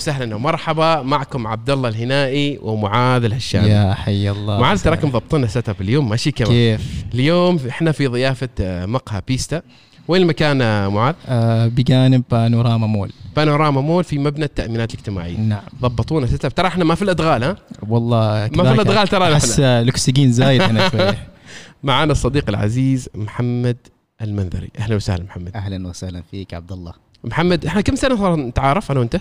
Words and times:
وسهلا 0.00 0.34
ومرحبا. 0.36 1.02
معكم 1.02 1.46
عبد 1.46 1.70
الله 1.70 1.88
الهنائي 1.88 2.58
ومعاذ 2.62 3.24
الهشامي 3.24 3.68
يا 3.68 3.94
حي 3.94 4.30
الله. 4.30 4.60
معاذ 4.60 4.82
تراكم 4.82 5.10
ضبطنا 5.10 5.46
setup 5.46 5.80
اليوم؟ 5.80 6.08
ماشي 6.08 6.30
كمان 6.30 6.50
كيف؟ 6.50 7.04
اليوم 7.14 7.60
إحنا 7.68 7.92
في 7.92 8.06
ضيافة 8.06 8.48
آه، 8.60 8.86
مقهى 8.86 9.22
بيستا. 9.28 9.62
وين 10.08 10.22
المكان 10.22 10.62
آه، 10.62 10.88
معاذ؟ 10.88 11.14
آه 11.28 11.66
بجانب 11.66 12.22
بانوراما 12.30 12.86
مول. 12.86 13.12
بانوراما 13.36 13.80
مول 13.80 14.04
في 14.04 14.18
مبنى 14.18 14.44
التأمينات 14.44 14.94
الاجتماعيه 14.94 15.36
نعم. 15.38 15.62
ضبطونا 15.80 16.26
setup 16.26 16.54
ترى 16.54 16.66
إحنا 16.66 16.84
ما 16.84 16.94
في 16.94 17.02
الأدغال 17.02 17.44
ها؟ 17.44 17.56
والله 17.88 18.50
ما 18.54 18.64
في 18.64 18.72
الأدغال 18.72 19.08
ترى 19.08 19.32
احس 19.32 19.60
الاكسجين 19.60 20.32
زايد 20.32 20.62
هنا 20.62 20.88
شوية 20.88 21.18
معانا 21.82 22.12
الصديق 22.12 22.44
العزيز 22.48 23.08
محمد 23.14 23.76
المنذري. 24.22 24.70
أهلا 24.78 24.96
وسهلا 24.96 25.24
محمد. 25.24 25.56
أهلا 25.56 25.88
وسهلا 25.88 26.22
فيك 26.30 26.54
عبد 26.54 26.72
الله. 26.72 26.92
محمد 27.24 27.66
إحنا 27.66 27.80
كم 27.80 27.94
سنة 27.96 28.16
صار 28.16 28.36
نتعارف 28.36 28.90
أنا 28.90 29.00
وأنت؟ 29.00 29.20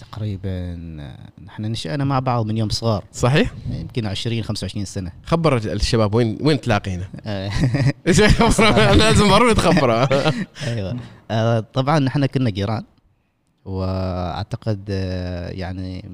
تقريبا 0.00 0.74
نحن 1.46 1.62
نشأنا 1.62 2.04
مع 2.04 2.18
بعض 2.18 2.46
من 2.46 2.56
يوم 2.58 2.68
صغار. 2.68 3.04
صحيح؟ 3.12 3.52
يمكن 3.70 4.06
20 4.06 4.42
25 4.42 4.84
سنة. 4.84 5.12
خبر 5.24 5.56
الشباب 5.56 6.14
وين 6.14 6.38
وين 6.40 6.60
تلاقينا؟ 6.60 7.08
آه، 7.26 7.50
لازم 8.94 9.28
ضروري 9.28 9.54
تخبره 9.54 10.08
أيوه. 10.66 10.96
آه، 11.30 11.60
طبعا 11.60 11.98
نحن 11.98 12.26
كنا 12.26 12.50
جيران 12.50 12.84
وأعتقد 13.64 14.84
آه، 14.90 15.50
يعني 15.50 16.04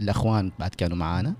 الأخوان 0.00 0.52
بعد 0.58 0.70
كانوا 0.70 0.96
معانا. 0.96 1.34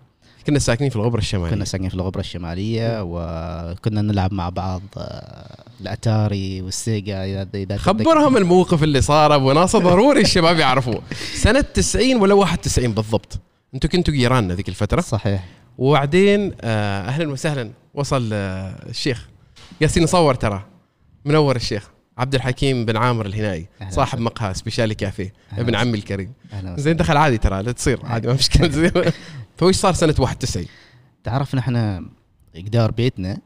كنا 0.46 0.58
ساكنين 0.58 0.90
في 0.90 0.96
الغبرة 0.96 1.18
الشمالية. 1.18 1.50
كنا 1.54 1.64
ساكنين 1.64 1.88
في 1.88 1.94
الغبرة 1.94 2.20
الشمالية 2.20 2.98
وكنا 3.02 4.02
نلعب 4.02 4.32
مع 4.32 4.48
بعض 4.48 4.82
آه، 4.96 5.64
الأتاري 5.80 6.62
والسيجا 6.62 7.24
اذا 7.24 7.48
إذا. 7.54 7.76
خبرهم 7.76 8.36
الموقف 8.36 8.82
اللي 8.82 9.00
صار 9.00 9.34
أبو 9.34 9.52
ناصر. 9.52 9.78
ضروري 9.90 10.20
الشباب 10.20 10.58
يعرفوه. 10.58 11.02
سنة 11.34 11.60
90 11.60 12.16
ولا 12.16 12.34
91 12.34 12.92
بالضبط. 12.92 13.40
أنتوا 13.74 13.90
كنتوا 13.90 14.14
جيراننا 14.14 14.54
ذيك 14.54 14.68
الفترة. 14.68 15.00
صحيح. 15.00 15.44
وبعدين 15.78 16.52
آه، 16.60 17.08
أهلا 17.08 17.28
وسهلا. 17.32 17.70
وصل 17.94 18.30
آه، 18.32 18.88
الشيخ. 18.88 19.28
ياسين 19.80 20.02
نصور 20.02 20.34
ترى. 20.34 20.64
منور 21.24 21.56
الشيخ. 21.56 21.88
عبد 22.18 22.34
الحكيم 22.34 22.84
بن 22.84 22.96
عامر 22.96 23.26
الهنائي. 23.26 23.66
صاحب. 23.90 24.18
مقهى 24.18 24.54
سبيشالي 24.54 24.94
كافيه. 24.94 25.32
ابن. 25.58 25.74
عمي 25.74 25.98
الكريم. 25.98 26.32
زين 26.76 26.96
دخل 26.96 27.16
عادي 27.16 27.38
ترى. 27.38 27.62
لا 27.62 27.72
تصير. 27.72 28.00
عادي 28.04 28.28
ما 28.28 28.34
مشكلة. 28.40 29.12
فوش 29.56 29.76
صار 29.76 29.92
سنة 29.92 30.14
91 30.18 30.66
تعرف 31.24 31.54
نحن 31.54 32.06
جدار 32.56 32.90
بيتنا. 32.90 33.38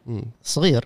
صغير 0.42 0.84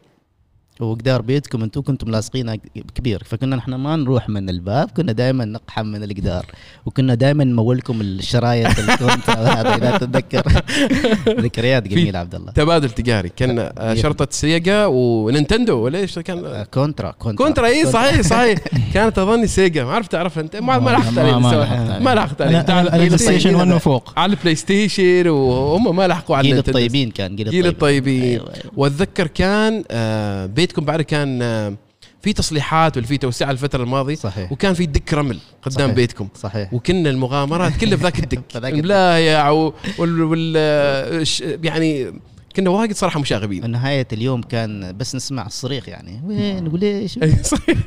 وجدار 0.80 1.22
بيتكم 1.22 1.62
أنتم 1.62 1.82
كنتم 1.82 2.10
لاصقينه 2.10 2.58
كبير. 2.94 3.22
فكنا 3.26 3.56
نحن 3.56 3.74
ما 3.74 3.96
نروح 3.96 4.28
من 4.28 4.48
الباب 4.48 4.90
كنا 4.96 5.12
دائما 5.12 5.44
نقحم 5.44 5.86
من 5.86 6.02
الجدار 6.02 6.46
وكنا 6.86 7.14
دائما 7.14 7.44
نمولكم 7.44 8.00
الشرايط 8.00 8.78
الكونت 8.78 9.30
هذا 9.30 9.74
إذا 9.76 9.98
تتذكر. 9.98 10.62
ذكريات 11.44 11.88
جميلة 11.88 12.18
عبد 12.18 12.34
الله. 12.34 12.52
تبادل 12.52 12.90
تجاري. 12.90 13.28
كان 13.28 13.70
آه، 13.78 13.94
شرطة 13.94 14.28
سيجا 14.30 14.86
ونينتندو 14.86 15.76
ولا 15.76 15.98
إيش 15.98 16.18
كان؟ 16.18 16.44
آه، 16.44 16.62
كونترا 16.64 17.10
كونترا. 17.10 17.46
كونترا 17.46 17.66
اي 17.66 17.86
صحيح 17.86 18.20
صحيح. 18.20 18.58
كانت 18.94 19.18
أظني 19.18 19.46
سيجا. 19.46 19.84
ما 19.84 19.92
عرفت 19.92 20.12
تعرف 20.12 20.38
أنت. 20.38 20.56
ما 20.56 20.78
ما 20.78 20.90
لحقت 20.90 21.18
عليه 21.18 21.38
ما-. 21.38 22.10
لحقت 22.14 22.42
عليه. 22.42 22.64
على 22.68 22.80
البلاي 22.80 23.06
بلاي 23.06 23.18
ستيشن 23.18 23.38
ستيشن 23.40 23.54
1 23.54 23.72
وفوق. 23.72 24.12
على 24.16 24.32
البلاي 24.32 24.54
ستيشن 24.54 25.28
وهم 25.28 25.96
ما 25.96 26.08
لحقوا 26.08 26.36
على 26.36 26.48
جيل. 26.48 26.58
الطيبين 26.58 27.10
كان 27.10 27.36
جيل, 27.36 27.50
جيل 27.50 27.66
الطيبين. 27.66 28.22
أيوة، 28.22 28.54
أيوة. 28.54 28.72
وأتذكر 28.76 29.26
كان 29.26 29.84
آه، 29.90 30.46
بيتكم 30.62 30.84
بعد 30.84 31.02
كان 31.02 31.42
آه، 31.42 31.74
في 32.22 32.32
تصليحات 32.32 32.96
ولا 32.96 33.06
في 33.06 33.18
توسعه 33.18 33.50
الفترة 33.50 33.82
الماضية 33.82 34.14
صحيح. 34.14 34.52
وكان 34.52 34.74
في 34.74 34.86
دك 34.86 35.14
رمل 35.14 35.38
قدام 35.62 35.86
صحيح. 35.86 35.96
بيتكم. 35.96 36.28
صحيح. 36.34 36.74
وكنا 36.74 37.10
المغامرات 37.10 37.76
كلها 37.76 37.96
في 37.96 38.02
ذاك 38.02 38.18
الدك. 38.18 38.40
في. 38.54 38.74
الملايع 38.74 39.50
و- 39.50 39.74
وال, 39.98 40.22
وال 40.22 40.54
آه، 40.56 41.24
يعني 41.64 42.12
كنا 42.56 42.70
واجد 42.70 42.94
صراحة 42.94 43.20
مشاغبين. 43.20 43.70
نهاية 43.70 44.08
اليوم 44.12 44.42
كان 44.42 44.96
بس 44.96 45.14
نسمع 45.14 45.46
الصريخ 45.46 45.88
يعني. 45.88 46.20
وين 46.26 46.68
وليش 46.68 47.18
أي 47.22 47.42
صحيح. 47.42 47.76
ما 47.76 47.84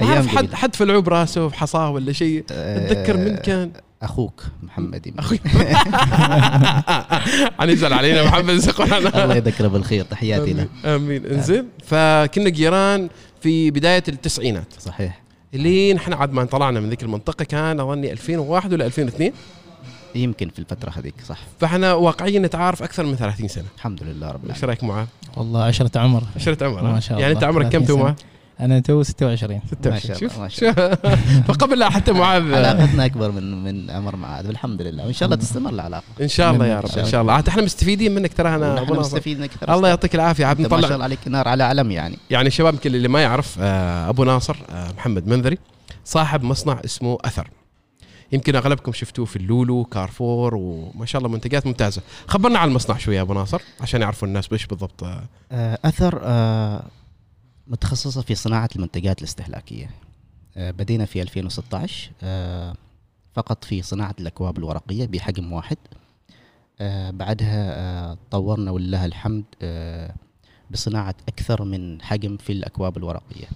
أيام 0.00 0.10
اعرف 0.12 0.26
حد 0.26 0.36
جميلة. 0.38 0.56
حد 0.56 0.76
فلعوه 0.76 1.00
براسه 1.02 1.46
بحصاه 1.48 1.90
ولا 1.90 2.12
شيء؟ 2.12 2.44
اتذكر 2.50 3.16
من 3.16 3.36
كان؟ 3.36 3.70
أخوك 4.02 4.44
محمد 4.62 5.06
يمين. 5.06 5.18
أخوي 5.18 5.38
حنزعل 7.60 7.92
علينا 7.92 8.24
محمد 8.24 8.50
الله 9.24 9.36
يذكره 9.36 9.68
بالخير 9.68 10.04
تحياتي 10.04 10.52
له 10.52 10.66
آمين 10.84 11.26
إنزين 11.26 11.68
فكنا 11.84 12.50
جيران 12.50 13.08
في 13.40 13.70
بداية 13.70 14.02
التسعينات 14.08 14.66
صحيح 14.78 15.22
لين 15.52 15.96
إحنا 15.96 16.16
عاد 16.16 16.32
ما 16.32 16.44
طلعنا 16.44 16.80
من 16.80 16.90
ذيك 16.90 17.02
المنطقة 17.02 17.44
كان 17.44 17.80
أظني 17.80 18.12
2001 18.12 18.72
ولا 18.72 18.86
2002 18.86 19.32
يمكن 20.14 20.48
في 20.48 20.58
الفترة 20.58 20.92
هذيك 20.96 21.14
صح 21.28 21.38
فإحنا 21.60 21.94
واقعيا 21.94 22.38
نتعارف 22.38 22.82
أكثر 22.82 23.06
من 23.06 23.16
30 23.16 23.48
سنة 23.48 23.64
الحمد 23.76 24.02
لله 24.02 24.30
رب 24.30 24.40
إيش 24.50 24.64
العالمين 24.64 24.64
رأيك 24.64 24.84
معاه؟ 24.84 25.06
والله 25.36 25.64
عشرة 25.64 25.98
عمر 26.00 26.22
عشرة 26.36 26.66
عمر 26.66 26.82
ما؟ 26.82 27.00
شاء 27.00 27.18
يعني 27.18 27.32
الله. 27.32 27.46
أنت 27.46 27.56
عمرك 27.56 27.64
كم 27.64 27.70
30 27.84 27.86
تو 27.86 27.94
سنة. 27.94 28.02
معاه؟ 28.02 28.16
أنا 28.60 28.80
تو 28.80 29.02
26 29.02 29.60
ما 29.84 29.98
شاء 29.98 30.16
الله، 30.16 30.18
شوف. 30.18 30.38
ما 30.38 30.48
شاء 30.48 30.94
شوف 30.94 31.48
فقبل 31.48 31.78
لا 31.78 31.90
حتى 31.90 32.12
معاذ. 32.12 32.54
علاقتنا 32.54 33.04
أكبر 33.04 33.30
من 33.30 33.64
من 33.64 33.90
عمر 33.90 34.16
معاذ 34.16 34.46
والحمد 34.46 34.82
لله. 34.82 35.04
وإن 35.04 35.12
شاء 35.12 35.26
الله 35.26 35.36
تستمر 35.36 35.70
العلاقة. 35.70 36.04
إن 36.20 36.28
شاء 36.28 36.52
الله 36.52 36.66
يا 36.66 36.80
رب 36.80 36.98
إن 36.98 37.06
شاء 37.06 37.22
الله. 37.22 37.32
عاد 37.32 37.48
إحنا 37.48 37.62
مستفيدين 37.62 38.14
منك 38.14 38.32
ترى 38.32 38.48
أنا 38.48 38.74
ناصر. 38.74 39.00
مستفيدين 39.00 39.42
أكثر 39.42 39.74
الله 39.74 39.88
يعطيك 39.88 40.14
العافية. 40.14 40.46
عاد 40.46 40.60
ما 40.60 40.80
شاء 40.80 40.92
الله 40.94 41.04
عليك 41.04 41.18
نار 41.28 41.48
على 41.48 41.64
علم 41.64 41.90
يعني. 41.90 42.18
يعني 42.30 42.48
الشباب 42.48 42.74
يمكن 42.74 42.94
اللي 42.94 43.08
ما 43.08 43.22
يعرف 43.22 43.56
آه، 43.60 44.08
أبو 44.08 44.24
ناصر 44.24 44.56
آه، 44.70 44.92
محمد 44.96 45.26
منذري 45.26 45.58
صاحب 46.04 46.42
مصنع 46.42 46.80
اسمه 46.84 47.18
أثر. 47.24 47.48
يمكن 48.32 48.56
أغلبكم 48.56 48.92
شفتوه 48.92 49.24
في 49.24 49.36
اللولو 49.36 49.84
كارفور 49.84 50.54
وما 50.54 51.06
شاء 51.06 51.18
الله 51.22 51.32
منتجات 51.32 51.66
ممتازة. 51.66 52.02
خبرنا 52.26 52.58
عن 52.58 52.68
المصنع 52.68 52.98
شوية 52.98 53.16
يا 53.16 53.22
أبو 53.22 53.34
ناصر 53.34 53.62
عشان 53.80 54.00
يعرفوا 54.02 54.28
الناس 54.28 54.52
وش 54.52 54.66
بالضبط. 54.66 55.04
آه، 55.52 55.78
أثر 55.84 56.20
متخصصة 57.66 58.22
في 58.22 58.34
صناعة 58.34 58.68
المنتجات 58.76 59.18
الاستهلاكية. 59.18 59.90
آه، 60.56 60.70
بدينا 60.70 61.04
في 61.04 61.22
2016 61.22 62.10
آه، 62.22 62.74
فقط 63.34 63.64
في 63.64 63.82
صناعة 63.82 64.14
الأكواب 64.20 64.58
الورقية 64.58 65.06
بحجم 65.06 65.52
واحد. 65.52 65.78
آه، 66.80 67.10
بعدها 67.10 68.14
طورنا 68.30 68.70
ولله 68.70 69.04
الحمد 69.04 69.44
بصناعة 70.70 71.14
أكثر 71.28 71.64
من 71.64 72.02
حجم 72.02 72.36
في 72.36 72.52
الأكواب 72.52 72.96
الورقية. 72.96 73.48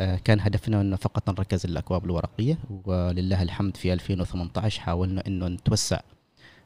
آه، 0.00 0.16
كان 0.16 0.40
هدفنا 0.40 0.80
أنه 0.80 0.96
فقط 0.96 1.30
نركز 1.30 1.66
الأكواب 1.66 2.04
الورقية 2.04 2.58
ولله 2.84 3.42
الحمد 3.42 3.76
في 3.76 3.92
2018 3.92 4.80
حاولنا 4.80 5.26
أنه 5.26 5.48
نتوسع 5.48 6.00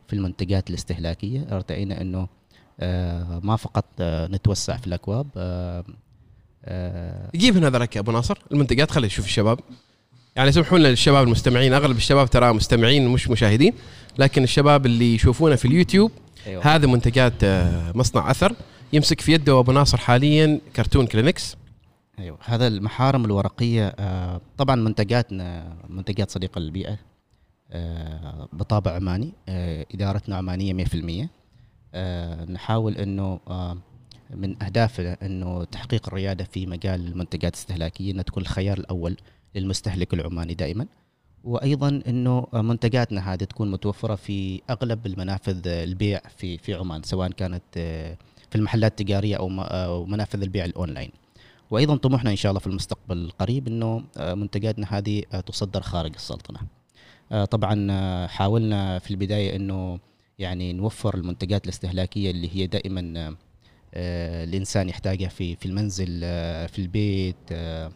في 0.07 0.13
المنتجات 0.13 0.71
الاستهلاكية. 0.71 1.47
ارتئينا 1.57 2.27
آه، 2.81 3.41
ما 3.45 3.57
فقط 3.57 3.85
نتوسع 4.03 4.77
في 4.77 4.87
الأكواب 4.87 5.27
آه، 6.65 7.31
جيب 7.37 7.57
هنا 7.57 7.71
ذلك 7.71 7.97
يا 7.97 8.01
أبو 8.01 8.13
ناصر. 8.13 8.39
المنتجات 8.53 8.91
خلي 8.91 9.07
نشوف 9.07 9.25
الشباب. 9.25 9.61
يعني 10.37 10.53
سمحوا 10.53 10.79
لنا 10.79 10.89
للشباب 10.89 11.27
المستمعين. 11.27 11.75
أغلب 11.75 11.97
الشباب 11.97 12.31
ترى 12.31 12.53
مستمعين 12.53 13.09
مش 13.09 13.29
مشاهدين. 13.29 13.73
لكن 14.19 14.43
الشباب 14.43 14.87
اللي 14.87 15.15
يشوفونا 15.15 15.57
في 15.57 15.65
اليوتيوب 15.65 16.13
أيوة. 16.47 16.75
هذا 16.75 16.87
منتجات 16.87 17.45
آه، 17.45 17.93
مصنع 17.95 18.31
أثر 18.31 18.55
يمسك 18.93 19.21
في 19.21 19.33
يده 19.33 19.59
أبو 19.59 19.73
ناصر 19.73 19.99
حاليا 19.99 20.61
كرتون 20.77 21.07
كلينكس. 21.07 21.57
أيوه. 22.19 22.39
هذا 22.45 22.67
المحارم 22.67 23.25
الورقية 23.25 23.95
آه، 23.99 24.41
طبعا 24.59 24.77
منتجاتنا 24.77 25.77
منتجات 25.89 26.31
صديقه 26.31 26.59
للبيئه 26.59 26.99
آه، 27.71 28.49
بطابع 28.53 28.93
عماني 28.93 29.33
إدارتنا 29.95 30.37
عمانية 30.37 30.73
100% 30.73 31.29
آه، 31.95 32.45
نحاول 32.45 32.97
إنه 32.97 33.41
من 34.31 34.63
اهدافنا 34.63 35.17
إنه 35.23 35.65
تحقيق 35.65 36.07
الريادة 36.09 36.45
في 36.45 36.67
مجال 36.67 37.07
المنتجات 37.07 37.55
الاستهلاكية 37.55 38.13
إنها 38.13 38.23
تكون 38.23 38.43
الخيار 38.43 38.79
الأول 38.79 39.17
للمستهلك 39.55 40.15
العماني 40.15 40.55
دائما 40.55 40.87
وأيضا 41.45 42.03
إنه 42.09 42.47
آه، 42.55 42.63
منتجاتنا 42.63 43.33
هذه 43.33 43.45
تكون 43.45 43.71
متوفرة 43.71 44.15
في 44.15 44.63
أغلب 44.71 45.07
المنافذ 45.07 45.69
البيع 45.69 46.21
في 46.37 46.59
في 46.59 46.75
عمان 46.75 47.03
سواء 47.03 47.31
كانت 47.31 47.63
آه، 47.77 48.17
في 48.51 48.57
المحلات 48.57 48.91
التجارية 49.01 49.37
أو 49.37 49.49
م- 49.49 49.61
أو 49.61 50.07
منافذ 50.07 50.43
البيع 50.43 50.65
الأونلاين 50.65 51.11
وأيضا 51.71 51.97
طموحنا 51.97 52.31
إن 52.31 52.37
شاء 52.37 52.51
الله 52.51 52.61
في 52.61 52.67
المستقبل 52.67 53.17
القريب 53.19 53.69
إنه 53.69 54.05
آه، 54.17 54.35
منتجاتنا 54.35 54.87
هذه 54.91 55.23
آه، 55.33 55.41
تصدر 55.41 55.81
خارج 55.81 56.13
السلطنة. 56.15 56.59
آه، 57.33 57.45
طبعا 57.45 57.87
آه، 57.91 58.27
حاولنا 58.27 58.99
في 58.99 59.11
البداية 59.11 59.57
إنه 59.57 59.99
يعني 60.39 60.73
نوفر 60.73 61.15
المنتجات 61.15 61.65
الاستهلاكية 61.65 62.31
اللي 62.31 62.51
هي 62.57 62.67
دائما 62.67 63.13
آه، 63.17 63.29
آه، 63.29 63.37
الإنسان 63.95 64.89
يحتاجها 64.89 65.29
في 65.29 65.57
في 65.57 65.67
المنزل 65.67 66.21
آه، 66.25 66.67
في 66.67 66.79
البيت 66.79 67.37
آه، 67.53 67.93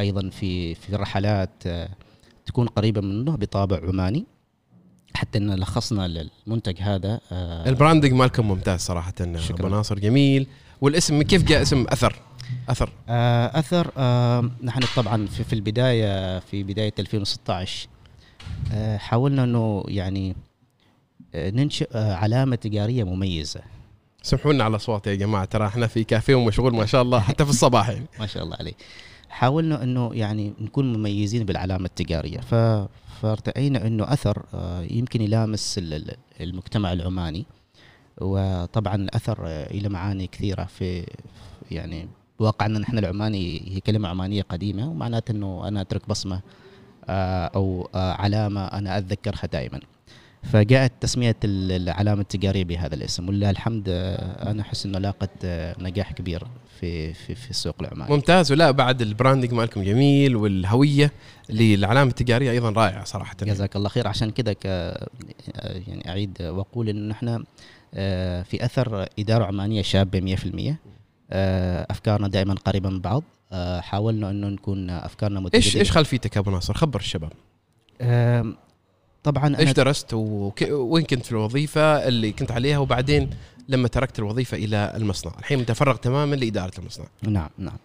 أيضا 0.00 0.30
في 0.30 0.74
في 0.74 0.94
الرحلات 0.94 1.50
آه، 1.66 1.88
تكون 2.46 2.66
قريبة 2.66 3.00
منه 3.00 3.36
بطابع 3.36 3.80
عماني. 3.88 4.26
حتى 5.14 5.38
إن 5.38 5.54
لخصنا 5.54 6.08
للمنتج 6.46 6.80
هذا 6.80 7.20
آه، 7.32 7.68
البراندنج 7.68 8.12
مالكم 8.12 8.48
ممتاز 8.48 8.80
صراحة. 8.80 9.12
أبو 9.20 9.68
ناصر 9.68 9.98
جميل. 9.98 10.46
والاسم 10.80 11.22
كيف 11.22 11.42
جاء 11.42 11.62
اسم 11.62 11.86
أثر؟ 11.88 12.16
أثر. 12.68 12.92
آه، 13.08 13.58
أثر 13.58 13.90
آه، 13.96 14.50
نحن 14.62 14.80
طبعا 14.96 15.26
في, 15.26 15.44
في 15.44 15.52
البداية 15.52 16.38
في 16.38 16.62
بداية 16.62 16.92
2016 16.98 17.88
آه، 18.72 18.96
حاولنا 18.96 19.44
إنه 19.44 19.84
يعني 19.88 20.36
آه، 21.34 21.50
ننشئ 21.50 21.88
آه، 21.92 22.14
علامة 22.14 22.56
تجارية 22.56 23.04
مميزة. 23.04 23.60
سمحوا 24.22 24.52
لنا 24.52 24.64
على 24.64 24.70
الاصوات 24.70 25.06
يا 25.06 25.14
جماعة 25.14 25.44
ترى 25.44 25.66
إحنا 25.66 25.86
في 25.86 26.04
كافيه 26.04 26.34
ومشغول 26.34 26.74
ما 26.74 26.86
شاء 26.86 27.02
الله 27.02 27.20
حتى 27.20 27.44
في 27.44 27.50
الصباح 27.50 27.88
يعني. 27.88 28.06
ما 28.20 28.26
شاء 28.26 28.42
الله 28.42 28.56
عليه 28.60 28.72
حاولنا 29.28 29.82
إنه 29.82 30.10
يعني 30.14 30.54
نكون 30.60 30.92
مميزين 30.92 31.44
بالعلامة 31.44 31.84
التجارية. 31.84 32.38
ف 32.40 32.54
فارتئينا 33.22 33.86
إنه 33.86 34.12
أثر 34.12 34.42
آه، 34.54 34.82
يمكن 34.90 35.20
يلامس 35.22 35.78
ال- 35.78 35.94
ال- 35.94 36.16
المجتمع 36.40 36.92
العماني 36.92 37.46
وطبعا 38.20 38.94
الأثر 38.94 39.38
آه، 39.46 39.72
له 39.76 39.88
معاني 39.88 40.26
كثيرة 40.26 40.64
في 40.64 41.06
يعني 41.70 42.08
بواقع 42.40 42.66
إن 42.66 42.80
نحن 42.80 42.98
العماني 42.98 43.62
هي 43.74 43.80
كلمة 43.80 44.08
عمانية 44.08 44.42
قديمة 44.42 44.88
ومعناته 44.90 45.32
إنه 45.32 45.68
أنا 45.68 45.80
أترك 45.80 46.08
بصمة 46.08 46.40
آه، 47.08 47.46
أو 47.54 47.88
آه، 47.94 48.12
علامة 48.12 48.64
أنا 48.66 48.98
أتذكرها 48.98 49.46
دائما. 49.52 49.80
فجاءت 50.42 50.92
تسمية 51.00 51.36
ال- 51.44 51.72
العلامة 51.82 52.20
التجارية 52.20 52.64
بهذا 52.64 52.94
الاسم 52.94 53.28
ولله 53.28 53.50
الحمد 53.50 53.84
آه، 53.88 54.50
أنا 54.50 54.62
أحس 54.62 54.86
إنه 54.86 54.98
لاقت 54.98 55.30
آه، 55.44 55.76
نجاح 55.78 56.12
كبير 56.12 56.44
في 56.80 57.14
في 57.14 57.34
في 57.34 57.50
السوق 57.50 57.74
العماني 57.80 58.10
ممتاز. 58.14 58.52
ولا 58.52 58.70
بعد 58.70 59.02
البراندنج 59.02 59.54
مالكم 59.54 59.82
جميل 59.82 60.36
والهوية 60.36 61.12
للعلامة 61.48 62.10
التجارية 62.10 62.50
أيضا 62.50 62.70
رائعة 62.70 63.04
صراحة. 63.04 63.36
جزاك 63.42 63.76
الله 63.76 63.88
خير. 63.88 64.08
عشان 64.08 64.30
كذا 64.30 64.52
ك 64.52 64.64
يعني 65.64 66.08
أعيد 66.08 66.42
وأقول 66.42 66.88
انه 66.88 67.08
نحن 67.10 67.44
آه، 67.94 68.42
في 68.42 68.64
أثر 68.64 69.06
إدارة 69.18 69.44
عمانية 69.44 69.82
شابة 69.82 70.20
100% 70.20 70.74
آه، 71.30 71.86
أفكارنا 71.90 72.28
دائما 72.28 72.54
قريبة 72.54 72.90
من 72.90 73.00
بعض 73.00 73.22
آه، 73.52 73.80
حاولنا 73.80 74.30
إنه 74.30 74.48
نكون 74.48 74.90
أفكارنا 74.90 75.40
متجدده 75.40 75.56
إيش 75.66 75.76
إيش 75.76 75.90
خلفيتك 75.92 76.36
أبو 76.36 76.50
ناصر؟ 76.50 76.74
خبر 76.74 77.00
الشباب. 77.00 77.32
طبعا 79.22 79.56
إيش 79.56 79.62
أنا 79.62 79.72
درست 79.72 80.14
وك... 80.14 80.64
وين 80.70 81.04
كنت 81.04 81.24
في 81.24 81.32
الوظيفة 81.32 82.08
اللي 82.08 82.32
كنت 82.32 82.52
عليها 82.52 82.78
وبعدين 82.78 83.30
لما 83.68 83.88
تركت 83.88 84.18
الوظيفة 84.18 84.56
إلى 84.56 84.92
المصنع. 84.96 85.32
الحين 85.38 85.58
متفرغ 85.58 85.96
تماما 85.96 86.34
لإدارة 86.34 86.72
المصنع. 86.78 87.06
نعم 87.22 87.50
نعم. 87.58 87.78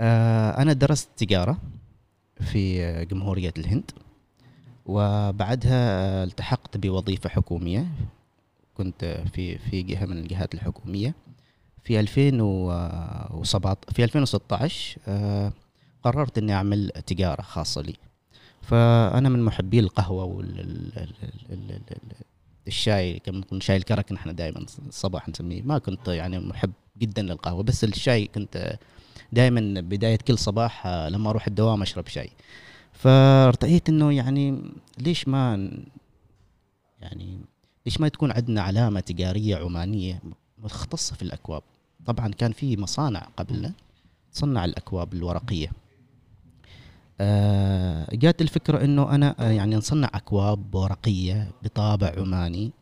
آه، 0.00 0.62
أنا 0.62 0.72
درست 0.72 1.08
تجارة 1.16 1.58
في 2.40 3.04
جمهورية 3.04 3.54
الهند 3.58 3.90
وبعدها 4.86 6.24
التحقت 6.24 6.76
بوظيفة 6.76 7.28
حكومية. 7.28 7.86
كنت 8.74 9.22
في 9.34 9.58
في 9.58 9.82
جهة 9.82 10.06
من 10.06 10.18
الجهات 10.18 10.54
الحكومية. 10.54 11.14
في 11.84 12.00
2017 12.00 13.78
في 13.94 14.04
2016 14.04 14.98
آه، 15.08 15.52
قررت 16.02 16.38
إني 16.38 16.52
أعمل 16.52 16.90
تجارة 17.06 17.42
خاصة 17.42 17.82
لي. 17.82 17.94
فأنا 18.62 19.28
من 19.28 19.44
محبي 19.44 19.80
القهوة 19.80 20.44
والشاي 22.66 23.18
كما 23.18 23.38
نقول 23.38 23.62
شاي 23.62 23.76
الكرك 23.76 24.12
نحن 24.12 24.34
دائما 24.34 24.66
الصباح 24.88 25.28
نسميه. 25.28 25.62
ما 25.62 25.78
كنت 25.78 26.08
يعني 26.08 26.38
محب 26.38 26.72
جدا 26.98 27.22
للقهوة 27.22 27.62
بس 27.62 27.84
الشاي 27.84 28.26
كنت 28.26 28.78
دائما 29.32 29.80
بداية 29.80 30.16
كل 30.16 30.38
صباح 30.38 30.86
آه، 30.86 31.08
لما 31.08 31.30
أروح 31.30 31.46
الدوام 31.46 31.82
أشرب 31.82 32.06
شاي. 32.06 32.30
فارتأيت 32.92 33.88
إنه 33.88 34.12
يعني 34.12 34.62
ليش 34.98 35.28
ما 35.28 35.70
يعني 37.00 37.38
ليش 37.86 38.00
ما 38.00 38.08
تكون 38.08 38.32
عندنا 38.32 38.62
علامة 38.62 39.00
تجارية 39.00 39.56
عمانية 39.56 40.22
مختصة 40.58 41.14
في 41.14 41.22
الأكواب؟ 41.22 41.62
طبعا 42.06 42.28
كان 42.28 42.52
في 42.52 42.76
مصانع 42.76 43.28
قبلنا 43.36 43.72
تصنع 44.32 44.64
الأكواب 44.64 45.12
الورقية. 45.12 45.72
جات 48.12 48.42
الفكرة 48.42 48.84
إنه 48.84 49.14
أنا 49.14 49.34
آه، 49.38 49.50
يعني 49.50 49.76
نصنع 49.76 50.10
أكواب 50.14 50.74
ورقية 50.74 51.50
بطابع 51.62 52.12
عماني 52.18 52.72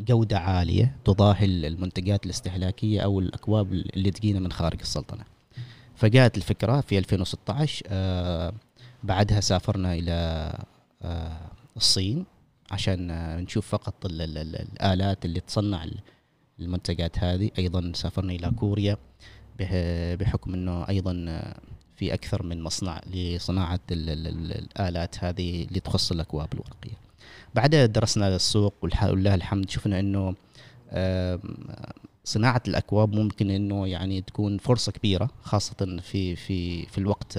جودة 0.00 0.38
عالية 0.38 0.96
تضاهي 1.04 1.44
المنتجات 1.44 2.24
الاستهلاكية 2.26 3.00
أو 3.00 3.20
الأكواب 3.20 3.72
اللي 3.72 4.10
تجينا 4.10 4.40
من 4.40 4.52
خارج 4.52 4.80
السلطنة. 4.80 5.24
فجاءت 5.96 6.36
الفكرة 6.36 6.80
في 6.80 6.98
2016 6.98 7.86
آه 7.88 8.52
بعدها 9.02 9.40
سافرنا 9.40 9.94
إلى 9.94 10.12
آه 11.02 11.50
الصين 11.76 12.24
عشان 12.70 13.10
آه 13.10 13.40
نشوف 13.40 13.66
فقط 13.68 14.06
ال 14.06 14.22
ال 14.22 14.38
ال 14.38 14.56
الآلات 14.56 15.24
اللي 15.24 15.40
تصنع 15.40 15.84
ال- 15.84 16.00
المنتجات 16.60 17.18
هذه. 17.18 17.50
أيضا 17.58 17.92
سافرنا 17.94 18.32
إلى 18.32 18.50
كوريا 18.50 18.96
بحكم 20.16 20.54
إنه 20.54 20.88
أيضا 20.88 21.24
آه، 21.28 21.56
في 22.00 22.14
أكثر 22.14 22.42
من 22.42 22.62
مصنع 22.62 23.00
لصناعة 23.12 23.80
ال 23.92 24.10
ال 24.10 24.26
ال 24.26 24.52
الآلات 24.52 25.24
هذه 25.24 25.64
اللي 25.64 25.80
تخص 25.80 26.12
الأكواب 26.12 26.48
الورقية. 26.52 26.96
بعدها 27.54 27.86
درسنا 27.86 28.36
السوق 28.36 28.74
ولله 28.82 29.34
الحمد 29.34 29.70
شفنا 29.70 30.00
إنه 30.00 30.34
صناعة 32.24 32.62
الأكواب 32.68 33.14
ممكن 33.14 33.50
إنه 33.50 33.86
يعني 33.86 34.20
تكون 34.20 34.58
فرصة 34.58 34.92
كبيرة 34.92 35.30
خاصة 35.42 36.00
في 36.02 36.36
في 36.36 36.86
في 36.86 36.98
الوقت 36.98 37.38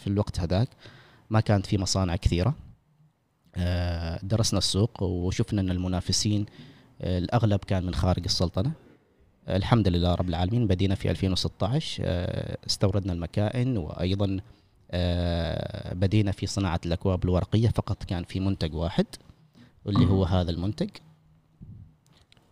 في 0.00 0.06
الوقت 0.06 0.40
هذاك. 0.40 0.68
ما 1.30 1.40
كانت 1.40 1.66
في 1.66 1.78
مصانع 1.78 2.16
كثيرة. 2.16 2.54
آه، 3.56 4.20
درسنا 4.22 4.58
السوق 4.58 5.02
وشفنا 5.02 5.60
إن 5.60 5.70
المنافسين 5.70 6.46
آه، 7.00 7.18
الأغلب 7.18 7.60
كان 7.66 7.86
من 7.86 7.94
خارج 7.94 8.24
السلطنة. 8.24 8.72
الحمد 9.48 9.88
لله 9.88 10.14
رب 10.14 10.28
العالمين 10.28 10.66
بدينا 10.66 10.94
في 10.94 11.10
2016 11.10 12.02
آه، 12.06 12.58
استوردنا 12.66 13.12
المكائن 13.12 13.76
وأيضا 13.76 14.40
آه، 14.90 15.94
بدينا 15.94 16.32
في 16.32 16.46
صناعة 16.46 16.80
الأكواب 16.86 17.24
الورقية 17.24 17.68
فقط 17.68 18.04
كان 18.04 18.24
في 18.24 18.40
منتج 18.40 18.74
واحد 18.74 19.06
واللي 19.84 20.06
هو 20.06 20.24
هذا 20.24 20.50
المنتج. 20.50 20.88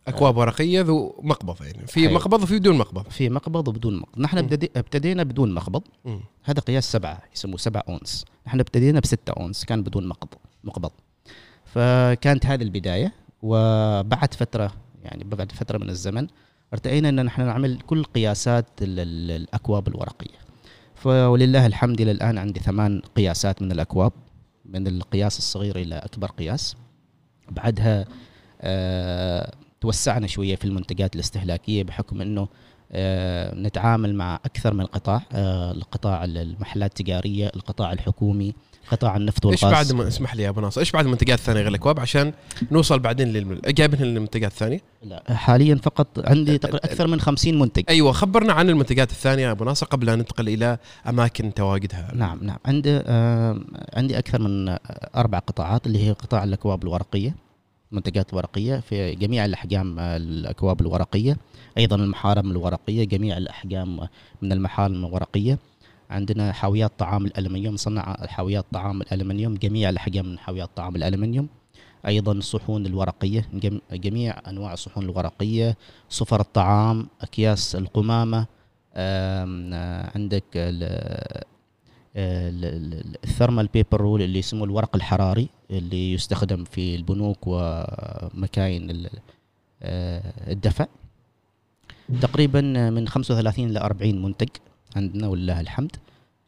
أكواب 0.08 0.36
ورقية 0.36 0.80
ذو 0.80 1.20
مقبض 1.22 1.62
يعني 1.62 1.86
في 1.86 2.00
أيوة. 2.00 2.12
مقبض 2.12 2.42
وفي 2.42 2.58
بدون 2.58 2.78
مقبض. 2.78 3.08
في 3.08 3.28
مقبض 3.28 3.68
وبدون 3.68 3.96
مقبض. 3.96 4.20
نحن 4.20 4.38
ابتدينا 4.76 5.22
بدون 5.22 5.54
مقبض. 5.54 5.82
مم. 6.04 6.20
هذا 6.42 6.60
قياس 6.60 6.92
سبعة 6.92 7.22
يسموه 7.34 7.56
سبعة 7.56 7.84
أونس. 7.88 8.24
نحن 8.46 8.60
ابتدينا 8.60 9.00
بستة 9.00 9.30
أونس 9.30 9.64
كان 9.64 9.82
بدون 9.82 10.06
مقبض 10.06 10.38
مقبض. 10.64 10.90
فكانت 11.64 12.46
هذه 12.46 12.62
البداية 12.62 13.12
وبعد 13.42 14.34
فترة 14.34 14.72
يعني 15.02 15.24
بعد 15.24 15.52
فترة 15.52 15.78
من 15.78 15.90
الزمن 15.90 16.26
ارتئينا 16.72 17.08
أن 17.08 17.24
نحن 17.24 17.42
نعمل 17.46 17.78
كل 17.80 18.04
قياسات 18.04 18.66
ال- 18.82 19.00
ال- 19.00 19.30
الأكواب 19.30 19.88
الورقية. 19.88 20.38
فولله 20.94 21.66
الحمد 21.66 22.00
إلى 22.00 22.10
الآن 22.10 22.38
عندي 22.38 22.60
ثمان 22.60 23.00
قياسات 23.16 23.62
من 23.62 23.72
الأكواب 23.72 24.12
من 24.64 24.86
القياس 24.86 25.38
الصغير 25.38 25.76
إلى 25.76 25.94
أكبر 25.94 26.30
قياس. 26.30 26.76
بعدها 27.50 28.04
آه 28.60 29.52
توسعنا 29.80 30.26
شوية 30.26 30.56
في 30.56 30.64
المنتجات 30.64 31.14
الاستهلاكية 31.14 31.82
بحكم 31.82 32.20
أنه 32.20 32.48
آه، 32.92 33.54
نتعامل 33.54 34.14
مع 34.14 34.34
أكثر 34.44 34.74
من 34.74 34.84
قطاع 34.86 35.22
آه، 35.32 35.72
القطاع 35.72 36.24
المحلات 36.24 36.90
التجاريه 37.00 37.46
القطاع 37.56 37.92
الحكومي 37.92 38.54
قطاع 38.90 39.16
النفط 39.16 39.46
إيش 39.46 39.62
والغاز. 39.62 39.92
بعد 39.92 40.00
ما 40.00 40.08
اسمح 40.08 40.34
لي 40.34 40.42
يا 40.42 40.48
أبو 40.48 40.60
ناصر 40.60 40.80
إيش 40.80 40.92
بعد 40.92 41.04
المنتجات 41.04 41.38
الثانية 41.38 41.60
غير 41.60 41.68
الأكواب؟ 41.68 42.00
عشان 42.00 42.32
نوصل 42.70 42.98
بعدين 42.98 43.28
للم... 43.28 43.60
جايبين 43.66 44.00
للمنتجات 44.00 44.50
الثانية. 44.52 44.80
لا، 45.02 45.22
حاليا 45.34 45.74
فقط 45.74 46.06
عندي 46.18 46.58
تقريبا 46.58 46.78
أكثر 46.84 47.06
من 47.06 47.20
50 47.20 47.58
منتج 47.58 47.82
أيوه 47.88 48.12
خبرنا 48.12 48.52
عن 48.52 48.70
المنتجات 48.70 49.10
الثانية 49.10 49.42
يا 49.42 49.50
أبو 49.50 49.64
ناصر 49.64 49.86
قبل 49.86 50.10
أن 50.10 50.18
ننتقل 50.18 50.48
إلى 50.48 50.78
أماكن 51.08 51.54
تواجدها. 51.54 52.12
نعم 52.14 52.38
نعم. 52.42 52.58
عندي 52.64 53.00
آه، 53.06 53.60
عندي 53.94 54.18
أكثر 54.18 54.40
من 54.40 54.76
أربع 55.16 55.38
قطاعات 55.38 55.86
اللي 55.86 56.06
هي 56.06 56.12
قطاع 56.12 56.44
الأكواب 56.44 56.82
الورقية 56.82 57.34
منتجات 57.92 58.34
ورقية 58.34 58.80
في 58.80 59.14
جميع 59.14 59.44
الأحجام 59.44 59.98
آه، 59.98 60.16
الأكواب 60.16 60.80
الورقية 60.80 61.36
أيضا 61.78 61.96
المحارم 61.96 62.50
الورقية 62.50 63.04
جميع 63.04 63.36
الأحجام 63.36 64.00
من 64.42 64.52
المحارم 64.52 65.04
الورقية. 65.04 65.58
عندنا 66.10 66.52
حاويات 66.52 66.92
طعام 66.98 67.26
الألمنيوم 67.26 67.74
نصنع 67.74 68.16
حاويات 68.26 68.64
طعام 68.72 69.00
الألمنيوم 69.02 69.54
جميع 69.54 69.88
الأحجام 69.90 70.26
من 70.26 70.38
حاويات 70.38 70.70
طعام 70.76 70.96
الألمنيوم. 70.96 71.48
أيضا 72.06 72.32
الصحون 72.32 72.86
الورقية 72.86 73.48
جم- 73.54 73.80
جميع 73.92 74.34
أنواع 74.48 74.72
الصحون 74.72 75.04
الورقية 75.04 75.76
صفر 76.08 76.40
الطعام 76.40 77.06
أكياس 77.20 77.76
القمامة 77.76 78.38
آم، 78.94 79.70
آه، 79.74 80.10
عندك 80.14 80.44
ال- 80.56 81.44
ال- 82.16 82.64
ال- 82.64 83.16
ال 83.24 83.29
thermal 83.30 83.66
paper 83.66 84.00
roll 84.00 84.22
اللي 84.22 84.38
يسموه 84.38 84.64
الورق 84.64 84.96
الحراري 84.96 85.48
اللي 85.70 86.12
يستخدم 86.12 86.64
في 86.64 86.94
البنوك 86.94 87.38
ومكاين 87.46 89.06
آه، 89.82 90.32
الدفع. 90.52 90.86
تقريبا 92.22 92.60
من 92.90 93.08
35 93.08 93.72
ل 93.72 93.78
40 93.78 94.22
منتج. 94.22 94.48
عندنا 94.96 95.28
ولله 95.28 95.60
الحمد. 95.60 95.96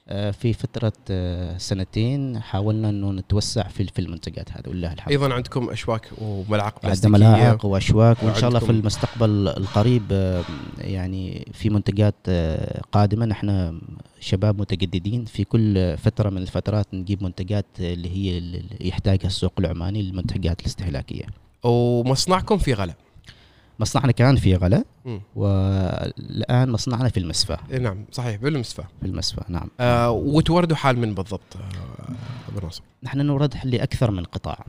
آه، 0.09 0.31
في 0.31 0.53
فترة 0.53 0.93
آه، 1.11 1.59
سنتين 1.59 2.41
حاولنا 2.41 2.89
إنه 2.89 3.13
نتوسع 3.13 3.69
في 3.69 3.85
في 3.85 3.99
المنتجات 3.99 4.53
هذه 4.53 4.69
ولله 4.69 4.93
الحمد. 4.93 5.11
أيضا 5.13 5.35
عندكم 5.35 5.71
أشواك 5.71 6.09
وملاعق 6.19 6.75
عندنا 6.75 6.89
بلاستيكية. 6.89 7.09
ملاعق 7.13 7.67
وأشواك 7.67 8.23
وإن 8.23 8.35
شاء 8.35 8.49
الله 8.49 8.61
في 8.61 8.71
المستقبل 8.71 9.49
القريب 9.49 10.03
آه، 10.13 10.43
يعني 10.79 11.49
في 11.53 11.71
منتجات 11.71 12.31
قادمة. 12.93 13.27
نحن 13.27 13.81
شباب 14.21 14.61
متجددين. 14.61 15.25
في 15.25 15.45
كل 15.45 15.97
فترة 15.97 16.31
من 16.31 16.39
الفترات 16.39 16.87
نجيب 16.95 17.23
منتجات 17.23 17.67
اللي 17.81 18.11
هي 18.11 18.39
اللي 18.39 18.65
يحتاجها 18.81 19.27
السوق 19.27 19.53
العماني 19.59 20.03
للمنتجات 20.03 20.61
الاستهلاكية. 20.61 21.25
ومصنعكم 21.63 22.59
في 22.59 22.75
غلا. 22.75 22.95
مصنعنا 23.79 24.13
كان 24.13 24.37
في 24.37 24.57
غلا. 24.57 24.85
والآن 25.37 26.71
مصنعنا 26.71 27.09
في 27.09 27.21
المسفى. 27.21 27.57
نعم 27.81 28.05
صحيح 28.13 28.37
بالمسفى. 28.37 28.83
في 29.01 29.07
المسفى 29.07 29.41
نعم. 29.49 29.69
آه 29.81 30.11
وتوردوا 30.11 30.77
حال 30.77 30.99
من 30.99 31.15
بالضبط 31.15 31.57
آه 31.57 32.49
أبو 32.49 32.67
ناصر 32.67 32.83
نحن 33.03 33.21
نورد 33.21 33.55
لأكثر 33.65 34.11
من 34.11 34.25
قطاع. 34.25 34.67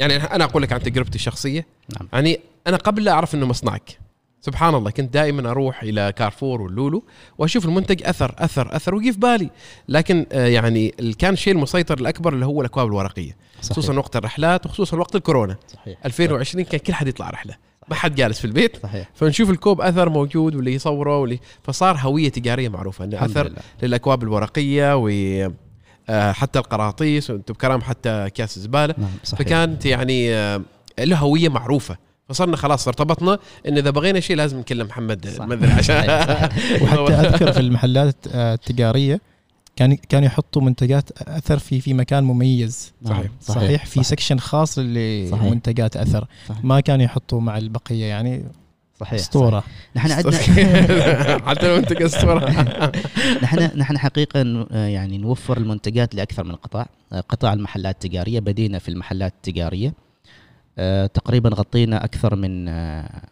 يعني 0.00 0.16
أنا 0.16 0.44
أقول 0.44 0.62
لك 0.62 0.72
عن 0.72 0.82
تجربتي 0.82 1.14
الشخصية. 1.14 1.66
نعم. 1.98 2.08
يعني 2.12 2.40
أنا 2.66 2.76
قبل 2.76 3.04
لا 3.04 3.12
أعرف 3.12 3.34
إنه 3.34 3.46
مصنعك. 3.46 3.98
سبحان 4.40 4.74
الله 4.74 4.90
كنت 4.90 5.14
دائما 5.14 5.50
أروح 5.50 5.82
إلى 5.82 6.12
كارفور 6.16 6.62
واللولو 6.62 7.04
وأشوف 7.38 7.64
المنتج 7.64 8.02
أثر 8.06 8.34
أثر 8.38 8.76
أثر 8.76 8.94
ويجي 8.94 9.12
في 9.12 9.18
بالي. 9.18 9.50
لكن 9.88 10.26
آه 10.32 10.46
يعني 10.46 10.88
كان 11.18 11.32
الشيء 11.32 11.52
المسيطر 11.52 11.98
الأكبر 11.98 12.32
اللي 12.32 12.46
هو 12.46 12.60
الأكواب 12.60 12.86
الورقية 12.86 13.36
صحيح. 13.62 13.72
خصوصا 13.72 13.94
وقت 13.94 14.16
الرحلات 14.16 14.66
وخصوصا 14.66 14.96
وقت 14.96 15.16
الكورونا. 15.16 15.56
صحيح. 15.68 15.98
2020 16.04 16.64
كان 16.64 16.80
كل 16.80 16.94
حد 16.94 17.08
يطلع 17.08 17.30
رحلة. 17.30 17.69
ما 17.90 17.96
حد 17.96 18.14
جالس 18.14 18.38
في 18.38 18.44
البيت. 18.44 18.76
صحيح. 18.82 19.10
فنشوف 19.14 19.50
الكوب 19.50 19.80
أثر 19.80 20.08
موجود 20.08 20.54
واللي 20.54 20.74
يصوره 20.74 21.18
واللي 21.18 21.38
فصار 21.62 21.96
هوية 21.96 22.28
تجارية 22.28 22.68
معروفة. 22.68 23.04
انه 23.04 23.24
أثر 23.24 23.48
لله. 23.48 23.58
للأكواب 23.82 24.22
الورقية 24.22 24.96
و 24.96 25.08
آه، 26.08 26.32
حتى 26.32 26.58
القراطيس 26.58 27.30
وأنتم 27.30 27.54
بكرام 27.54 27.80
حتى 27.80 28.30
كاس 28.34 28.56
الزباله 28.56 28.94
نعم 28.98 29.08
صحيح. 29.24 29.38
فكانت 29.38 29.86
يعني 29.86 30.34
آه، 30.34 30.62
له 30.98 31.16
هوية 31.16 31.48
معروفة. 31.48 31.96
فصرنا 32.28 32.56
خلاص 32.56 32.88
ارتبطنا 32.88 33.38
إن 33.68 33.78
إذا 33.78 33.90
بغينا 33.90 34.20
شيء 34.20 34.36
لازم 34.36 34.58
نكلم 34.58 34.86
محمد. 34.86 35.26
المنذري 35.26 35.72
عشان. 35.72 36.04
وحتى 36.82 37.12
أذكر 37.12 37.52
في 37.52 37.60
المحلات 37.60 38.16
آه، 38.32 38.54
التجارية 38.54 39.20
كان 39.76 39.94
كانوا 39.94 40.26
يحطوا 40.26 40.62
منتجات 40.62 41.10
أثر 41.22 41.58
في 41.58 41.80
في 41.80 41.94
مكان 41.94 42.24
مميز. 42.24 42.92
نعم، 43.02 43.12
صحيح. 43.12 43.30
صحيح؟ 43.40 43.86
في 43.86 44.02
سكشن 44.02 44.38
خاص 44.38 44.74
صحيح. 44.74 44.86
لمنتجات 45.44 45.96
أثر. 45.96 46.26
صحيح. 46.48 46.64
ما 46.64 46.80
كانوا 46.80 47.04
يحطوا 47.04 47.40
مع 47.40 47.58
البقية 47.58 48.04
يعني؟ 48.04 48.44
صحيح 49.00 49.14
أسطورة. 49.20 49.64
نحن 49.96 50.12
عندنا 50.12 50.32
حتى 51.48 51.68
لو 51.68 51.76
أنت 51.76 51.92
الصورة 51.92 52.50
نحن 53.42 53.70
نحن 53.78 53.98
حقيقة 53.98 54.66
آه، 54.72 54.86
يعني 54.86 55.18
نوفر 55.18 55.56
المنتجات 55.56 56.14
لأكثر 56.14 56.44
من 56.44 56.54
قطاع. 56.54 56.86
آه، 57.12 57.20
قطاع 57.20 57.52
المحلات 57.52 57.94
التجارية 57.94 58.40
بدينا 58.40 58.78
في 58.78 58.88
المحلات 58.88 59.32
التجارية. 59.36 59.94
آه، 60.78 61.06
تقريبا 61.06 61.48
غطينا 61.50 62.04
أكثر 62.04 62.36
من 62.36 62.68
آه، 62.68 63.22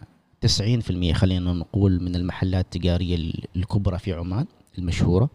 90% 0.46 1.12
خلينا 1.12 1.52
نقول 1.52 2.02
من 2.02 2.16
المحلات 2.16 2.64
التجارية 2.64 3.16
ال- 3.16 3.44
الكبرى 3.56 3.98
في 3.98 4.12
عمان 4.12 4.46
المشهورة. 4.78 5.30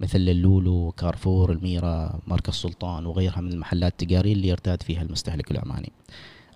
مثل 0.00 0.18
اللولو 0.18 0.92
كارفور 0.96 1.52
الميرا 1.52 2.20
مركز 2.26 2.54
سلطان 2.54 3.06
وغيرها 3.06 3.40
من 3.40 3.52
المحلات 3.52 3.92
التجارية 3.92 4.32
اللي 4.32 4.48
يرتاد 4.48 4.82
فيها 4.82 5.02
المستهلك 5.02 5.50
العماني. 5.50 5.92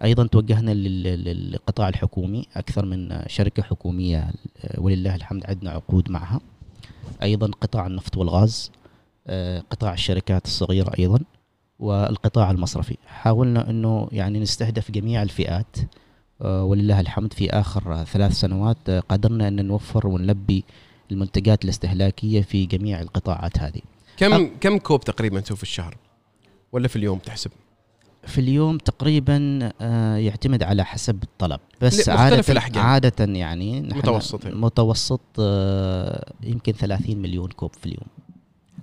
أيضا 0.04 0.26
توجهنا 0.26 0.70
لل- 0.70 1.02
لل- 1.02 1.24
للقطاع 1.50 1.88
الحكومي 1.88 2.46
أكثر 2.56 2.86
من 2.86 3.22
شركة 3.26 3.62
حكومية 3.62 4.18
آه، 4.64 4.80
ولله 4.80 5.14
الحمد 5.14 5.46
عندنا 5.46 5.70
عقود 5.70 6.10
معها. 6.10 6.40
أيضا 7.22 7.46
قطاع 7.60 7.86
النفط 7.86 8.16
والغاز 8.16 8.70
آه، 9.26 9.60
قطاع 9.70 9.92
الشركات 9.92 10.44
الصغيرة 10.44 10.92
أيضا 10.98 11.20
والقطاع 11.78 12.50
المصرفي. 12.50 12.96
حاولنا 13.06 13.70
إنه 13.70 14.08
يعني 14.12 14.38
نستهدف 14.40 14.90
جميع 14.90 15.22
الفئات 15.22 15.76
آه، 16.42 16.64
ولله 16.64 17.00
الحمد 17.00 17.32
في 17.32 17.50
آخر 17.50 18.04
ثلاث 18.04 18.32
سنوات 18.32 18.90
قدرنا 18.90 19.48
إن 19.48 19.66
نوفر 19.66 20.06
ونلبي 20.06 20.64
المنتجات 21.12 21.64
الاستهلاكية 21.64 22.42
في 22.42 22.66
جميع 22.66 23.00
القطاعات 23.00 23.58
هذه. 23.58 23.80
كم 24.16 24.46
كم 24.60 24.78
كوب 24.78 25.00
تقريبا 25.04 25.40
تسوي 25.40 25.56
في 25.56 25.62
الشهر؟ 25.62 25.96
ولا 26.72 26.88
في 26.88 26.96
اليوم 26.96 27.18
تحسب؟ 27.18 27.50
في 28.26 28.40
اليوم 28.40 28.78
تقريبا 28.78 29.58
آه، 29.80 30.16
يعتمد 30.16 30.62
على 30.62 30.84
حسب 30.84 31.22
الطلب. 31.22 31.60
بس 31.80 31.98
مختلف 31.98 32.20
عادة 32.20 32.44
الأحجام. 32.48 32.82
عادة 32.84 33.24
يعني 33.24 33.80
نحن 33.80 33.98
متوسط 33.98 34.44
يعني. 34.44 34.56
متوسط 34.56 35.20
آه، 35.38 36.32
يمكن 36.42 36.72
30 36.72 37.18
مليون 37.18 37.48
كوب 37.48 37.70
في 37.74 37.86
اليوم. 37.86 38.06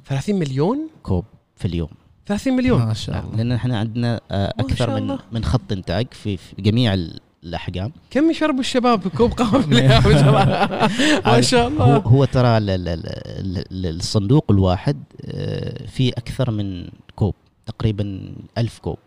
30 0.06 0.36
مليون؟ 0.40 0.90
كوب 1.04 1.26
في 1.56 1.66
اليوم. 1.66 1.90
30 2.26 2.54
مليون؟ 2.54 2.86
ما 2.86 2.94
شاء 2.94 3.20
الله. 3.26 3.36
لأن 3.38 3.52
إحنا 3.52 3.80
عندنا 3.80 4.22
آه، 4.32 4.54
أكثر 4.60 5.00
من. 5.02 5.18
من 5.32 5.44
خط 5.44 5.72
إنتاج 5.72 6.08
في, 6.12 6.38
في 6.38 6.56
جميع 6.62 6.94
ال- 6.94 7.20
الأحجام. 7.44 7.92
كم 8.12 8.30
يشربوا 8.32 8.60
الشباب 8.60 9.08
كوب 9.08 9.32
قهوة؟ 9.32 9.66
ما 11.26 11.42
شاء 11.42 11.68
الله. 11.68 11.86
هو 11.86 11.98
هو 12.10 12.26
ترى 12.26 12.58
ال- 12.58 12.70
ال- 12.70 12.88
ال- 12.90 13.58
ال- 13.86 13.96
الصندوق 13.96 14.46
الواحد 14.52 15.04
آه، 15.26 15.86
فيه 15.88 16.12
أكثر 16.18 16.52
من 16.52 16.90
كوب 17.16 17.36
تقريبا 17.66 18.34
ألف 18.58 18.80
كوب. 18.80 18.98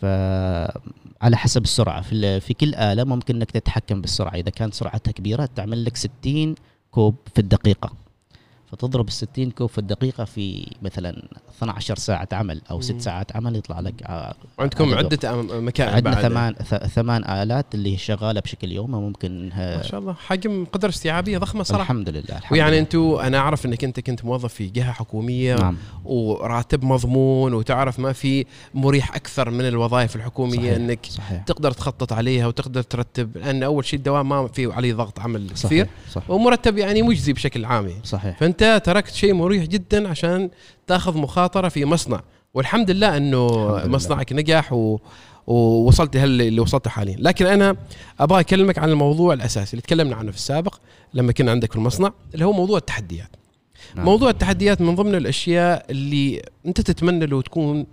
فعلى 0.00 1.36
حسب 1.36 1.62
السرعة. 1.62 2.00
في 2.00 2.40
في 2.40 2.54
كل 2.54 2.74
آلة 2.74 3.04
ممكن 3.04 3.36
إنك 3.36 3.50
تتحكم 3.50 4.00
بالسرعة. 4.00 4.34
إذا 4.34 4.50
كانت 4.50 4.74
سرعتها 4.74 5.12
كبيرة 5.12 5.48
تعمل 5.54 5.84
لك 5.84 5.96
60 5.96 6.54
كوب 6.90 7.14
في 7.34 7.40
الدقيقة. 7.40 7.92
فتضرب 8.76 9.08
ال 9.08 9.12
60 9.12 9.50
كوب 9.50 9.68
في 9.70 9.78
الدقيقة 9.78 10.24
في 10.24 10.66
مثلا 10.82 11.22
12 11.56 11.96
ساعة 11.96 12.28
عمل 12.32 12.60
أو. 12.70 12.80
6 12.80 12.98
ساعات 12.98 13.36
عمل 13.36 13.56
يطلع 13.56 13.80
لك 13.80 14.02
آه، 14.02 14.34
عندكم 14.58 14.94
عدة 14.94 15.42
مكائن 15.60 15.94
عندنا. 15.94 16.14
ثمان 16.14 16.54
ثمان 16.94 17.24
آلات 17.24 17.74
اللي 17.74 17.96
شغالة 17.96 18.40
بشكل 18.40 18.72
يومي 18.72 18.98
ممكن 18.98 19.48
ما 19.56 19.82
شاء 19.82 20.00
الله 20.00 20.12
حجم 20.12 20.64
قدرة 20.72 20.88
استيعابية 20.88 21.38
ضخمة 21.38 21.62
صراحة 21.62 21.82
الحمد 21.82 22.08
لله 22.08 22.20
الحمد 22.38 22.52
ويعني. 22.52 22.78
أنتم 22.78 23.14
أنا 23.22 23.38
أعرف 23.38 23.66
إنك 23.66 23.84
أنت 23.84 24.00
كنت 24.00 24.24
موظف 24.24 24.54
في 24.54 24.66
جهة 24.66 24.92
حكومية 24.92 25.54
نعم 25.56 25.76
وراتب 26.04 26.84
مضمون 26.84 27.54
وتعرف 27.54 27.98
ما 27.98 28.12
في 28.12 28.46
مريح 28.74 29.14
أكثر 29.14 29.50
من 29.50 29.68
الوظائف 29.68 30.16
الحكومية 30.16 30.58
صحيح. 30.58 30.76
إنك 30.76 31.06
صحيح 31.06 31.42
تقدر 31.42 31.70
تخطط 31.70 32.12
عليها 32.12 32.46
وتقدر 32.46 32.82
ترتب 32.82 33.36
لأن 33.38 33.62
أول 33.62 33.84
شيء 33.84 33.98
الدوام 33.98 34.28
ما 34.28 34.48
في 34.48 34.72
عليه 34.72 34.94
ضغط 34.94 35.20
عمل 35.20 35.46
كثير 35.50 35.56
صحيح 35.56 35.88
صح 36.12 36.30
ومرتب 36.30 36.78
يعني 36.78 37.02
مجزي 37.02 37.32
بشكل 37.32 37.64
عام 37.64 37.88
يعني. 37.88 38.00
صحيح 38.04 38.38
فأنت 38.38 38.62
تركت 38.78 39.14
شيء 39.14 39.34
مريح 39.34 39.64
جدا 39.64 40.08
عشان 40.08 40.50
تأخذ 40.86 41.18
مخاطرة 41.18 41.68
في 41.68 41.84
مصنع. 41.84 42.20
والحمد 42.54 42.90
لله 42.90 43.16
إنه 43.16 43.46
الحمد 43.46 43.80
لله. 43.80 43.96
مصنعك 43.96 44.32
نجح 44.32 44.72
و 44.72 44.98
ووصلت 45.46 46.16
اللي 46.16 46.60
وصلته 46.60 46.90
حاليا. 46.90 47.16
لكن 47.18 47.46
أنا 47.46 47.76
أبغى 48.20 48.40
أكلمك 48.40 48.78
عن 48.78 48.88
الموضوع 48.88 49.34
الأساسي 49.34 49.72
اللي 49.72 49.82
تكلمنا 49.82 50.16
عنه 50.16 50.30
في 50.30 50.36
السابق 50.36 50.74
لما 51.14 51.32
كنا 51.32 51.50
عندك 51.50 51.70
في 51.70 51.76
المصنع 51.76 52.12
اللي 52.34 52.44
هو 52.44 52.52
موضوع 52.52 52.78
التحديات. 52.78 53.30
نعم. 53.94 54.04
موضوع 54.04 54.30
التحديات 54.30 54.80
من 54.80 54.94
ضمن 54.94 55.14
الأشياء 55.14 55.86
اللي 55.90 56.42
أنت 56.66 56.80
تتمنى 56.80 57.26
لو 57.26 57.40
تكون 57.40 57.86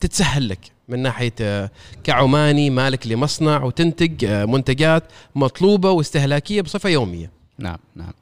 تتسهل 0.00 0.48
لك 0.48 0.58
من 0.88 0.98
ناحية 0.98 1.32
آه، 1.40 1.70
كعماني 2.04 2.70
مالك 2.70 3.06
لمصنع 3.06 3.64
وتنتج 3.64 4.24
آه، 4.24 4.44
منتجات 4.44 5.04
مطلوبة 5.34 5.90
واستهلاكية 5.90 6.62
بصفة 6.62 6.88
يومية. 6.88 7.30
نعم 7.58 7.78
نعم. 7.94 8.12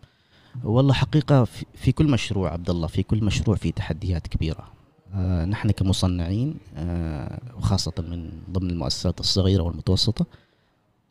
والله 0.65 0.93
حقيقة 0.95 1.45
في- 1.75 1.93
كل 1.93 2.11
مشروع 2.11 2.53
عبد 2.53 2.71
الله 2.71 2.87
في 2.87 3.03
كل 3.03 3.25
مشروع 3.25 3.57
في 3.57 3.73
تحديات 3.73 4.27
كبيرة. 4.27 4.69
آه 5.15 5.45
نحن 5.45 5.71
كمصنعين 5.71 6.55
آه 6.77 7.41
وخاصة 7.57 7.93
من 7.99 8.31
ضمن 8.51 8.71
المؤسسات 8.71 9.21
الصغيرة 9.21 9.63
والمتوسطة 9.63 10.27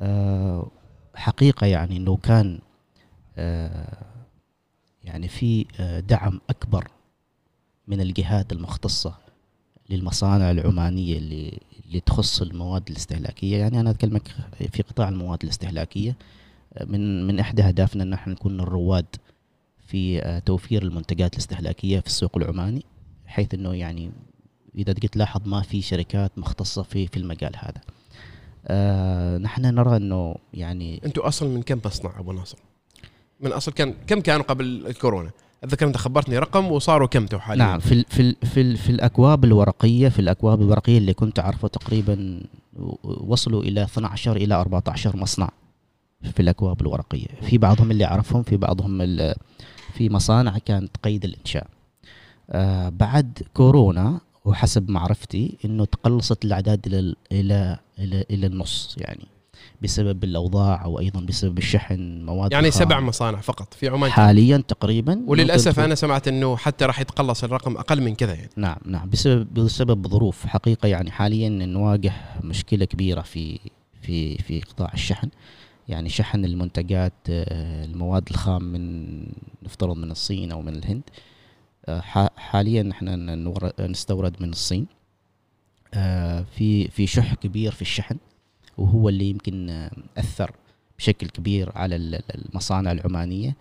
آه 0.01 0.67
حقيقة 1.15 1.67
يعني 1.67 1.99
لو 1.99 2.17
كان 2.17 2.59
آه 3.37 3.97
يعني 5.03 5.27
في 5.27 5.65
آه 5.79 5.99
دعم 5.99 6.41
أكبر 6.49 6.87
من 7.87 8.01
الجهات 8.01 8.51
المختصة 8.51 9.13
للمصانع 9.89 10.51
العمانية 10.51 11.17
اللي 11.17 11.59
اللي 11.85 11.99
تخص 11.99 12.41
المواد 12.41 12.89
الاستهلاكية. 12.89 13.57
يعني 13.57 13.79
أنا 13.79 13.89
أتكلمك 13.89 14.27
في 14.71 14.81
قطاع 14.83 15.09
المواد 15.09 15.39
الاستهلاكية. 15.43 16.15
من 16.85 17.27
من 17.27 17.39
إحدى 17.39 17.63
أهدافنا 17.63 18.03
إن 18.03 18.09
نحن 18.09 18.29
نكون 18.31 18.59
الرواد 18.59 19.05
في 19.91 20.19
آه، 20.21 20.39
توفير 20.39 20.83
المنتجات 20.83 21.33
الاستهلاكية 21.33 21.99
في 21.99 22.07
السوق 22.07 22.37
العماني 22.37 22.85
حيث 23.25 23.53
إنه 23.53 23.73
يعني 23.75 24.11
إذا 24.75 24.93
تجي 24.93 25.07
تلاحظ 25.07 25.41
ما 25.45 25.61
في 25.61 25.81
شركات 25.81 26.31
مختصة 26.37 26.83
في 26.83 27.07
في 27.07 27.17
المجال 27.17 27.51
هذا. 27.57 27.81
آه 28.67 29.37
نحن 29.37 29.61
نرى 29.65 29.97
إنه 29.97 30.35
يعني 30.53 31.01
أنتم 31.05 31.21
أصلا 31.21 31.49
من 31.49 31.61
كم 31.61 31.79
مصنع 31.85 32.19
أبو 32.19 32.31
ناصر؟ 32.31 32.57
من 33.39 33.51
أصل 33.51 33.71
كان 33.71 33.93
كم 34.07 34.19
كانوا 34.21 34.45
قبل 34.45 34.87
الكورونا؟ 34.87 35.31
أتذكر 35.63 35.87
أنت 35.87 35.97
خبرتني 35.97 36.37
رقم 36.39 36.71
وصاروا 36.71 37.07
كم 37.07 37.25
تو 37.25 37.39
حاليا؟ 37.39 37.65
نعم 37.65 37.79
في 37.79 37.91
ال 37.93 38.05
في 38.09 38.21
ال 38.21 38.35
في, 38.45 38.61
ال 38.61 38.77
في 38.77 38.89
الأكواب 38.89 39.43
الورقية 39.43 40.09
في 40.09 40.19
الأكواب 40.19 40.61
الورقية 40.61 40.97
اللي 40.97 41.13
كنت 41.13 41.39
أعرفه 41.39 41.67
تقريبا 41.67 42.43
وصلوا 43.03 43.63
إلى 43.63 43.83
12 43.83 44.35
إلى 44.35 44.55
14 44.55 45.17
مصنع 45.17 45.49
في 46.33 46.39
الأكواب 46.39 46.81
الورقية 46.81 47.27
في 47.41 47.57
بعضهم 47.57 47.91
اللي 47.91 48.05
أعرفهم 48.05 48.43
في 48.43 48.57
بعضهم 48.57 49.01
ال- 49.01 49.35
في 49.91 50.09
مصانع 50.09 50.57
كانت 50.57 50.97
قيد 51.03 51.25
الإنشاء. 51.25 51.67
آه 52.49 52.89
بعد 52.89 53.39
كورونا 53.53 54.19
وحسب 54.45 54.89
معرفتي 54.89 55.57
إنه 55.65 55.85
تقلصت 55.85 56.45
الأعداد 56.45 56.87
إلى 56.87 57.15
إلى 57.31 57.77
إلى, 57.99 58.25
إلى 58.31 58.47
النص 58.47 58.95
يعني 58.97 59.27
بسبب 59.81 60.23
الأوضاع 60.23 60.83
أو 60.83 60.99
أيضا 60.99 61.19
بسبب 61.19 61.57
الشحن 61.57 62.25
مواد 62.25 62.51
يعني. 62.51 62.71
سبع 62.71 62.99
مصانع 62.99 63.41
فقط 63.41 63.73
في 63.73 63.87
عمان 63.87 64.11
حاليا 64.11 64.57
تقريبا. 64.67 65.21
وللأسف 65.27 65.79
أنا 65.79 65.95
سمعت 65.95 66.27
إنه 66.27 66.57
حتى 66.57 66.85
راح 66.85 66.99
يتقلص 66.99 67.43
الرقم 67.43 67.77
أقل 67.77 68.01
من 68.01 68.15
كذا 68.15 68.33
يعني. 68.33 68.49
نعم 68.55 68.77
نعم. 68.85 69.09
بسبب 69.09 69.53
بسبب 69.53 70.07
ظروف 70.07 70.45
حقيقة 70.45 70.87
يعني 70.87 71.11
حاليا 71.11 71.49
نواجه 71.49 72.13
مشكلة 72.43 72.85
كبيرة 72.85 73.21
في 73.21 73.59
في 74.01 74.37
في 74.37 74.61
قطاع 74.61 74.91
الشحن. 74.93 75.29
يعني 75.91 76.09
شحن 76.09 76.45
المنتجات 76.45 77.13
آه، 77.29 77.85
المواد 77.85 78.29
الخام 78.29 78.63
من 78.63 79.23
نفترض 79.63 79.97
من 79.97 80.11
الصين 80.11 80.51
أو 80.51 80.61
من 80.61 80.75
الهند. 80.75 81.01
آه، 81.85 82.01
حاليا 82.37 82.83
نحن 82.83 83.09
نستورد 83.79 84.35
من 84.39 84.49
الصين. 84.49 84.87
آه، 85.93 86.41
في 86.57 86.87
في 86.87 87.07
شح 87.07 87.33
كبير 87.33 87.71
في 87.71 87.81
الشحن 87.81 88.17
وهو 88.77 89.09
اللي 89.09 89.29
يمكن 89.29 89.89
أثر 90.17 90.51
بشكل 90.97 91.27
كبير 91.27 91.71
على 91.75 91.95
ال- 91.95 92.15
ال- 92.15 92.49
المصانع 92.49 92.91
العمانية. 92.91 93.55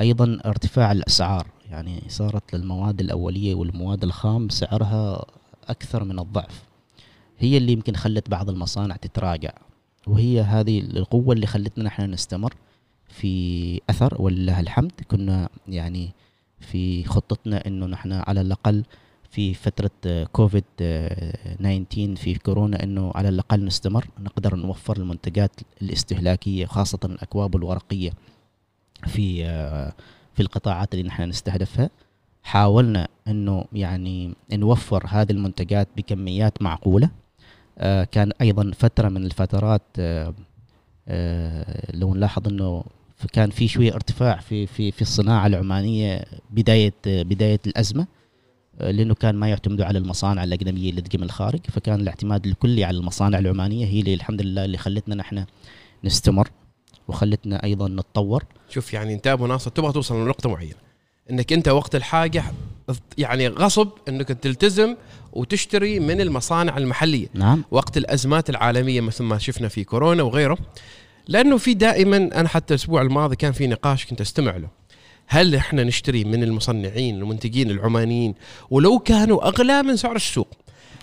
أيضا 0.00 0.38
ارتفاع 0.46 0.92
الأسعار 0.92 1.46
يعني 1.70 2.02
صارت 2.08 2.54
المواد 2.54 3.00
الأولية 3.00 3.54
والمواد 3.54 4.04
الخام 4.04 4.48
سعرها 4.48 5.24
أكثر 5.68 6.04
من 6.04 6.18
الضعف. 6.18 6.62
هي 7.38 7.56
اللي 7.56 7.72
يمكن 7.72 7.96
خلت 7.96 8.30
بعض 8.30 8.50
المصانع 8.50 8.96
تتراجع. 8.96 9.52
وهي 10.06 10.40
هذه 10.40 10.80
القوة 10.80 11.34
اللي 11.34 11.46
خلتنا 11.46 11.84
نحن 11.84 12.02
نستمر 12.02 12.54
في 13.08 13.80
أثر 13.90 14.22
ولله 14.22 14.60
الحمد. 14.60 14.92
كنا 15.08 15.48
يعني 15.68 16.10
في 16.60 17.04
خطتنا 17.04 17.66
إنه 17.66 17.86
نحن 17.86 18.12
على 18.12 18.40
الأقل 18.40 18.84
في 19.30 19.54
فترة 19.54 19.90
كوفيد 20.32 20.64
آه، 20.80 21.54
19 21.54 22.16
في 22.16 22.34
كورونا 22.34 22.82
إنه 22.82 23.12
على 23.14 23.28
الأقل 23.28 23.64
نستمر 23.64 24.06
نقدر 24.20 24.56
نوفر 24.56 24.96
المنتجات 24.96 25.60
الاستهلاكية 25.82 26.66
خاصة 26.66 26.98
الأكواب 27.04 27.56
الورقية 27.56 28.10
في 29.06 29.44
في 30.34 30.40
القطاعات 30.42 30.94
اللي 30.94 31.08
نحن 31.08 31.22
نستهدفها. 31.22 31.90
حاولنا 32.42 33.08
إنه 33.28 33.64
يعني 33.72 34.34
نوفر 34.52 35.06
هذه 35.08 35.32
المنتجات 35.32 35.88
بكميات 35.96 36.62
معقولة. 36.62 37.06
آه، 37.06 37.10
كان 38.12 38.32
أيضا 38.40 38.70
فترة 38.78 39.08
من 39.08 39.24
الفترات 39.24 39.82
آه، 39.98 40.34
آه، 41.08 41.96
لو 41.96 42.14
نلاحظ 42.14 42.48
إنه 42.48 42.84
كان 43.32 43.50
في 43.50 43.68
شوية 43.68 43.94
ارتفاع 43.94 44.36
في 44.36 44.66
في 44.66 44.90
في 44.90 45.02
الصناعة 45.02 45.46
العمانية 45.46 46.24
بداية 46.50 46.94
بداية 47.06 47.60
الأزمة 47.66 48.06
آه، 48.80 48.90
لأنه 48.90 49.14
كان 49.14 49.34
ما 49.34 49.48
يعتمدوا 49.48 49.86
على 49.86 49.98
المصانع 49.98 50.44
الاجنبيه 50.44 50.90
اللي 50.90 51.00
تجي 51.00 51.18
من 51.18 51.24
الخارج 51.24 51.60
فكان 51.68 52.00
الاعتماد 52.00 52.46
الكلي 52.46 52.84
على 52.84 52.96
المصانع 52.96 53.38
العمانية 53.38 53.86
هي 53.86 54.00
اللي 54.00 54.14
الحمد 54.14 54.42
لله 54.42 54.64
اللي 54.64 54.78
خلتنا 54.78 55.14
نحن 55.14 55.44
نستمر 56.04 56.50
وخلتنا 57.08 57.64
أيضا 57.64 57.88
نتطور. 57.88 58.44
شوف 58.68 58.94
يعني 58.94 59.14
انت 59.14 59.26
أبو 59.26 59.46
ناصر 59.46 59.70
تبغى 59.70 59.92
توصل 59.92 60.24
لنقطة 60.24 60.50
معينة 60.50 60.74
إنك 61.30 61.52
أنت 61.52 61.68
وقت 61.68 61.94
الحاجة 61.94 62.44
يعني 63.18 63.48
غصب 63.48 63.88
إنك 64.08 64.28
تلتزم 64.28 64.96
وتشتري 65.32 66.00
من 66.00 66.20
المصانع 66.20 66.76
المحلية. 66.76 67.26
نعم. 67.34 67.64
وقت 67.70 67.96
الأزمات 67.96 68.50
العالمية 68.50 69.00
مثل 69.00 69.24
ما 69.24 69.38
شفنا 69.38 69.68
في 69.68 69.84
كورونا 69.84 70.22
وغيره. 70.22 70.58
لأنه 71.28 71.56
في 71.56 71.74
دائما 71.74 72.16
أنا 72.16 72.48
حتى 72.48 72.74
الأسبوع 72.74 73.02
الماضي 73.02 73.36
كان 73.36 73.52
في 73.52 73.66
نقاش 73.66 74.06
كنت 74.06 74.20
أستمع 74.20 74.56
له. 74.56 74.68
هل 75.26 75.54
إحنا 75.54 75.84
نشتري 75.84 76.24
من 76.24 76.42
المصنعين 76.42 77.18
المنتجين 77.18 77.70
العمانيين؟ 77.70 78.34
ولو 78.70 78.98
كانوا 78.98 79.48
أغلى 79.48 79.82
من 79.82 79.96
سعر 79.96 80.16
السوق 80.16 80.48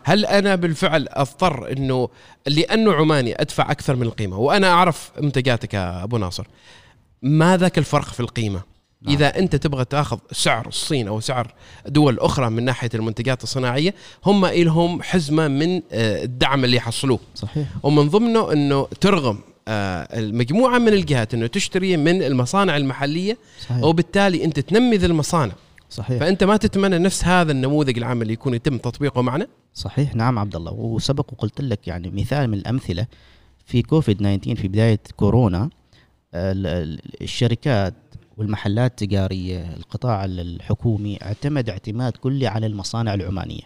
هل 0.04 0.26
أنا 0.26 0.56
بالفعل 0.56 1.08
أضطر 1.10 1.72
إنه 1.72 2.10
لأنه 2.48 2.94
عماني 2.94 3.42
أدفع 3.42 3.72
أكثر 3.72 3.96
من 3.96 4.04
القيمة؟ 4.04 4.38
وأنا 4.38 4.72
أعرف 4.72 5.12
منتجاتك 5.22 5.74
يا 5.74 6.04
أبو 6.04 6.18
ناصر. 6.18 6.48
ما 7.22 7.58
ذاك 7.58 7.78
الفرق 7.78 8.06
في 8.06 8.20
القيمة؟ 8.20 8.62
نعم. 9.02 9.16
إذا 9.16 9.40
أنت 9.40 9.56
تبغى 9.56 9.86
تأخذ 9.86 10.18
سعر 10.32 10.68
الصين 10.68 11.08
أو 11.08 11.20
سعر 11.20 11.54
دول 11.88 12.20
أخرى 12.20 12.50
من 12.50 12.66
ناحية 12.66 12.90
المنتجات 12.96 13.44
الصناعية 13.44 13.94
هم 14.26 14.46
لهم 14.46 15.02
حزمة 15.02 15.48
من 15.48 15.76
آه، 15.92 16.24
الدعم 16.24 16.66
اللي 16.66 16.78
يحصلوه. 16.78 17.20
صحيح. 17.36 17.68
ومن 17.84 18.10
ضمنه 18.10 18.52
إنه 18.54 18.88
ترغم 19.02 19.40
آه، 19.68 20.20
المجموعة 20.20 20.78
من 20.78 20.88
الجهات 20.88 21.34
إنه 21.34 21.48
تشتري 21.48 21.98
من 21.98 22.24
المصانع 22.24 22.78
المحلية 22.78 23.38
صحيح. 23.62 23.84
وبالتالي 23.84 24.44
أنت 24.46 24.60
تنمي 24.60 24.98
ذي 24.98 25.06
المصانع. 25.06 25.54
صحيح. 25.90 26.20
فأنت 26.20 26.44
ما 26.44 26.58
تتمنى 26.58 26.98
نفس 26.98 27.26
هذا 27.26 27.52
النموذج 27.52 27.98
العام 27.98 28.22
اللي 28.22 28.34
يكون 28.34 28.54
يتم 28.54 28.78
تطبيقه 28.78 29.22
معنا؟ 29.22 29.48
صحيح. 29.74 30.16
نعم 30.16 30.40
عبد 30.40 30.56
الله. 30.56 30.72
وسبق 30.74 31.34
وقلت 31.34 31.62
لك 31.62 31.88
يعني 31.88 32.12
مثال 32.12 32.48
من 32.48 32.58
الأمثلة 32.58 33.06
في 33.66 33.82
كوفيد 33.82 34.18
19 34.18 34.56
في 34.62 34.68
بداية 34.68 35.00
كورونا 35.16 35.70
ال- 36.34 37.00
الشركات 37.22 37.94
والمحلات 38.40 38.92
التجاريه 38.92 39.74
القطاع 39.78 40.26
ال- 40.26 40.40
الحكومي 40.40 41.18
اعتمد 41.22 41.70
اعتماد 41.70 42.14
كلي 42.18 42.48
على 42.48 42.66
المصانع 42.66 43.14
العمانية. 43.14 43.62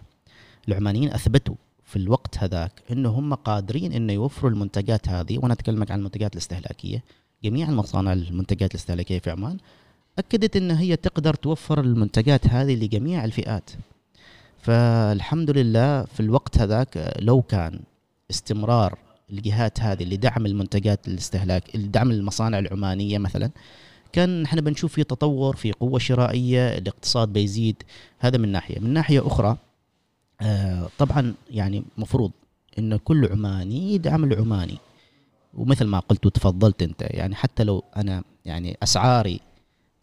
العمانيين 0.67 1.13
أثبتوا 1.13 1.55
في 1.85 1.95
الوقت 1.95 2.37
هذاك 2.37 2.71
انه 2.91 3.09
هم 3.09 3.33
قادرين 3.33 3.93
إنه 3.93 4.13
يوفروا 4.13 4.51
المنتجات 4.51 5.09
هذه 5.09 5.37
وأنا 5.37 5.53
اتكلم 5.53 5.85
عن 5.89 5.99
المنتجات 5.99 6.33
الاستهلاكية. 6.33 7.03
جميع 7.43 7.69
المصانع 7.69 8.13
المنتجات 8.13 8.71
الاستهلاكية 8.71 9.19
في 9.19 9.31
عمان 9.31 9.57
أكدت 10.17 10.55
إن 10.55 10.71
هي 10.71 10.95
تقدر 10.95 11.33
توفر 11.33 11.79
المنتجات 11.79 12.47
هذه 12.47 12.75
لجميع 12.75 13.25
الفئات. 13.25 13.69
فالحمد 14.61 15.49
لله 15.51 16.03
في 16.03 16.19
الوقت 16.19 16.57
هذاك 16.57 17.13
لو 17.19 17.41
كان 17.41 17.79
استمرار 18.31 18.97
الجهات 19.31 19.79
هذه 19.81 20.03
لدعم 20.03 20.45
المنتجات 20.45 21.07
الاستهلاك 21.07 21.75
لدعم 21.75 22.11
المصانع 22.11 22.59
العمانية 22.59 23.17
مثلا 23.17 23.49
كان 24.13 24.41
نحن 24.41 24.61
بنشوف 24.61 24.93
في 24.93 25.03
تطور 25.03 25.55
في 25.55 25.71
قوة 25.71 25.99
شرائية 25.99 26.77
الاقتصاد 26.77 27.33
بيزيد. 27.33 27.83
هذا 28.19 28.37
من 28.37 28.51
ناحية. 28.51 28.79
من 28.79 28.93
ناحية 28.93 29.27
أخرى 29.27 29.57
آه 30.41 30.89
طبعا 30.97 31.33
يعني 31.51 31.83
مفروض 31.97 32.31
إن 32.79 32.97
كل 32.97 33.29
عماني 33.31 33.93
يدعم 33.93 34.23
العماني. 34.23 34.77
ومثل 35.53 35.85
ما 35.85 35.99
قلت 35.99 36.25
وتفضلت 36.25 36.81
أنت 36.81 37.01
يعني 37.01 37.35
حتى 37.35 37.63
لو 37.63 37.83
أنا 37.97 38.23
يعني 38.45 38.77
أسعاري 38.83 39.39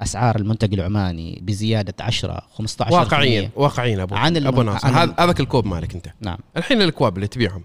أسعار 0.03 0.37
المنتج 0.37 0.75
العماني 0.75 1.39
بزيادة 1.43 1.95
10 2.01 2.43
15 2.55 2.95
واقعيا 2.95 3.51
واقعيا 3.57 4.03
أبو 4.03 4.15
عن 4.15 4.47
أبو 4.47 4.63
ناصر. 4.63 4.89
هذا 4.89 5.15
هذاك 5.19 5.41
الكوب 5.41 5.67
مالك 5.67 5.95
أنت. 5.95 6.07
نعم. 6.21 6.39
الحين 6.57 6.83
الكواب 6.83 7.17
اللي 7.17 7.27
تبيعهم. 7.27 7.65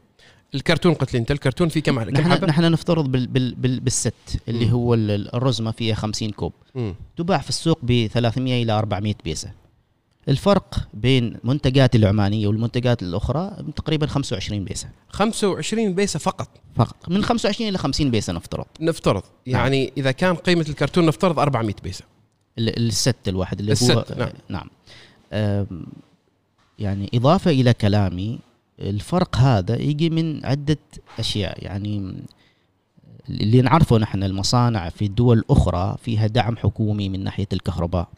الكرتون 0.55 0.93
قلت 0.93 1.13
لي 1.13 1.19
أنت 1.19 1.31
الكرتون 1.31 1.69
فيه 1.69 1.79
كم 1.79 2.03
كم 2.03 2.09
نحن 2.09 2.31
حبة؟ 2.31 2.47
نحن 2.47 2.71
نفترض 2.71 3.11
بال 3.11 3.27
بال 3.27 3.55
بال 3.55 3.79
بالست 3.79 4.13
اللي 4.47 4.65
مم. 4.65 4.71
هو 4.71 4.93
ال- 4.93 5.35
الرزمة 5.35 5.71
فيها 5.71 5.95
50 5.95 6.31
كوب. 6.31 6.53
مم. 6.75 6.95
تباع 7.17 7.37
في 7.37 7.49
السوق 7.49 7.79
ب 7.83 8.07
300 8.07 8.63
إلى 8.63 8.71
400 8.71 9.13
بيسه 9.23 9.51
الفرق 10.29 10.87
بين 10.93 11.37
منتجات 11.43 11.95
العمانية 11.95 12.47
والمنتجات 12.47 13.03
الأخرى 13.03 13.57
تقريبا 13.75 14.07
25 14.07 14.63
بيسه 14.65 14.89
25 15.09 15.93
بيسه 15.93 16.19
فقط؟ 16.19 16.49
فقط. 16.75 17.09
من 17.09 17.23
25 17.23 17.69
إلى 17.69 17.77
50 17.77 18.11
بيسه 18.11 18.33
نفترض. 18.33 18.65
نفترض. 18.81 19.23
يعني 19.45 19.93
إذا 19.97 20.11
كان 20.11 20.35
قيمة 20.35 20.65
الكرتون 20.69 21.05
نفترض 21.05 21.39
400 21.39 21.75
بيسه 21.83 22.03
ال- 22.57 22.85
الست 22.87 23.15
الواحد 23.27 23.59
اللي 23.59 23.71
الست، 23.71 23.91
هو 23.91 24.05
نعم. 24.17 24.29
نعم. 24.49 24.67
يعني 26.79 27.09
إضافة 27.13 27.51
إلى 27.51 27.73
كلامي 27.73 28.39
الفرق 28.79 29.37
هذا 29.37 29.81
يجي 29.81 30.09
من 30.09 30.45
عدة 30.45 30.77
أشياء. 31.19 31.63
يعني 31.63 32.15
اللي 33.29 33.61
نعرفه 33.61 33.97
نحن 33.97 34.23
المصانع 34.23 34.89
في 34.89 35.07
دول 35.07 35.43
أخرى 35.49 35.95
فيها 36.01 36.27
دعم 36.27 36.57
حكومي 36.57 37.09
من 37.09 37.23
ناحية 37.23 37.47
الكهرباء 37.53 38.09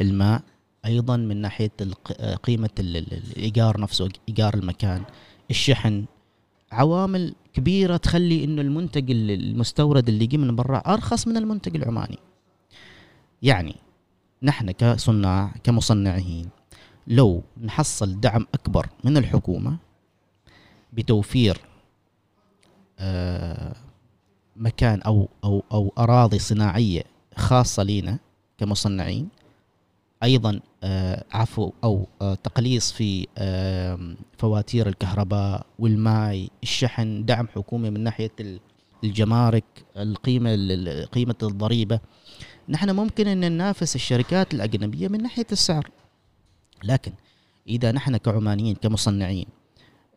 الماء 0.00 0.42
أيضا 0.86 1.16
من 1.16 1.36
ناحية 1.36 1.70
الق- 1.80 2.34
قيمة 2.42 2.70
ال- 2.78 2.96
ال- 2.96 3.12
الايجار 3.12 3.80
نفسه 3.80 4.08
إيجار 4.28 4.54
المكان 4.54 5.02
الشحن. 5.50 6.04
عوامل 6.72 7.34
كبيرة 7.54 7.96
تخلي 7.96 8.44
إنه 8.44 8.62
المنتج 8.62 9.10
ال- 9.10 9.30
المستورد 9.30 10.08
اللي 10.08 10.24
يجي 10.24 10.38
من 10.38 10.56
برا 10.56 10.78
أرخص 10.78 11.28
من 11.28 11.36
المنتج 11.36 11.76
العماني. 11.76 12.18
يعني 13.42 13.74
نحن 14.42 14.70
كصناع 14.70 15.54
كمصنعين 15.64 16.48
لو 17.08 17.42
نحصل 17.62 18.20
دعم 18.20 18.46
أكبر 18.54 18.86
من 19.04 19.16
الحكومة 19.16 19.76
بتوفير 20.92 21.60
آه، 22.98 23.74
مكان 24.56 25.02
أو 25.02 25.28
أو 25.44 25.64
أو 25.72 25.92
أراضي 25.98 26.38
صناعية 26.38 27.02
خاصة 27.36 27.82
لنا 27.82 28.18
كمصنعين 28.58 29.28
أيضا 30.22 30.60
آه، 30.84 31.24
عفو 31.32 31.72
أو 31.84 32.06
آه، 32.22 32.34
تقليص 32.34 32.92
في 32.92 33.26
فواتير 34.38 34.88
الكهرباء 34.88 35.66
والماء 35.78 36.48
الشحن 36.62 37.24
دعم 37.24 37.48
حكومي 37.48 37.90
من 37.90 38.00
ناحية 38.04 38.30
ال- 38.40 38.60
الجمارك 39.04 39.64
القيمة 39.96 40.50
ال- 40.54 41.06
قيمة 41.10 41.34
الضريبة. 41.42 42.00
نحن 42.68 42.90
ممكن 42.90 43.26
أن 43.28 43.40
ننافس 43.40 43.94
الشركات 43.96 44.54
الأجنبية 44.54 45.08
من 45.08 45.22
ناحية 45.22 45.46
السعر. 45.52 45.90
لكن 46.84 47.12
إذا 47.68 47.92
نحن 47.92 48.16
كعمانيين 48.16 48.74
كمصنعين 48.74 49.46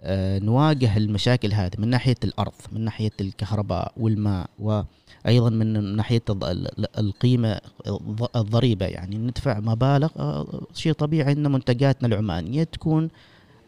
آه، 0.04 0.39
نواجه 0.39 0.97
المشاكل 0.97 1.54
هذه 1.54 1.71
من 1.78 1.88
ناحية 1.88 2.15
الأرض 2.24 2.54
من 2.71 2.82
ناحية 2.82 3.12
الكهرباء 3.21 3.91
والماء 3.97 4.50
وأيضا 4.60 5.50
من 5.50 5.95
ناحية 5.95 6.21
القيمة 7.00 7.60
الض- 7.88 8.30
الضريبة. 8.38 8.86
يعني 8.86 9.17
ندفع 9.17 9.60
مبالغ 9.60 10.10
آه، 10.19 10.62
شيء 10.74 10.93
طبيعي 10.93 11.32
إن 11.34 11.52
منتجاتنا 11.52 12.08
العمانية 12.08 12.63
تكون 12.63 13.10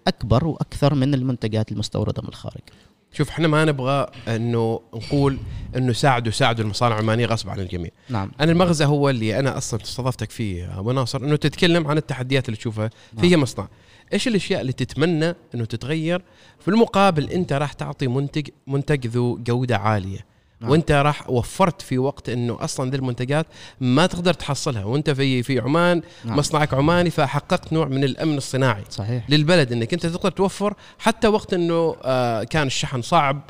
أكبر 0.08 0.48
وأكثر 0.48 0.96
من 0.96 1.14
المنتجات 1.14 1.72
المستوردة 1.72 2.22
من 2.22 2.30
الخارج. 2.30 2.62
شوف 3.14 3.30
إحنا 3.30 3.48
ما 3.48 3.66
نبغى 3.66 4.08
إنه 4.28 4.80
نقول 4.94 5.38
إنه 5.76 5.94
ساعدوا 5.94 6.32
ساعدوا 6.32 6.66
المصانع 6.66 6.96
العمانية 6.96 7.26
غصب 7.26 7.50
عن 7.50 7.60
الجميع. 7.60 7.92
نعم. 8.10 8.32
أنا 8.42 8.52
المغزى 8.52 8.86
هو 8.86 9.10
اللي 9.10 9.40
أنا 9.40 9.58
أصلا 9.58 9.82
استضفتك 9.82 10.32
فيه 10.32 10.80
أبو 10.80 10.92
ناصر 10.92 11.24
إنه 11.24 11.36
تتكلم 11.36 11.88
عن 11.88 11.98
التحديات 11.98 12.46
اللي 12.46 12.58
تشوفها 12.58 12.90
في 13.22 13.30
نعم. 13.30 13.42
مصنع. 13.42 13.68
إيش 14.14 14.28
الأشياء 14.28 14.62
اللي 14.62 14.74
تتمنى 14.74 15.36
إنه 15.56 15.66
تتغير؟ 15.66 16.22
في 16.60 16.68
المقابل 16.68 17.30
أنت 17.30 17.54
راح 17.54 17.74
تعطي 17.74 18.08
منتج 18.08 18.48
منتج 18.68 19.08
ذو 19.08 19.38
جودة 19.38 19.78
عالية. 19.78 20.33
نعم. 20.64 20.72
وانت 20.72 20.92
راح 20.92 21.30
وفرت 21.30 21.82
في 21.82 21.98
وقت 21.98 22.30
إنه 22.30 22.58
أصلا 22.64 22.90
ذي 22.92 22.98
المنتجات 22.98 23.46
ما 23.82 24.06
تقدر 24.06 24.34
تحصلها. 24.34 24.84
وانت 24.84 25.10
في 25.10 25.44
في 25.44 25.60
عمان 25.60 26.02
نعم. 26.26 26.38
مصنعك 26.40 26.74
عماني 26.74 27.10
فحققت 27.10 27.74
نوع 27.74 27.86
من 27.86 28.04
الأمن 28.04 28.38
الصناعي 28.38 28.84
صحيح. 28.90 29.30
للبلد 29.30 29.72
إنك 29.72 29.94
أنت 29.94 30.06
تقدر 30.06 30.32
توفر 30.32 30.74
حتى 31.00 31.28
وقت 31.28 31.54
إنه 31.54 31.96
آه، 32.04 32.44
كان 32.44 32.68
الشحن 32.68 33.02
صعب 33.02 33.42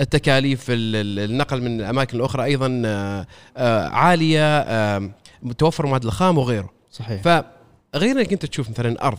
التكاليف 0.00 0.70
ال- 0.70 0.96
ال- 0.96 1.30
النقل 1.30 1.62
من 1.62 1.80
الأماكن 1.80 2.16
الأخرى 2.18 2.44
أيضا 2.44 2.82
آه، 2.86 3.26
آه، 3.56 3.88
عالية 3.88 4.58
آه، 4.60 5.10
توفر 5.58 5.86
مواد 5.86 6.04
الخام 6.04 6.38
وغيره. 6.38 6.70
صحيح. 6.92 7.22
فغير 7.22 8.16
إنك 8.16 8.32
أنت 8.32 8.46
تشوف 8.46 8.70
مثلا 8.70 9.06
أرض 9.06 9.18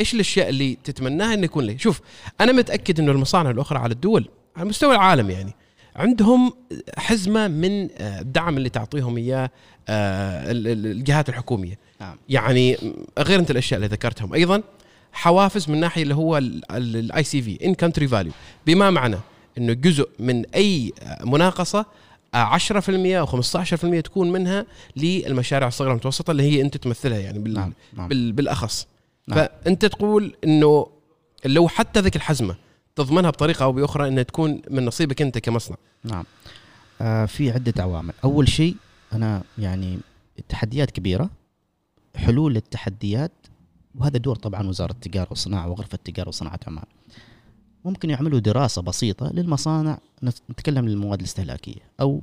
إيش 0.00 0.14
الأشياء 0.14 0.48
اللي 0.48 0.78
تتمناها 0.84 1.34
إنه 1.34 1.44
يكون 1.44 1.64
لي؟ 1.64 1.78
شوف 1.78 2.00
أنا 2.40 2.52
متأكد 2.52 3.00
إنه 3.00 3.12
المصانع 3.12 3.50
الأخرى 3.50 3.78
على 3.78 3.92
الدول 3.94 4.28
على 4.56 4.68
مستوى 4.68 4.94
العالم 4.94 5.30
يعني 5.30 5.52
عندهم 5.96 6.52
حزمة 6.96 7.48
من 7.48 7.88
آه، 7.98 8.20
الدعم 8.20 8.56
اللي 8.56 8.68
تعطيهم 8.68 9.16
إياه 9.16 9.50
آه، 9.88 10.50
ال- 10.50 10.66
ال- 10.68 10.86
الجهات 10.86 11.28
الحكومية. 11.28 11.78
نعم. 12.00 12.16
يعني 12.28 12.76
غير 13.18 13.38
أنت 13.40 13.50
الأشياء 13.50 13.78
اللي 13.78 13.88
ذكرتهم. 13.88 14.34
أيضا 14.34 14.62
حوافز 15.12 15.70
من 15.70 15.80
ناحية 15.80 16.02
اللي 16.02 16.14
هو 16.14 16.38
ال 16.70 17.24
ICV 17.24 17.64
In-Country 17.66 18.08
Value 18.08 18.32
بما 18.66 18.90
معنى؟ 18.90 19.16
إنه 19.58 19.72
جزء 19.72 20.08
من 20.18 20.46
أي 20.54 20.92
مناقصة 21.24 21.86
آه، 22.34 22.36
10% 22.36 23.18
أو 23.20 23.26
15% 23.26 24.00
تكون 24.00 24.32
منها 24.32 24.66
للمشاريع 24.96 25.68
الصغيرة 25.68 25.90
والمتوسطة 25.90 26.30
اللي 26.30 26.42
هي 26.42 26.60
أنت 26.60 26.76
تمثلها 26.76 27.18
يعني 27.18 27.38
بال 27.38 27.54
نعم 27.54 27.72
نعم. 27.96 28.08
بال 28.08 28.32
بالأخص. 28.32 28.86
نعم. 29.28 29.38
فأنت 29.38 29.86
تقول 29.86 30.34
إنه 30.44 30.86
لو 31.44 31.68
حتى 31.68 32.00
ذيك 32.00 32.16
الحزمة 32.16 32.54
تضمنها 32.96 33.30
بطريقة 33.30 33.62
أو 33.64 33.72
بأخرى 33.72 34.08
إنها 34.08 34.22
تكون 34.22 34.62
من 34.70 34.84
نصيبك 34.84 35.22
أنت 35.22 35.38
كمصنع. 35.38 35.76
نعم. 36.04 36.24
آه 37.00 37.26
في 37.26 37.50
عدة 37.50 37.82
عوامل. 37.82 38.12
أول 38.24 38.48
شيء 38.48 38.76
أنا 39.12 39.42
يعني 39.58 39.98
التحديات 40.38 40.90
كبيرة. 40.90 41.30
حلول 42.16 42.56
التحديات 42.56 43.32
وهذا 43.94 44.18
دور 44.18 44.36
طبعا 44.36 44.68
وزارة 44.68 44.92
التجارة 44.92 45.26
والصناعة 45.30 45.68
وغرفة 45.68 45.94
التجارة 45.94 46.28
وصناعة 46.28 46.60
عمان. 46.66 46.84
ممكن 47.84 48.10
يعملوا 48.10 48.38
دراسة 48.38 48.82
بسيطة 48.82 49.30
للمصانع 49.32 49.98
نت- 50.22 50.42
نتكلم 50.50 50.88
للمواد 50.88 51.18
الاستهلاكية 51.18 51.80
أو 52.00 52.22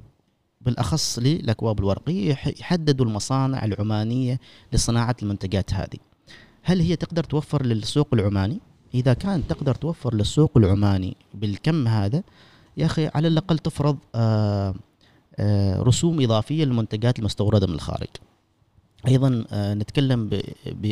بالأخص 0.62 1.20
للأكواب 1.20 1.80
الورقية 1.80 2.30
يح- 2.30 2.48
يحددوا 2.48 3.06
المصانع 3.06 3.66
العمانية 3.66 4.40
لصناعة 4.74 5.16
المنتجات 5.24 5.74
هذه. 5.74 5.98
هل 6.64 6.80
هي 6.82 6.96
تقدر 6.96 7.24
توفر 7.24 7.66
للسوق 7.66 8.08
العماني؟ 8.14 8.60
إذا 8.94 9.14
كانت 9.14 9.50
تقدر 9.50 9.76
توفر 9.76 10.14
للسوق 10.16 10.58
العماني 10.58 11.16
بالكم 11.34 11.88
هذا 11.88 12.24
يا 12.78 12.86
أخي 12.86 13.08
على 13.16 13.28
الأقل 13.28 13.60
تفرض 13.60 13.98
آه 14.16 14.74
آه 15.40 15.82
رسوم 15.82 16.22
إضافية 16.22 16.66
للمنتجات 16.66 17.20
المستوردة 17.20 17.68
من 17.68 17.74
الخارج. 17.74 18.08
أيضا 19.08 19.46
آه 19.52 19.74
نتكلم 19.74 20.30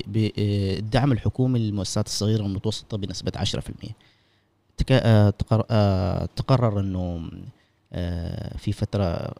بالدعم 0.08 1.12
الحكومي 1.12 1.60
للمؤسسات 1.60 2.06
الصغيرة 2.08 2.44
والمتوسطة 2.44 2.98
بنسبة 2.98 3.32
10%. 3.36 3.94
تك- 4.78 4.92
آه 4.92 5.30
تقر- 5.30 5.66
آه 5.72 6.30
تقرر 6.36 6.80
إنه 6.80 7.30
في 8.58 8.72
فترة 8.72 9.34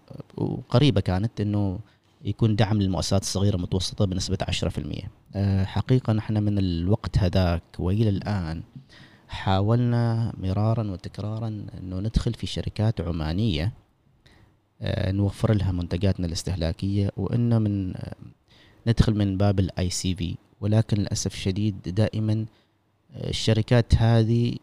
قريبة 0.70 1.02
كانت 1.02 1.42
إنه 1.42 1.80
يكون 2.22 2.56
دعم 2.56 2.82
للمؤسسات 2.82 3.22
الصغيرة 3.22 3.56
والمتوسطه 3.56 4.06
بنسبة 4.06 4.38
10%. 4.42 5.10
آه 5.36 5.64
حقيقة 5.66 6.14
نحن 6.14 6.44
من 6.44 6.58
الوقت 6.58 7.18
هذاك 7.18 7.64
وإلى 7.80 8.10
الآن 8.10 8.64
حاولنا 9.28 10.34
مرارا 10.38 10.92
وتكرارا 10.92 11.48
إنه 11.48 12.00
ندخل 12.00 12.34
في 12.34 12.48
شركات 12.48 13.02
عمانية 13.02 13.74
آه، 14.82 15.12
نوفر 15.12 15.54
لها 15.54 15.72
منتجاتنا 15.72 16.28
الاستهلاكية 16.28 17.12
وإنه 17.18 17.60
من 17.60 17.98
آه، 17.98 18.16
ندخل 18.88 19.16
من 19.16 19.38
باب 19.38 19.60
الـ 19.60 19.90
ICV 19.90 20.36
ولكن 20.62 20.98
للأسف 20.98 21.34
الشديد 21.34 21.82
دائما 21.82 22.46
الشركات 23.16 23.96
هذه 23.96 24.56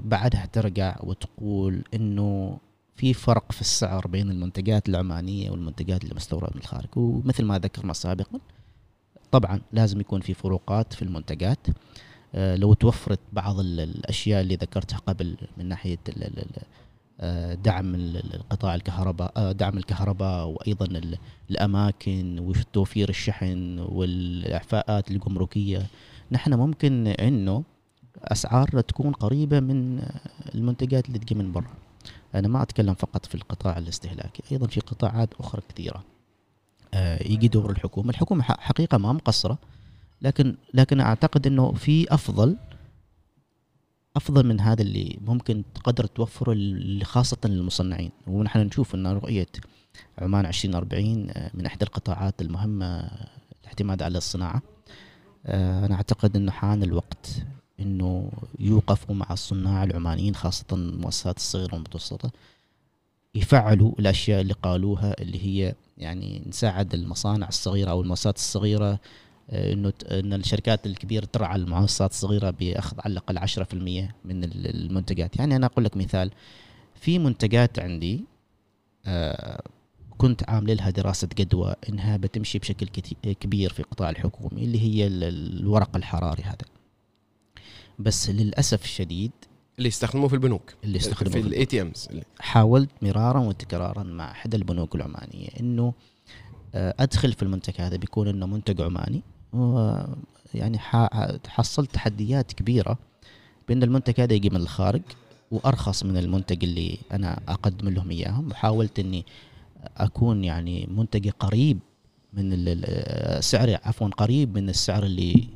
بعدها 0.00 0.46
ترجع 0.52 0.96
وتقول 1.02 1.84
إنه 1.94 2.58
في 2.96 3.14
فرق 3.14 3.52
في 3.52 3.60
السعر 3.60 4.06
بين 4.06 4.30
المنتجات 4.30 4.88
العمانية 4.88 5.50
والمنتجات 5.50 6.04
المستورده 6.04 6.50
من 6.54 6.60
الخارج. 6.60 6.88
ومثل 6.96 7.44
ما 7.44 7.58
ذكرنا 7.58 7.92
سابقا 7.92 8.38
طبعا 9.32 9.60
لازم 9.72 10.00
يكون 10.00 10.20
في 10.20 10.34
فروقات 10.34 10.92
في 10.92 11.02
المنتجات. 11.02 11.66
آه، 12.34 12.56
لو 12.56 12.74
توفرت 12.74 13.20
بعض 13.32 13.58
ال- 13.60 13.80
الأشياء 13.80 14.40
اللي 14.40 14.54
ذكرتها 14.56 14.98
قبل 14.98 15.36
من 15.56 15.66
ناحية 15.68 15.98
آه، 17.20 17.54
دعم 17.54 17.94
ال- 17.94 18.16
ال- 18.16 18.34
القطاع 18.34 18.74
الكهرباء 18.74 19.32
آه، 19.36 19.52
دعم 19.52 19.78
الكهرباء 19.78 20.46
وأيضا 20.46 20.86
ال- 20.86 21.18
الأماكن 21.50 22.38
وتوفير 22.38 23.08
الشحن 23.08 23.78
والإعفاءات 23.78 25.10
الجمركية. 25.10 25.86
نحن 26.32 26.54
ممكن 26.54 27.06
إنه 27.06 27.62
أسعار 28.18 28.80
تكون 28.80 29.12
قريبة 29.12 29.60
من 29.60 30.02
المنتجات 30.54 31.06
اللي 31.08 31.18
تجي 31.18 31.34
من 31.34 31.52
برا. 31.52 31.66
أنا 32.34 32.48
ما 32.48 32.62
أتكلم 32.62 32.94
فقط 32.94 33.26
في 33.26 33.34
القطاع 33.34 33.78
الاستهلاكي 33.78 34.42
أيضا 34.52 34.66
في 34.66 34.80
قطاعات 34.80 35.34
أخرى 35.40 35.62
كثيرة. 35.68 36.04
آه، 36.94 37.22
يجي 37.28 37.48
دور 37.48 37.70
الحكومة 37.70 38.10
الحكومة 38.10 38.42
ح- 38.42 38.60
حقيقة 38.60 38.98
ما 38.98 39.12
مقصرة 39.12 39.58
لكن 40.22 40.56
لكن 40.74 41.00
أعتقد 41.00 41.46
إنه 41.46 41.72
في 41.72 42.14
أفضل 42.14 42.56
أفضل 44.16 44.46
من 44.46 44.60
هذا 44.60 44.82
اللي 44.82 45.18
ممكن 45.20 45.62
تقدر 45.74 46.06
توفره 46.06 46.56
خاصة 47.02 47.36
للمصنعين. 47.44 48.10
ونحن 48.26 48.58
نشوف 48.58 48.94
إن 48.94 49.06
رؤية 49.06 49.46
عمان 50.18 50.46
2040 50.46 51.30
آه، 51.30 51.50
من 51.54 51.66
إحدى 51.66 51.84
القطاعات 51.84 52.42
المهمة 52.42 53.10
الاعتماد 53.62 54.02
على 54.02 54.18
الصناعة. 54.18 54.62
آه، 55.46 55.86
أنا 55.86 55.94
أعتقد 55.94 56.36
إنه 56.36 56.52
حان 56.52 56.82
الوقت. 56.82 57.42
إنه 57.80 58.30
يوقفوا 58.58 59.14
مع 59.14 59.26
الصناع 59.30 59.84
العمانيين 59.84 60.34
خاصة 60.34 60.64
المؤسسات 60.72 61.36
الصغيرة 61.36 61.72
والمتوسطة 61.74 62.30
يفعلوا 63.34 63.92
الأشياء 63.98 64.40
اللي 64.40 64.54
قالوها 64.54 65.22
اللي 65.22 65.44
هي 65.46 65.74
يعني 65.98 66.42
نساعد 66.46 66.94
المصانع 66.94 67.48
الصغيرة 67.48 67.90
أو 67.90 68.00
المؤسسات 68.00 68.36
الصغيرة 68.36 69.00
آه، 69.50 69.72
إنه 69.72 69.92
إن 70.10 70.32
الشركات 70.32 70.86
الكبيرة 70.86 71.24
ترعى 71.24 71.56
المؤسسات 71.56 72.10
الصغيرة 72.10 72.50
بأخذ 72.50 72.96
على 73.00 73.12
الأقل 73.12 73.38
10% 73.38 74.14
من 74.24 74.44
ال- 74.44 74.66
المنتجات، 74.84 75.36
يعني 75.38 75.56
أنا 75.56 75.66
أقول 75.66 75.84
لك 75.84 75.96
مثال 75.96 76.30
في 77.00 77.18
منتجات 77.18 77.78
عندي 77.78 78.24
آه، 79.06 79.62
كنت 80.18 80.48
عامل 80.50 80.76
لها 80.76 80.90
دراسة 80.90 81.28
جدوى 81.38 81.74
إنها 81.88 82.16
بتمشي 82.16 82.58
بشكل 82.58 82.86
كبير 83.40 83.72
في 83.72 83.80
القطاع 83.80 84.10
الحكومي 84.10 84.64
اللي 84.64 84.80
هي 84.80 85.06
ال- 85.06 85.24
ال- 85.24 85.60
الورق 85.60 85.96
الحراري 85.96 86.42
هذا. 86.42 86.56
بس 87.98 88.30
للأسف 88.30 88.84
الشديد 88.84 89.30
اللي 89.78 89.88
يستخدموه 89.88 90.28
في 90.28 90.34
البنوك. 90.34 90.74
اللي 90.84 90.96
يستخدموه 90.98 91.32
في 91.42 91.48
الـ 91.48 91.64
ATMs 91.66 92.08
حاولت 92.40 92.90
مرارا 93.02 93.38
وتكرارا 93.40 94.02
مع 94.02 94.30
إحدى 94.30 94.56
البنوك 94.56 94.94
العمانية 94.94 95.48
إنه 95.60 95.92
آه، 96.74 96.94
أدخل 96.98 97.32
في 97.32 97.42
المنتج 97.42 97.74
هذا 97.80 97.96
بيكون 97.96 98.28
إنه 98.28 98.46
منتج 98.46 98.80
عماني. 98.80 99.22
ويعني 99.52 100.78
ح- 100.78 101.36
حصلت 101.48 101.94
تحديات 101.94 102.52
كبيرة 102.52 102.98
بأن 103.68 103.82
المنتج 103.82 104.20
هذا 104.20 104.32
يجي 104.34 104.50
من 104.50 104.56
الخارج 104.56 105.02
وأرخص 105.50 106.02
من 106.04 106.16
المنتج 106.16 106.64
اللي 106.64 106.98
أنا 107.12 107.40
أقدم 107.48 107.88
لهم 107.88 108.10
إياهم. 108.10 108.50
وحاولت 108.50 108.98
إني 108.98 109.24
أكون 109.96 110.44
يعني 110.44 110.88
منتجي 110.90 111.30
قريب 111.30 111.78
من 112.32 112.50
ال- 112.52 113.44
سعري 113.44 113.74
عفوا 113.74 114.08
قريب 114.08 114.58
من 114.58 114.68
السعر 114.68 115.02
اللي 115.04 115.48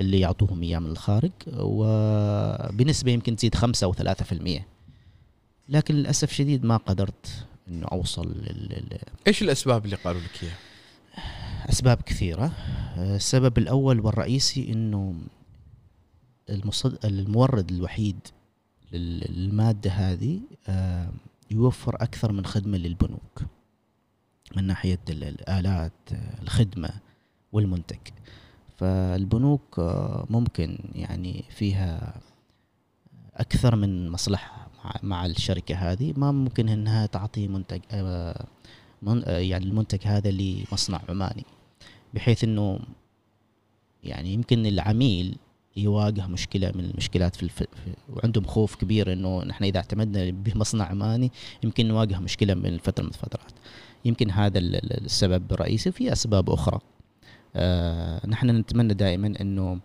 اللي 0.00 0.20
يعطوهم 0.20 0.62
اياه 0.62 0.78
من 0.78 0.90
الخارج 0.90 1.30
وبنسبة 1.48 3.12
يمكن 3.12 3.36
تزيد 3.36 3.54
5 3.54 3.84
أو 3.84 3.92
3% 3.94 4.62
لكن 5.68 5.94
للأسف 5.94 6.32
شديد 6.32 6.64
ما 6.64 6.76
قدرت 6.76 7.46
إنه 7.68 7.86
أوصل 7.86 8.28
لل- 8.32 8.98
إيش 9.26 9.42
الأسباب 9.42 9.84
اللي 9.84 9.96
قالوا 9.96 10.20
لك 10.20 10.42
إياها؟ 10.42 10.56
أسباب 11.70 12.02
كثيرة. 12.02 12.52
السبب 12.98 13.58
الأول 13.58 14.00
والرئيسي 14.00 14.72
إنه 14.72 15.14
المصد... 16.50 17.04
المورد 17.06 17.70
الوحيد 17.72 18.18
لل- 18.92 19.32
للمادة 19.36 19.90
هذه 19.90 20.40
آه، 20.68 21.08
يوفر 21.50 21.94
أكثر 21.94 22.32
من 22.32 22.46
خدمة 22.46 22.78
للبنوك 22.78 23.42
من 24.56 24.64
ناحية 24.64 24.98
ال- 25.10 25.24
الآلات 25.24 25.92
الخدمة 26.42 26.90
والمنتج. 27.52 27.98
فالبنوك 28.76 29.78
آه، 29.78 30.26
ممكن 30.30 30.78
يعني 30.94 31.44
فيها 31.50 32.20
أكثر 33.34 33.76
من 33.76 34.10
مصلحة 34.10 34.68
مع- 35.02 35.26
الشركة 35.26 35.74
هذه. 35.74 36.12
ما 36.16 36.32
ممكن 36.32 36.68
إنها 36.68 37.06
تعطي 37.06 37.48
منتج 37.48 37.80
آه، 37.90 38.46
آه، 39.08 39.38
يعني 39.38 39.64
المنتج 39.64 39.98
هذا 40.06 40.30
لمصنع 40.30 41.00
عماني 41.08 41.44
بحيث 42.14 42.44
إنه 42.44 42.78
يعني 44.04 44.32
يمكن 44.34 44.66
العميل 44.66 45.36
يواجه 45.76 46.26
مشكلة 46.26 46.72
من 46.74 46.84
المشكلات 46.84 47.36
في, 47.36 47.42
الف... 47.42 47.62
وعندهم 48.12 48.44
خوف 48.44 48.74
كبير 48.74 49.12
إنه 49.12 49.44
نحن 49.44 49.64
إذا 49.64 49.76
اعتمدنا 49.78 50.30
بمصنع 50.30 50.84
عماني 50.84 51.32
يمكن 51.62 51.88
نواجه 51.88 52.18
مشكلة 52.20 52.54
من 52.54 52.78
فترة 52.78 53.02
من 53.04 53.08
الفترات 53.08 53.52
يمكن 54.04 54.30
هذا 54.30 54.58
ال- 54.58 54.76
ال- 54.76 55.04
السبب 55.04 55.52
الرئيسي 55.52 55.92
في 55.92 56.12
أسباب 56.12 56.50
أخرى. 56.50 56.78
نحن 58.28 58.50
نتمنى 58.50 58.94
دائما 58.94 59.34
إنه 59.40 59.80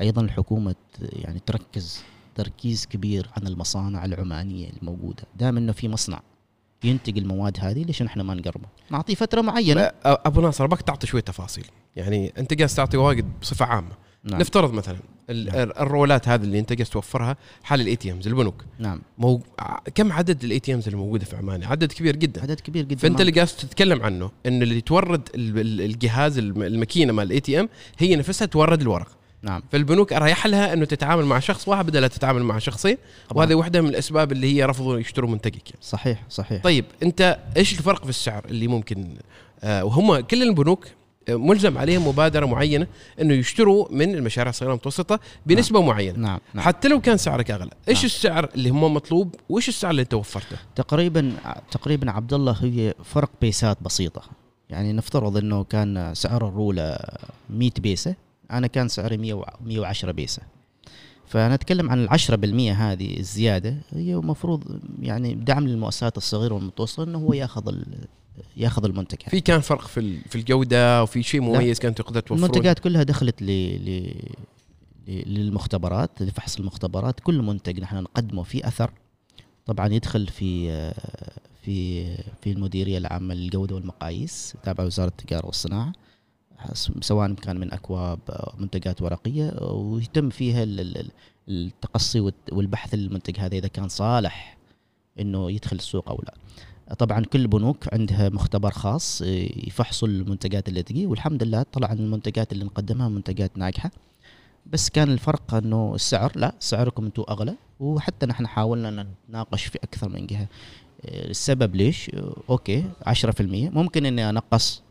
أيضا 0.00 0.22
الحكومة 0.22 0.74
يعني 1.00 1.40
تركز 1.46 2.02
تركيز 2.34 2.86
كبير 2.86 3.30
عن 3.36 3.46
المصانع 3.46 4.04
العمانية 4.04 4.70
الموجودة. 4.82 5.22
دام 5.36 5.56
إنه 5.56 5.72
في 5.72 5.88
مصنع 5.88 6.20
ينتج 6.84 7.18
المواد 7.18 7.58
هذه 7.60 7.82
ليش 7.82 8.02
نحن 8.02 8.20
ما 8.20 8.34
نقربه؟ 8.34 8.68
نعطيه 8.90 9.14
فترة 9.14 9.40
معينة. 9.40 9.80
أبو 10.04 10.40
ناصر 10.40 10.64
ابغاك 10.64 10.82
تعطي 10.82 11.06
شوية 11.06 11.22
تفاصيل. 11.22 11.66
يعني 11.96 12.32
أنت 12.38 12.54
قاعد 12.54 12.68
تعطي 12.68 12.96
واجد 12.96 13.40
بصفة 13.40 13.64
عامة. 13.66 13.92
نعم. 14.24 14.40
نفترض 14.40 14.72
مثلا 14.72 14.98
نعم. 15.28 15.54
الرولات 15.54 16.28
هذه 16.28 16.42
اللي 16.42 16.58
انت 16.58 16.72
قاعد 16.72 16.86
توفرها 16.86 17.36
حال 17.62 17.80
الـ 17.80 17.96
ATMs 17.96 18.26
البنوك. 18.28 18.64
نعم. 18.78 19.02
مو... 19.18 19.42
كم 19.94 20.12
عدد 20.12 20.44
الـ 20.44 20.58
ATMs 20.60 20.88
الموجوده 20.88 21.24
في 21.24 21.36
عمان 21.36 21.64
عدد 21.64 21.92
كبير 21.92 22.16
جدا. 22.16 22.42
عدد 22.42 22.60
كبير 22.60 22.84
جدا. 22.84 23.00
فأنت 23.00 23.20
اللي 23.20 23.32
قاعد 23.32 23.46
تتكلم 23.46 24.02
عنه 24.02 24.30
انه 24.46 24.64
اللي 24.64 24.80
تورد 24.80 25.28
ال- 25.34 25.58
ال- 25.58 25.80
الجهاز 25.80 26.38
الم- 26.38 26.62
الماكينة 26.62 27.12
مال 27.12 27.26
الـ 27.26 27.40
ATM 27.40 27.68
هي 27.98 28.16
نفسها 28.16 28.46
تورد 28.46 28.80
الورق. 28.80 29.08
نعم. 29.42 29.62
فالبنوك 29.72 30.12
اريح 30.12 30.46
لها 30.46 30.72
إنه 30.72 30.84
تتعامل 30.84 31.24
مع 31.24 31.38
شخص 31.38 31.68
واحد 31.68 31.86
بدل 31.86 32.00
لا 32.00 32.08
تتعامل 32.08 32.42
مع 32.42 32.58
شخصين. 32.58 32.96
وهذه 33.34 33.54
واحدة 33.54 33.80
من 33.80 33.88
الأسباب 33.88 34.32
اللي 34.32 34.54
هي 34.56 34.64
رفضوا 34.64 34.98
يشتروا 34.98 35.30
منتجك 35.30 35.70
يعني. 35.70 35.82
صحيح 35.82 36.22
صحيح. 36.30 36.62
طيب 36.62 36.84
أنت 37.02 37.38
إيش 37.56 37.78
الفرق 37.78 38.02
في 38.04 38.10
السعر 38.10 38.44
اللي 38.44 38.66
ممكن 38.68 39.14
آه 39.62 39.84
وهم 39.84 40.20
كل 40.20 40.42
البنوك 40.42 40.86
ملزم 41.28 41.78
عليهم 41.78 42.08
مبادرة 42.08 42.46
معينة 42.46 42.86
إنه 43.20 43.34
يشتروا 43.34 43.86
من 43.90 44.14
المشاريع 44.14 44.50
الصغيرة 44.50 44.70
والمتوسطة 44.72 45.20
بنسبة 45.46 45.82
معينة. 45.82 46.18
نعم 46.18 46.38
نعم. 46.54 46.64
حتى 46.64 46.88
لو 46.88 47.00
كان 47.00 47.16
سعرك 47.16 47.50
أغلى 47.50 47.70
إيش 47.88 47.96
نعم. 47.98 48.04
السعر 48.06 48.50
اللي 48.54 48.68
هم 48.70 48.94
مطلوب 48.94 49.34
وإيش 49.48 49.68
السعر 49.68 49.90
اللي 49.90 50.02
أنت 50.02 50.14
وفرته؟ 50.14 50.56
تقريبا 50.76 51.32
تقريبا 51.70 52.10
عبد 52.10 52.32
الله 52.34 52.56
هي 52.60 52.94
فرق 53.04 53.30
بيسات 53.40 53.78
بسيطة. 53.82 54.22
يعني 54.70 54.92
نفترض 54.92 55.36
إنه 55.36 55.64
كان 55.64 56.10
سعر 56.14 56.48
الرولة 56.48 56.98
100 57.50 57.70
بيسة 57.78 58.14
أنا 58.50 58.66
كان 58.66 58.88
سعري 58.88 59.16
100 59.16 59.34
و- 59.34 59.44
110 59.64 60.12
بيسة. 60.12 60.42
فنتكلم 61.28 61.90
عن 61.90 62.04
العشرة 62.04 62.36
بالمية 62.36 62.72
هذه 62.92 63.16
الزيادة 63.20 63.76
هي 63.90 64.14
المفروض 64.14 64.64
يعني 65.02 65.34
دعم 65.34 65.68
للمؤسسات 65.68 66.16
الصغيرة 66.16 66.54
والمتوسطة 66.54 67.02
إنه 67.04 67.18
هو 67.18 67.32
ياخذ 67.32 67.68
ال- 67.68 68.06
ياخذ 68.56 68.84
المنتج 68.84 69.18
هذا. 69.22 69.30
في 69.30 69.40
كان 69.40 69.60
فرق 69.60 69.86
في 69.86 70.20
في 70.28 70.36
الجودة 70.36 71.02
وفي 71.02 71.22
شيء 71.22 71.40
مميز 71.40 71.78
كان 71.78 71.94
تقدر 71.94 72.20
توفره 72.20 72.36
المنتجات 72.44 72.78
كلها 72.78 73.02
دخلت 73.02 73.42
ل... 73.42 73.46
للمختبرات 75.08 76.22
لفحص 76.22 76.58
المختبرات 76.58 77.20
كل 77.20 77.42
منتج 77.42 77.80
نحن 77.80 77.96
نقدمه 77.96 78.42
في 78.42 78.68
أثر 78.68 78.90
طبعا 79.66 79.88
يدخل 79.88 80.26
في 80.26 80.70
في 81.62 82.04
في 82.16 82.52
المديرية 82.52 82.98
العامة 82.98 83.34
للجودة 83.34 83.74
والمقاييس 83.74 84.54
تابعة 84.62 84.84
وزارة 84.86 85.08
التجارة 85.08 85.46
والصناعة 85.46 85.92
سواء 87.00 87.32
كان 87.32 87.60
من 87.60 87.72
أكواب 87.72 88.18
أو 88.28 88.52
منتجات 88.58 89.02
ورقية 89.02 89.52
ويتم 89.62 90.30
فيها 90.30 90.62
ال- 90.62 90.80
ال- 90.96 91.10
التقصي 91.48 92.32
والبحث 92.52 92.94
للمنتج 92.94 93.40
هذا 93.40 93.54
إذا 93.56 93.68
كان 93.68 93.88
صالح 93.88 94.58
إنه 95.20 95.50
يدخل 95.50 95.76
السوق 95.76 96.08
أو 96.08 96.22
لا. 96.26 96.34
طبعا 96.98 97.24
كل 97.24 97.46
بنوك 97.46 97.94
عندها 97.94 98.28
مختبر 98.28 98.70
خاص 98.70 99.22
آه، 99.22 99.48
يفحصوا 99.66 100.08
المنتجات 100.08 100.68
اللي 100.68 100.82
تجي 100.82 101.06
والحمد 101.06 101.42
لله 101.42 101.62
طلع 101.72 101.92
المنتجات 101.92 102.52
اللي 102.52 102.64
نقدمها 102.64 103.08
منتجات 103.08 103.58
ناجحة. 103.58 103.90
بس 104.66 104.90
كان 104.90 105.10
الفرق 105.10 105.54
إنه 105.54 105.94
السعر 105.94 106.32
لا 106.36 106.54
سعركم 106.60 107.04
أنتم 107.04 107.24
أغلى 107.28 107.54
وحتى 107.80 108.26
نحن 108.26 108.46
حاولنا 108.46 109.06
نتناقش 109.28 109.64
في 109.64 109.78
أكثر 109.78 110.08
من 110.08 110.26
جهة. 110.26 110.48
آه، 111.04 111.30
السبب 111.30 111.76
ليش؟ 111.76 112.10
آه، 112.14 112.36
أوكي 112.50 112.84
10% 113.06 113.70
ممكن 113.70 114.06
إني 114.06 114.28
أنقص 114.30 114.82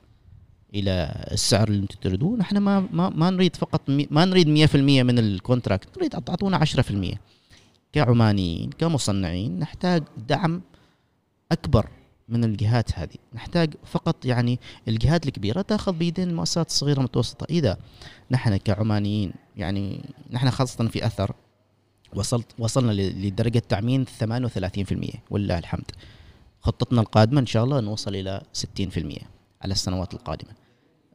إلى 0.75 1.25
السعر 1.31 1.67
اللي 1.67 1.81
أنتم 1.81 1.99
تريدوه. 2.01 2.37
نحن 2.37 2.57
ما 2.57 2.79
ما, 2.79 3.09
ما 3.09 3.29
نريد 3.29 3.55
فقط 3.55 3.81
ما 3.89 4.25
نريد 4.25 4.47
100% 4.47 5.03
من 5.03 5.19
الكونتراكت. 5.19 5.97
نريد 5.97 6.11
تعطونا 6.11 6.57
10% 6.57 7.19
كعمانيين 7.93 8.69
كمصنعين 8.69 9.59
نحتاج 9.59 10.03
دعم 10.27 10.61
أكبر 11.51 11.87
من 12.29 12.43
الجهات 12.43 12.99
هذه. 12.99 13.15
نحتاج 13.33 13.73
فقط 13.85 14.25
يعني 14.25 14.59
الجهات 14.87 15.27
الكبيرة 15.27 15.61
تأخذ 15.61 15.93
بيدين 15.93 16.29
المؤسسات 16.29 16.67
الصغيرة 16.67 16.97
المتوسطة. 16.97 17.45
إذا 17.49 17.77
نحن 18.31 18.57
كعمانيين 18.57 19.33
يعني 19.57 20.01
نحن 20.31 20.49
خاصة 20.49 20.87
في 20.87 21.05
أثر 21.05 21.31
وصلت 22.15 22.45
وصلنا 22.59 22.91
ل- 22.91 23.27
لدرجة 23.27 23.59
تامين 23.69 24.05
38% 24.05 25.13
ولله 25.29 25.57
الحمد. 25.59 25.91
خطتنا 26.61 27.01
القادمة 27.01 27.39
إن 27.39 27.45
شاء 27.45 27.63
الله 27.63 27.79
نوصل 27.79 28.15
إلى 28.15 28.41
60% 28.53 29.21
على 29.61 29.71
السنوات 29.71 30.13
القادمة. 30.13 30.49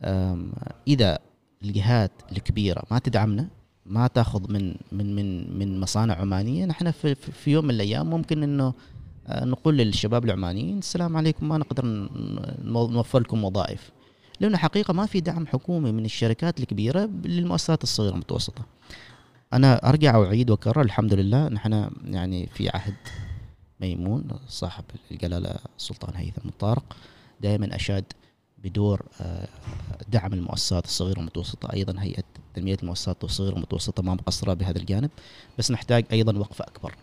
أم، 0.05 0.53
إذا 0.89 1.19
الجهات 1.63 2.13
الكبيرة 2.33 2.83
ما 2.91 2.99
تدعمنا 2.99 3.49
ما 3.87 4.07
تأخذ 4.07 4.53
من 4.53 4.75
من 4.93 5.15
من 5.17 5.59
من 5.59 5.81
مصانع 5.81 6.15
عمانية 6.15 6.65
نحن 6.67 6.91
في, 6.91 7.15
في 7.15 7.51
يوم 7.51 7.65
من 7.65 7.71
الأيام 7.71 8.11
ممكن 8.11 8.43
إنه 8.43 8.75
نقول 9.31 9.77
للشباب 9.77 10.25
العمانيين 10.25 10.79
السلام 10.79 11.17
عليكم 11.17 11.49
ما 11.49 11.59
نقدر 11.59 12.09
نوفر 12.65 13.19
لكم 13.19 13.45
وظائف. 13.45 13.91
لأنه 14.41 14.57
حقيقة 14.59 14.93
ما 14.95 15.07
في 15.07 15.21
دعم 15.21 15.47
حكومي 15.47 15.93
من 15.93 16.05
الشركات 16.05 16.61
الكبيرة 16.61 17.11
للمؤسسات 17.25 17.83
الصغيرة 17.83 18.13
المتوسطة. 18.13 18.63
أنا 19.53 19.89
أرجع 19.89 20.17
واعيد 20.17 20.51
وأكرر 20.51 20.81
الحمد 20.81 21.15
لله 21.15 21.49
نحن 21.49 21.91
يعني 22.05 22.47
في 22.47 22.69
عهد 22.69 22.95
ميمون 23.81 24.29
صاحب 24.49 24.85
الجلالة 25.11 25.55
السلطان 25.79 26.17
هيثم 26.17 26.49
الطارق 26.49 26.97
دائما 27.41 27.77
أشاد 27.77 28.05
بدور 28.65 29.03
آه، 29.21 29.49
دعم 30.09 30.33
المؤسسات 30.33 30.85
الصغيرة 30.85 31.19
والمتوسطة. 31.19 31.73
أيضا 31.73 31.95
هيئة 31.99 32.23
تنمية 32.55 32.77
المؤسسات 32.83 33.25
الصغيرة 33.25 33.53
والمتوسطة 33.53 34.03
ما 34.03 34.15
مقصرة 34.15 34.55
بهذا 34.55 34.79
الجانب 34.79 35.11
بس 35.59 35.71
نحتاج 35.71 36.05
أيضا 36.13 36.39
وقفه 36.39 36.65
أكبر. 36.65 36.91
آه، 36.91 36.97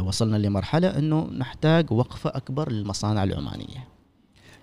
وصلنا 0.00 0.36
لمرحلة 0.36 0.98
إنه 0.98 1.28
نحتاج 1.38 1.92
وقفة 1.92 2.30
أكبر 2.34 2.72
للمصانع 2.72 3.24
العمانية. 3.24 3.96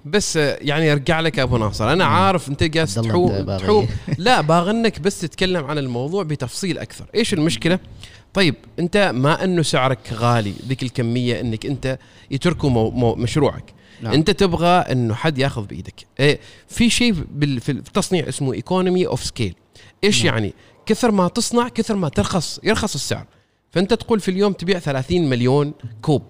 بس 0.06 0.38
آه، 0.38 0.58
يعني 0.62 0.92
أرجع 0.92 1.20
لك 1.20 1.40
أبو 1.40 1.58
ناصر. 1.58 1.94
أنا. 1.94 2.06
عارف 2.06 2.50
أنت 2.50 2.64
قاعد 2.76 2.90
عبد 2.90 2.98
الله 2.98 3.10
تحو 3.10 3.30
أنت 3.30 3.48
باغي. 3.48 3.64
تحو 3.64 3.86
لا 4.18 4.42
باغنك 4.42 5.00
بس 5.00 5.22
تتكلم 5.22 5.66
عن 5.66 5.78
الموضوع 5.78 6.24
بتفصيل 6.24 6.78
أكثر. 6.78 7.06
إيش 7.16 7.34
المشكلة؟ 7.34 7.80
طيب 8.34 8.56
أنت 8.80 9.12
ما 9.16 9.44
أنه 9.44 9.62
سعرك 9.62 10.14
غالي 10.14 10.54
ذيك 10.68 10.84
الكمية 10.84 11.42
إنك 11.42 11.66
أنت 11.66 12.00
يتركوا 12.32 12.70
مو 12.70 12.90
مو 12.90 13.16
مشروعك. 13.16 13.74
نعم. 14.02 14.14
أنت 14.14 14.32
تبغى 14.32 14.68
إنه 14.68 15.14
حد 15.14 15.38
ياخذ 15.38 15.66
بإيدك. 15.66 16.06
إيه 16.20 16.40
في 16.68 16.90
شيء 16.90 17.14
في 17.60 17.72
التصنيع 17.72 18.30
اسمه 18.30 18.54
economy 18.54 19.08
of 19.08 19.24
scale 19.24 19.56
إيش 20.04 20.26
نعم. 20.26 20.34
يعني؟ 20.34 20.54
كثر 20.86 21.12
ما 21.12 21.28
تصنع 21.28 21.68
كثر 21.68 21.96
ما 21.96 22.10
ترخص 22.10 22.60
يرخص 22.64 22.96
السعر. 22.96 23.26
فأنت 23.74 23.94
تقول 23.94 24.20
في 24.20 24.32
اليوم 24.32 24.54
تبيع 24.54 24.80
30 24.80 25.30
مليون 25.30 25.74
كوب 26.02 26.24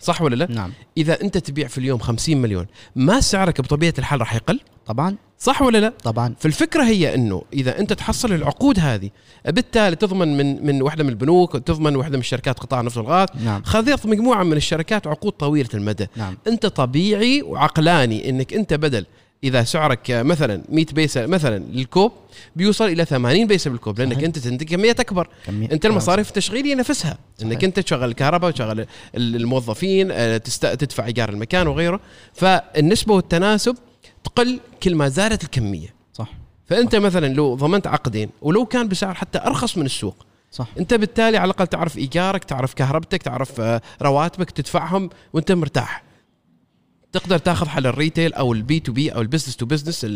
صح 0.00 0.22
ولا 0.22 0.34
لا؟ 0.34 0.46
نعم. 0.50 0.72
إذا 0.96 1.22
أنت 1.22 1.38
تبيع 1.38 1.68
في 1.68 1.78
اليوم 1.78 1.98
50 1.98 2.36
مليون 2.36 2.66
ما 2.96 3.20
سعرك 3.20 3.60
بطبيعة 3.60 3.94
الحال 3.98 4.20
راح 4.20 4.34
يقل؟ 4.34 4.60
طبعا. 4.86 5.16
صح 5.38 5.62
ولا 5.62 5.78
لا؟ 5.78 5.92
طبعا. 6.04 6.34
فالفكرة 6.38 6.84
هي 6.84 7.14
إنه 7.14 7.42
إذا 7.52 7.78
أنت 7.78 7.92
تحصل 7.92 8.32
العقود 8.32 8.78
هذه 8.78 9.10
بالتالي 9.46 9.96
تضمن 9.96 10.36
من 10.36 10.66
من 10.66 10.82
واحدة 10.82 11.04
من 11.04 11.10
البنوك 11.10 11.52
تضمن 11.52 11.96
واحدة 11.96 12.16
من 12.16 12.20
الشركات 12.20 12.58
قطاع 12.58 12.80
نفط 12.80 12.96
والغاز 12.96 13.28
نعم. 13.44 13.62
خذيت 13.62 14.06
مجموعة 14.06 14.42
من 14.42 14.56
الشركات 14.56 15.06
عقود 15.06 15.32
طويلة 15.32 15.68
المدى. 15.74 16.06
نعم. 16.16 16.36
أنت 16.46 16.66
طبيعي 16.66 17.42
وعقلاني 17.42 18.28
إنك 18.30 18.54
أنت 18.54 18.74
بدل 18.74 19.06
إذا 19.44 19.64
سعرك 19.64 20.00
مثلا 20.10 20.62
100 20.68 20.86
بيسة 20.92 21.26
مثلا 21.26 21.58
للكوب 21.58 22.12
بيوصل 22.56 22.84
إلى 22.84 23.04
80 23.04 23.46
بيسة 23.46 23.70
بالكوب 23.70 23.98
لأنك 23.98 24.12
صحيح. 24.14 24.24
أنت 24.24 24.38
تنتج 24.38 24.68
كميات 24.74 25.00
أكبر. 25.00 25.28
كمية 25.46 25.68
أنت 25.72 25.86
المصاريف 25.86 26.28
التشغيلية 26.28 26.74
نفسها. 26.74 27.18
إنك 27.42 27.52
صحيح. 27.54 27.64
أنت 27.64 27.80
تشغل 27.80 28.08
الكهرباء 28.08 28.48
وتشغل 28.50 28.80
ال- 28.80 28.86
الموظفين 29.36 30.08
آه، 30.10 30.36
تست... 30.36 30.66
تدفع 30.66 31.06
إيجار 31.06 31.28
المكان 31.28 31.66
وغيره. 31.66 32.00
فالنسبة 32.34 33.14
والتناسب 33.14 33.76
تقل 34.24 34.60
كل 34.82 34.94
ما 34.94 35.08
زادت 35.08 35.44
الكمية. 35.44 35.94
صح. 36.14 36.28
فأنت 36.66 36.96
مثلا 36.96 37.26
لو 37.34 37.54
ضمنت 37.54 37.86
عقدين 37.86 38.30
ولو 38.42 38.66
كان 38.66 38.88
بسعر 38.88 39.14
حتى 39.14 39.38
أرخص 39.38 39.76
من 39.78 39.86
السوق 39.86 40.26
صح. 40.52 40.66
أنت 40.78 40.94
بالتالي 40.94 41.36
على 41.36 41.44
الأقل 41.50 41.66
تعرف 41.66 41.98
إيجارك 41.98 42.44
تعرف 42.44 42.74
كهربتك 42.74 43.22
تعرف 43.22 43.60
آه، 43.60 43.82
رواتبك 44.02 44.50
تدفعهم 44.50 45.10
وأنت 45.32 45.52
مرتاح. 45.52 46.02
تقدر 47.12 47.38
تاخذ 47.38 47.68
حل 47.68 47.86
الـ 47.86 47.93
retail 47.93 48.34
أو 48.34 48.52
الـ 48.52 48.80
B2B 48.80 49.08
أو 49.08 49.20
الـ 49.20 49.24
business 49.24 49.56
to 49.56 49.66
business 49.66 50.06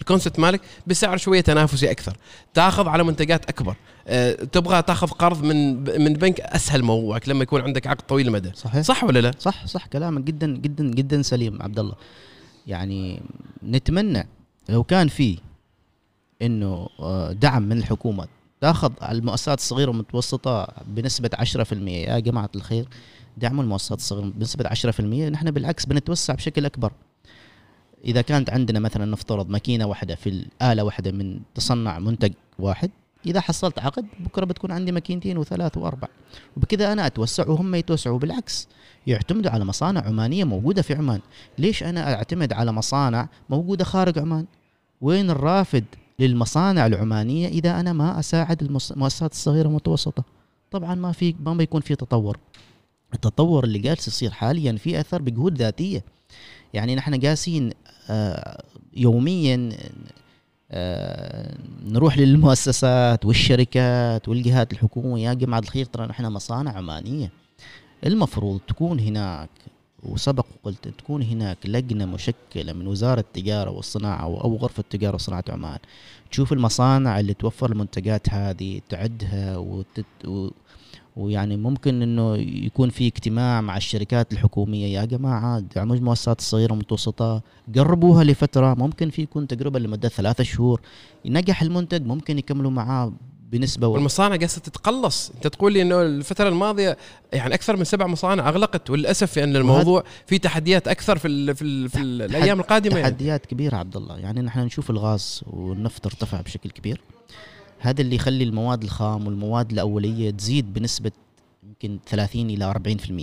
الـ 0.00 0.05
concept 0.05 0.38
مالك 0.38 0.60
بسعر 0.86 1.16
شوية 1.16 1.40
تنافسي 1.40 1.90
أكثر. 1.90 2.16
تاخذ 2.54 2.88
على 2.88 3.04
منتجات 3.04 3.48
أكبر. 3.48 3.76
أه 4.06 4.32
تبغى 4.32 4.82
تاخذ 4.82 5.06
قرض 5.08 5.44
من 5.44 5.74
من 6.04 6.12
بنك 6.12 6.40
أسهل 6.40 6.82
موضوعك 6.82 7.28
لما 7.28 7.42
يكون 7.42 7.60
عندك 7.60 7.86
عقد 7.86 8.06
طويل 8.06 8.26
المدى. 8.26 8.50
صحيح. 8.54 8.80
صح 8.82 9.04
ولا 9.04 9.18
لا؟ 9.18 9.32
صح 9.38 9.66
صح. 9.66 9.86
كلامك 9.86 10.22
جدا 10.22 10.46
جدا 10.56 10.84
جدا 10.84 11.22
سليم 11.22 11.62
عبد 11.62 11.78
الله 11.78 11.94
يعني 12.66 13.22
نتمنى 13.64 14.28
لو 14.68 14.84
كان 14.84 15.08
في 15.08 15.38
إنه 16.42 16.88
آه، 17.00 17.32
دعم 17.32 17.62
من 17.62 17.78
الحكومة 17.78 18.26
تاخذ 18.60 18.92
على 19.00 19.18
المؤسسات 19.18 19.58
الصغيرة 19.58 19.88
والمتوسطة 19.90 20.68
بنسبة 20.86 21.30
10% 21.38 21.72
يا 21.88 22.18
جماعة 22.18 22.50
الخير. 22.56 22.88
دعموا 23.36 23.62
المؤسسات 23.64 23.98
الصغيرة 23.98 24.26
بنسبة 24.26 24.64
10% 24.68 25.00
نحن 25.00 25.50
بالعكس 25.50 25.86
بنتوسع 25.86 26.34
بشكل 26.34 26.64
أكبر. 26.64 26.92
إذا 28.04 28.22
كانت 28.22 28.50
عندنا 28.50 28.80
مثلا 28.80 29.04
نفترض 29.04 29.48
ماكينة 29.48 29.86
واحدة 29.86 30.14
في 30.14 30.28
الآلة 30.28 30.82
واحدة 30.84 31.12
من 31.12 31.40
تصنع 31.54 31.98
منتج 31.98 32.32
واحد 32.58 32.90
إذا 33.26 33.40
حصلت 33.40 33.78
عقد 33.78 34.06
بكرة 34.20 34.44
بتكون 34.44 34.72
عندي 34.72 34.92
ماكينتين 34.92 35.38
وثلاث 35.38 35.76
وأربع. 35.76 36.08
وبكذا 36.56 36.92
أنا 36.92 37.06
أتوسع 37.06 37.48
وهم 37.48 37.74
يتوسعوا 37.74 38.18
بالعكس 38.18 38.68
يعتمدوا 39.06 39.50
على 39.50 39.64
مصانع 39.64 40.00
عمانية 40.06 40.44
موجودة 40.44 40.82
في 40.82 40.94
عمان. 40.94 41.20
ليش 41.58 41.82
أنا 41.82 42.14
أعتمد 42.14 42.52
على 42.52 42.72
مصانع 42.72 43.28
موجودة 43.50 43.84
خارج 43.84 44.18
عمان؟ 44.18 44.46
وين 45.00 45.30
الرافد 45.30 45.84
للمصانع 46.18 46.86
العمانية 46.86 47.48
إذا 47.48 47.80
أنا 47.80 47.92
ما 47.92 48.18
أساعد 48.18 48.62
المؤسسات 48.62 49.32
الصغيرة 49.32 49.66
والمتوسطه 49.66 50.24
طبعا 50.70 50.94
ما 50.94 51.12
في 51.12 51.34
ما 51.40 51.54
بيكون 51.54 51.80
في 51.80 51.94
تطور. 51.94 52.38
التطور 53.14 53.64
اللي 53.64 53.78
جالس 53.78 54.08
يصير 54.08 54.30
حاليا 54.30 54.72
في 54.72 55.00
أثر 55.00 55.22
بجهود 55.22 55.58
ذاتية. 55.58 56.04
يعني 56.74 56.94
نحن 56.94 57.18
جالسين 57.18 57.70
آه، 58.10 58.62
يوميا 58.96 59.70
آه، 60.70 61.56
نروح 61.84 62.18
للمؤسسات 62.18 63.24
والشركات 63.24 64.28
والجهات 64.28 64.72
الحكومية. 64.72 65.28
يا 65.28 65.34
جماعة 65.34 65.60
الخير 65.60 65.84
ترى 65.84 66.06
نحن 66.06 66.24
مصانع 66.24 66.76
عمانيه 66.76 67.32
المفروض 68.06 68.60
تكون 68.68 69.00
هناك 69.00 69.48
وسبق 70.02 70.46
وقلت 70.54 70.88
تكون 70.88 71.22
هناك 71.22 71.58
لجنة 71.64 72.04
مشكلة 72.04 72.72
من 72.72 72.86
وزارة 72.86 73.20
التجارة 73.20 73.70
والصناعة 73.70 74.22
أو 74.22 74.40
أو 74.40 74.56
غرفة 74.56 74.80
التجارة 74.80 75.14
وصناعة 75.14 75.44
عمان. 75.48 75.78
تشوف 76.30 76.52
المصانع 76.52 77.20
اللي 77.20 77.34
توفر 77.34 77.72
المنتجات 77.72 78.30
هذه 78.30 78.80
تعدها 78.88 79.56
وتت 79.56 80.06
ويعني 81.16 81.56
ممكن 81.56 82.02
إنه 82.02 82.36
يكون 82.36 82.90
في 82.90 83.06
اجتماع 83.06 83.60
مع 83.60 83.76
الشركات 83.76 84.32
الحكومية. 84.32 84.86
يا 84.86 85.04
جماعة 85.04 85.60
دعموا 85.60 85.96
المؤسسات 85.96 86.38
الصغيرة 86.38 86.72
والمتوسطة 86.72 87.42
قربوها 87.76 88.24
لفترة. 88.24 88.74
ممكن 88.74 89.10
في 89.10 89.22
يكون 89.22 89.46
تجربة 89.46 89.78
لمدة 89.78 90.08
ثلاثة 90.08 90.44
شهور. 90.44 90.80
نجح 91.26 91.62
المنتج 91.62 92.06
ممكن 92.06 92.38
يكملوا 92.38 92.70
معاه 92.70 93.12
بنسبة 93.52 93.86
و... 93.86 93.92
والمصانع 93.92 94.28
قاعدة 94.28 94.46
تتقلص. 94.46 95.30
أنت 95.34 95.46
تقول 95.46 95.72
لي 95.72 95.82
إنه 95.82 96.02
الفترة 96.02 96.48
الماضية 96.48 96.96
يعني 97.32 97.54
أكثر 97.54 97.76
من 97.76 97.84
سبع 97.84 98.06
مصانع 98.06 98.48
أغلقت 98.48 98.90
وللأسف 98.90 99.32
في 99.32 99.44
ان 99.44 99.56
الموضوع 99.56 100.04
في 100.26 100.38
تحديات 100.38 100.88
أكثر 100.88 101.18
في 101.18 101.28
ال 101.28 101.56
في, 101.56 101.62
ال 101.62 101.88
في 101.88 102.00
ال 102.00 102.22
الأيام 102.22 102.60
القادمة 102.60 102.98
يعني. 102.98 103.10
تحديات 103.10 103.46
كبيرة 103.46 103.76
عبد 103.76 103.96
الله. 103.96 104.18
يعني 104.18 104.40
نحن 104.40 104.60
نشوف 104.60 104.90
الغاز 104.90 105.42
والنفط 105.46 106.06
ارتفع 106.06 106.40
بشكل 106.40 106.70
كبير. 106.70 107.00
هذا 107.82 108.00
اللي 108.00 108.16
يخلي 108.16 108.44
المواد 108.44 108.82
الخام 108.82 109.26
والمواد 109.26 109.72
الأولية 109.72 110.30
تزيد 110.30 110.72
بنسبة 110.72 111.12
يمكن 111.66 111.98
30 112.06 112.50
إلى 112.50 112.74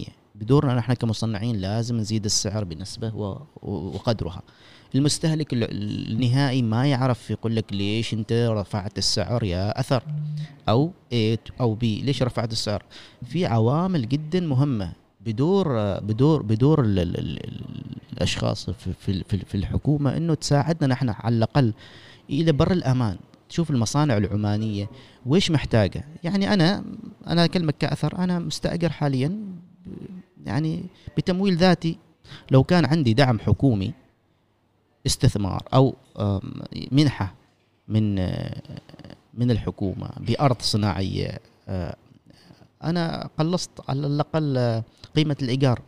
40% 0.05 0.09
بدورنا 0.35 0.75
نحن 0.75 0.93
كمصنعين 0.93 1.55
لازم 1.55 1.97
نزيد 1.97 2.25
السعر 2.25 2.63
بنسبة 2.63 3.15
وقدرها. 3.61 4.41
المستهلك 4.95 5.53
ال- 5.53 5.63
النهائي 6.11 6.61
ما 6.61 6.85
يعرف 6.87 7.31
يقول 7.31 7.55
لك 7.55 7.73
ليش 7.73 8.13
أنت 8.13 8.33
رفعت 8.51 8.97
السعر 8.97 9.43
يا 9.43 9.79
أثر؟ 9.79 10.03
أو 10.69 10.91
A 11.13 11.37
أو 11.61 11.75
B. 11.75 11.79
ليش 11.83 12.23
رفعت 12.23 12.51
السعر؟ 12.51 12.83
في 13.25 13.45
عوامل 13.45 14.09
جدا 14.09 14.39
مهمة. 14.39 14.91
بدور 15.25 15.99
بدور 15.99 16.41
بدور 16.41 16.81
ال 16.83 16.99
ال 16.99 17.19
ال 17.19 17.39
الأشخاص 18.13 18.69
في 18.69 18.93
في- 19.23 19.45
في 19.45 19.55
الحكومة 19.55 20.17
إنه 20.17 20.33
تساعدنا 20.33 20.87
نحن 20.87 21.09
على 21.09 21.35
الأقل 21.35 21.73
إلى 22.29 22.51
بر 22.51 22.71
الأمان. 22.71 23.17
تشوف 23.49 23.71
المصانع 23.71 24.17
العمانية 24.17 24.89
ويش 25.25 25.51
محتاجة؟ 25.51 26.05
يعني 26.23 26.53
أنا 26.53 26.83
أنا 27.27 27.45
اكلمك 27.45 27.75
كأثر 27.77 28.17
أنا 28.17 28.39
مستأجر 28.39 28.89
حاليا 28.89 29.39
يعني 30.45 30.83
بتمويل 31.17 31.57
ذاتي. 31.57 31.97
لو 32.51 32.63
كان 32.63 32.85
عندي 32.85 33.13
دعم 33.13 33.39
حكومي 33.39 33.93
استثمار 35.05 35.63
أو 35.73 35.95
منحة 36.91 37.33
من 37.87 38.15
من 39.33 39.51
الحكومة 39.51 40.09
بأرض 40.19 40.61
صناعية 40.61 41.39
آه، 41.67 41.95
أنا 42.83 43.29
قلصت 43.37 43.71
على 43.89 44.07
الأقل 44.07 44.81
قيمة 45.15 45.35
الإيجار. 45.41 45.81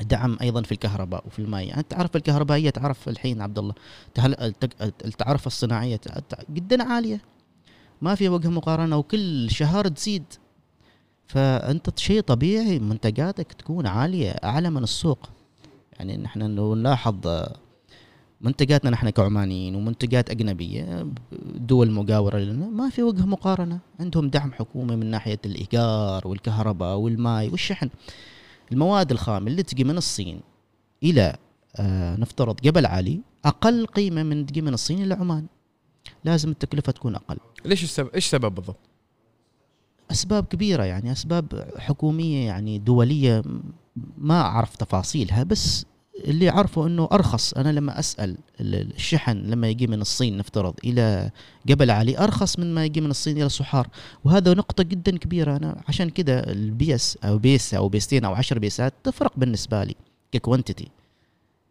دعم 0.00 0.36
أيضا 0.40 0.62
في 0.62 0.72
الكهرباء 0.72 1.26
وفي 1.26 1.38
الماء. 1.38 1.66
يعني 1.66 1.82
تعرف 1.82 2.16
الكهربائية 2.16 2.70
تعرف 2.70 3.08
الحين 3.08 3.40
عبد 3.40 3.58
الله 3.58 3.74
التعرف 5.04 5.46
الصناعية 5.46 6.00
جدا 6.50 6.82
عالية. 6.82 7.20
ما 8.02 8.14
في 8.14 8.28
وجه 8.28 8.48
مقارنة 8.48 8.96
وكل 8.96 9.50
شهر 9.50 9.88
تزيد. 9.88 10.24
فأنت 11.26 11.98
شيء 11.98 12.20
طبيعي 12.20 12.78
منتجاتك 12.78 13.52
تكون 13.52 13.86
عالية 13.86 14.30
أعلى 14.30 14.70
من 14.70 14.82
السوق. 14.82 15.28
يعني 15.98 16.16
نحن 16.16 16.42
لو 16.42 16.74
نلاحظ 16.74 17.26
آه، 17.26 17.56
منتجاتنا 18.40 18.90
نحن 18.90 19.10
كعمانيين 19.10 19.74
ومنتجات 19.74 20.30
أجنبية 20.30 21.06
دول 21.54 21.90
مجاورة 21.90 22.38
لنا 22.38 22.66
ما 22.66 22.88
في 22.90 23.02
وجه 23.02 23.26
مقارنة. 23.26 23.78
عندهم 24.00 24.28
دعم 24.28 24.52
حكومي 24.52 24.96
من 24.96 25.06
ناحية 25.06 25.38
الإيجار 25.46 26.28
والكهرباء 26.28 26.96
والماء 26.96 27.50
والشحن. 27.50 27.88
المواد 28.72 29.10
الخام 29.10 29.46
اللي 29.46 29.62
تجي 29.62 29.84
من 29.84 29.96
الصين 29.96 30.40
إلى 31.02 31.36
آه 31.76 32.16
نفترض 32.16 32.56
جبل 32.60 32.86
علي 32.86 33.20
أقل 33.44 33.86
قيمة 33.86 34.22
من 34.22 34.46
تجي 34.46 34.62
من 34.62 34.74
الصين 34.74 35.02
إلى 35.02 35.14
عمان 35.14 35.46
لازم 36.24 36.50
التكلفة 36.50 36.92
تكون 36.92 37.14
أقل 37.14 37.36
ليش 37.64 37.84
السبب 37.84 38.08
إيش 38.14 38.24
السبب 38.24 38.54
بالضبط؟ 38.54 38.78
أسباب 40.10 40.44
كبيرة 40.44 40.84
يعني 40.84 41.12
أسباب 41.12 41.70
حكومية 41.78 42.46
يعني 42.46 42.78
دولية 42.78 43.42
ما 44.18 44.40
أعرف 44.40 44.76
تفاصيلها 44.76 45.42
بس 45.42 45.86
اللي 46.24 46.50
اعرفه 46.50 46.86
إنه 46.86 47.08
أرخص. 47.12 47.52
أنا 47.54 47.72
لما 47.72 47.98
أسأل 47.98 48.36
ال- 48.60 48.94
الشحن 48.94 49.36
لما 49.38 49.68
يجي 49.68 49.86
من 49.86 50.00
الصين 50.00 50.36
نفترض 50.38 50.74
إلى 50.84 51.30
جبل 51.66 51.90
علي 51.90 52.18
أرخص 52.18 52.58
من 52.58 52.74
ما 52.74 52.84
يجي 52.84 53.00
من 53.00 53.10
الصين 53.10 53.36
إلى 53.36 53.48
صحار 53.48 53.88
وهذا 54.24 54.54
نقطة 54.54 54.82
جدا 54.84 55.18
كبيرة. 55.18 55.56
أنا 55.56 55.82
عشان 55.88 56.10
كذا 56.10 56.52
البيس 56.52 57.18
أو 57.24 57.38
بيس 57.38 57.74
أو 57.74 57.88
بيستين 57.88 58.24
أو 58.24 58.34
عشر 58.34 58.58
بيسات 58.58 58.94
تفرق 59.04 59.32
بالنسبة 59.36 59.84
لي 59.84 59.94
ك 60.32 60.38
quantity 60.38 60.88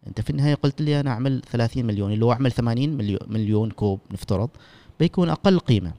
أنت 0.08 0.22
في 0.22 0.30
النهاية 0.30 0.56
قلت 0.56 0.82
لي 0.82 1.00
أنا 1.00 1.10
أعمل 1.12 1.42
30 1.52 1.86
مليون 1.86 2.12
اللي 2.12 2.26
هو 2.26 2.32
أعمل 2.32 2.52
80 2.52 2.90
مليون, 2.98 3.20
مليون 3.28 3.70
كوب 3.72 4.00
نفترض 4.12 4.50
بيكون 5.00 5.30
أقل 5.30 5.60
قيمة. 5.60 5.92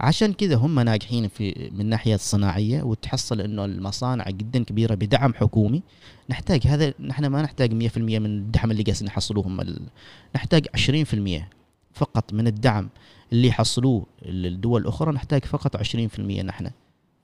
عشان 0.00 0.32
كذا 0.32 0.56
هم 0.56 0.80
ناجحين 0.80 1.28
في 1.28 1.70
من 1.74 1.80
الناحيه 1.80 2.14
الصناعيه 2.14 2.82
وتحصل 2.82 3.40
إنه 3.40 3.64
المصانع 3.64 4.24
جدا 4.30 4.64
كبيرة 4.64 4.94
بدعم 4.94 5.34
حكومي. 5.34 5.82
نحتاج 6.30 6.66
هذا 6.66 6.94
نحن 7.00 7.26
ما 7.26 7.42
نحتاج 7.42 7.70
100% 7.88 7.98
من 7.98 8.26
الدعم 8.26 8.70
اللي 8.70 8.84
هم 9.36 9.60
ال- 9.60 9.86
نحتاج 10.36 10.66
20% 10.76 11.48
فقط 11.94 12.32
من 12.32 12.46
الدعم 12.46 12.88
اللي 13.32 13.48
يحصلوه 13.48 14.06
الدول 14.22 14.80
الأخرى 14.82 15.12
نحتاج 15.12 15.44
فقط 15.44 15.76
20% 15.76 16.20
نحن 16.20 16.70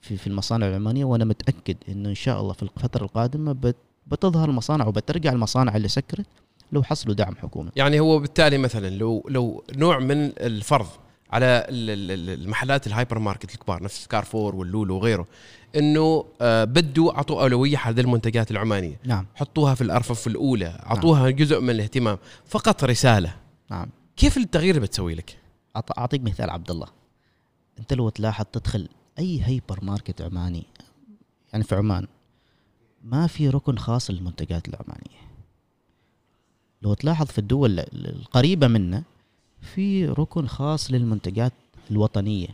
في 0.01 0.17
في 0.17 0.27
المصانع 0.27 0.69
العمانية. 0.69 1.05
وأنا 1.05 1.25
متأكد 1.25 1.77
انه 1.89 2.09
إن 2.09 2.15
شاء 2.15 2.41
الله 2.41 2.53
في 2.53 2.63
الفترة 2.63 3.05
القادمة 3.05 3.53
بت- 3.53 3.77
بتظهر 4.07 4.49
المصانع 4.49 4.87
وبترجع 4.87 5.33
المصانع 5.33 5.77
اللي 5.77 5.89
سكرت 5.89 6.27
لو 6.73 6.83
حصلوا 6.83 7.15
دعم 7.15 7.35
حكومي. 7.37 7.71
يعني 7.77 8.01
هو 8.01 8.19
بالتالي 8.19 8.59
مثلا 8.59 8.91
لو 8.91 9.27
لو 9.31 9.65
نوع 9.77 9.99
من 9.99 10.33
الفرض 10.41 10.87
على 11.31 11.67
ال- 11.69 11.91
ال- 11.91 12.11
ال- 12.11 12.43
المحلات 12.43 12.87
الهايبر 12.87 13.19
ماركت 13.19 13.55
الكبار 13.55 13.83
نفس 13.83 14.07
كارفور 14.07 14.55
واللولو 14.57 14.97
وغيره 14.97 15.27
إنه 15.77 16.25
آه، 16.41 16.65
بدوا 16.65 17.13
اعطوا 17.17 17.43
أولوية 17.43 17.77
حق 17.77 17.91
المنتجات 17.91 18.51
العمانية. 18.51 19.01
نعم. 19.05 19.27
حطوها 19.35 19.75
في 19.75 19.81
الأرفف 19.81 20.27
الأولى 20.27 20.67
اعطوها 20.87 21.31
جزء 21.31 21.61
من 21.61 21.71
الاهتمام. 21.71 22.19
فقط 22.47 22.85
رسالة. 22.85 23.35
نعم. 23.71 23.89
كيف 24.17 24.37
التغيير 24.37 24.75
اللي 24.75 24.87
بتسوي 24.87 25.15
لك؟ 25.15 25.39
أعطيك 25.99 26.23
مثال 26.23 26.51
عبد 26.51 26.71
الله 26.71 26.87
أنت 27.79 27.93
لو 27.93 28.09
تلاحظ 28.09 28.45
تدخل 28.53 28.89
أي 29.19 29.41
هايبر 29.41 29.79
ماركت 29.83 30.23
عماني 30.23 30.67
يعني 31.53 31.65
في 31.65 31.75
عمان 31.75 32.07
ما 33.05 33.27
في 33.27 33.49
ركن 33.49 33.79
خاص 33.79 34.11
للمنتجات 34.11 34.69
العمانية. 34.69 35.27
لو 36.83 36.95
تلاحظ 36.95 37.27
في 37.27 37.39
الدول 37.39 37.81
ال- 37.81 38.17
القريبة 38.21 38.67
منا 38.69 39.03
في 39.61 40.07
ركن 40.07 40.47
خاص 40.47 40.91
للمنتجات 40.91 41.53
الوطنية. 41.91 42.49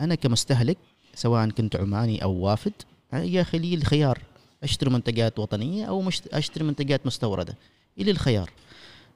أنا 0.00 0.14
كمستهلك 0.14 0.78
سواء 1.14 1.50
كنت 1.50 1.76
عماني 1.76 2.22
أو 2.22 2.32
وافد 2.32 2.72
يا 3.12 3.40
أخي 3.40 3.58
لي 3.58 3.74
الخيار 3.74 4.18
أشتري 4.62 4.90
منتجات 4.90 5.38
وطنية 5.38 5.84
أو 5.84 6.02
مشت... 6.02 6.26
أشتري 6.26 6.64
منتجات 6.64 7.06
مستوردة. 7.06 7.54
الي 7.98 8.10
الخيار. 8.10 8.50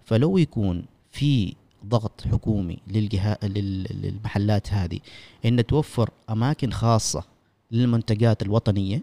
فلو 0.04 0.38
يكون 0.38 0.84
في 1.10 1.54
ضغط 1.86 2.20
حكومي 2.32 2.78
للجهات 2.86 3.44
لل- 3.44 3.86
للمحلات 4.02 4.72
هذه 4.72 4.98
إن 5.44 5.66
توفر 5.66 6.10
أماكن 6.30 6.72
خاصة 6.72 7.24
للمنتجات 7.72 8.42
الوطنية 8.42 9.00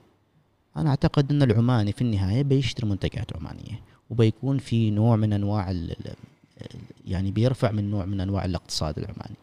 أنا 0.78 0.90
أعتقد 0.90 1.32
إن 1.32 1.42
العماني 1.44 1.92
في 1.92 2.02
النهاية 2.02 2.44
بيشتري 2.44 2.90
منتجات 2.90 3.36
عمانية 3.36 3.82
وبيكون 4.10 4.58
في 4.58 4.92
نوع 4.92 5.16
من 5.16 5.34
أنواع 5.34 5.72
يعني 7.06 7.32
بيرفع 7.32 7.72
من 7.72 7.90
نوع 7.92 8.06
من 8.06 8.22
أنواع 8.22 8.46
الاقتصاد 8.46 8.98
العماني. 9.00 9.36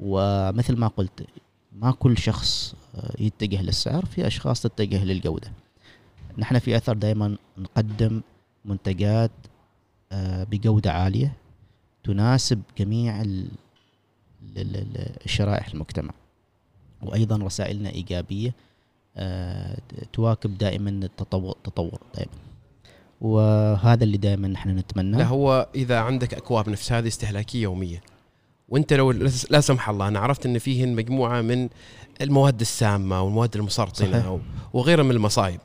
ومثل 0.00 0.76
ما 0.76 0.86
قلت 0.88 1.26
ما 1.72 1.92
كل 1.92 2.18
شخص 2.18 2.74
آه، 2.94 3.14
يتجه 3.18 3.62
للسعر 3.62 4.04
في 4.04 4.26
أشخاص 4.26 4.62
تتجه 4.62 5.04
للجودة. 5.04 5.52
نحن 6.38 6.58
في 6.58 6.76
أثر 6.76 6.92
دائما 6.94 7.36
نقدم 7.58 8.20
منتجات 8.64 9.30
آه، 10.12 10.44
بجودة 10.44 10.92
عالية 10.92 11.32
تناسب 12.04 12.62
جميع 12.78 13.20
ال- 13.22 13.48
ال- 14.56 14.76
ال- 14.76 15.16
الشرائح 15.24 15.68
المجتمع. 15.68 16.14
وأيضا 17.02 17.36
رسائلنا 17.36 17.90
إيجابية 17.90 18.54
آه، 19.16 19.78
تواكب 20.12 20.58
دائما 20.58 20.90
التطور 20.90 21.98
دائما 22.14 22.32
وهذا 23.24 24.04
اللي 24.04 24.16
دائما 24.16 24.48
نحن 24.48 24.70
نتمناه 24.70 25.18
لا 25.18 25.24
هو 25.24 25.68
إذا 25.74 25.98
عندك 25.98 26.34
أكواب 26.34 26.68
نفس 26.68 26.92
هذه 26.92 27.08
استهلاكية 27.08 27.62
يومية 27.62 28.02
وأنت 28.68 28.92
لو 28.92 29.10
لا 29.50 29.60
سمح 29.60 29.88
الله 29.88 30.08
أنا 30.08 30.18
عرفت 30.18 30.46
إن 30.46 30.58
فيهن 30.58 30.94
مجموعة 30.94 31.40
من 31.40 31.68
المواد 32.20 32.60
السامة 32.60 33.22
والمواد 33.22 33.56
المسرطنة 33.56 34.40
وغيرها 34.72 35.04
من 35.04 35.10
المصايب. 35.10 35.60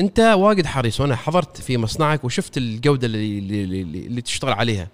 أنت 0.00 0.20
واجد 0.20 0.66
حريص 0.66 1.00
وأنا 1.00 1.16
حضرت 1.16 1.60
في 1.60 1.78
مصنعك 1.78 2.24
وشفت 2.24 2.56
الجودة 2.56 3.06
اللي, 3.06 3.38
اللي, 3.38 3.64
اللي, 3.64 4.06
اللي 4.06 4.20
تشتغل 4.20 4.52
عليها. 4.52 4.88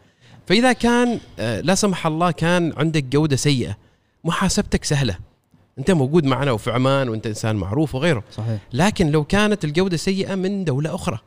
فإذا 0.47 0.73
كان 0.73 1.21
آه، 1.39 1.61
لا 1.61 1.75
سمح 1.75 2.07
الله 2.07 2.31
كان 2.31 2.73
عندك 2.77 3.05
جودة 3.05 3.37
سيئة 3.37 3.77
محاسبتك 4.25 4.85
سهلة. 4.85 5.19
أنت 5.79 5.91
موجود 5.91 6.25
معنا 6.25 6.53
وفي 6.53 6.71
عمان 6.71 7.09
وأنت 7.09 7.27
إنسان 7.27 7.57
معروف 7.57 7.95
وغيره. 7.95 8.25
صحيح. 8.33 8.59
لكن 8.73 9.11
لو 9.11 9.25
كانت 9.25 9.65
الجودة 9.65 9.97
سيئة 9.97 10.35
من 10.35 10.65
دولة 10.65 10.95
أخرى 10.95 11.19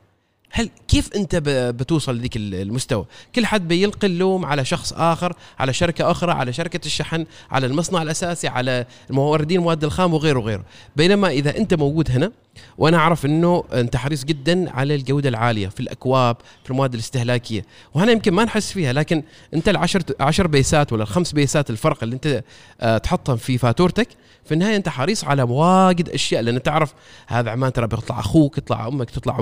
هل 0.56 0.70
كيف 0.88 1.10
انت 1.16 1.36
بتوصل 1.46 2.16
لذيك 2.16 2.36
ال- 2.36 2.54
المستوى؟ 2.54 3.04
كل 3.34 3.46
حد 3.46 3.68
بيلقي 3.68 4.06
اللوم 4.06 4.44
على 4.44 4.64
شخص 4.64 4.92
آخر، 4.92 5.36
على 5.58 5.72
شركة 5.72 6.10
أخرى، 6.10 6.32
على 6.32 6.52
شركة 6.52 6.80
الشحن، 6.86 7.26
على 7.50 7.66
المصنع 7.66 8.02
الأساسي، 8.02 8.48
على 8.48 8.86
الموردين 9.10 9.58
المواد 9.58 9.84
الخام 9.84 10.14
وغيره 10.14 10.38
وغيره. 10.38 10.64
بينما 10.96 11.28
إذا 11.28 11.56
أنت 11.56 11.74
موجود 11.74 12.10
هنا 12.10 12.32
وأنا 12.78 12.96
أعرف 12.96 13.26
إنه 13.26 13.64
أنت 13.72 13.96
حريص 13.96 14.24
جدا 14.24 14.70
على 14.70 14.94
الجودة 14.94 15.28
العالية 15.28 15.68
في 15.68 15.80
الأكواب، 15.80 16.36
في 16.64 16.70
المواد 16.70 16.94
الاستهلاكية، 16.94 17.64
وهنا 17.94 18.12
يمكن 18.12 18.34
ما 18.34 18.44
نحس 18.44 18.72
فيها 18.72 18.92
لكن 18.92 19.22
أنت 19.54 19.68
العشر 19.68 20.02
عشر 20.20 20.46
بيسات 20.46 20.92
ولا 20.92 21.02
الخمس 21.02 21.32
بيسات 21.32 21.70
الفرق 21.70 22.02
اللي 22.02 22.14
أنت 22.14 22.42
آه، 22.80 22.98
تحطهم 22.98 23.36
في 23.36 23.58
فاتورتك 23.58 24.08
في 24.44 24.54
النهاية 24.54 24.76
أنت 24.76 24.88
حريص 24.88 25.24
على 25.24 25.42
واجد 25.42 26.08
أشياء 26.08 26.42
لأن 26.42 26.62
تعرف 26.62 26.94
هذا 27.26 27.50
عمان 27.50 27.72
ترى 27.72 27.86
بيطلع 27.86 28.20
أخوك 28.20 28.58
يطلع 28.58 28.88
أمك 28.88 29.10
تطلع 29.10 29.38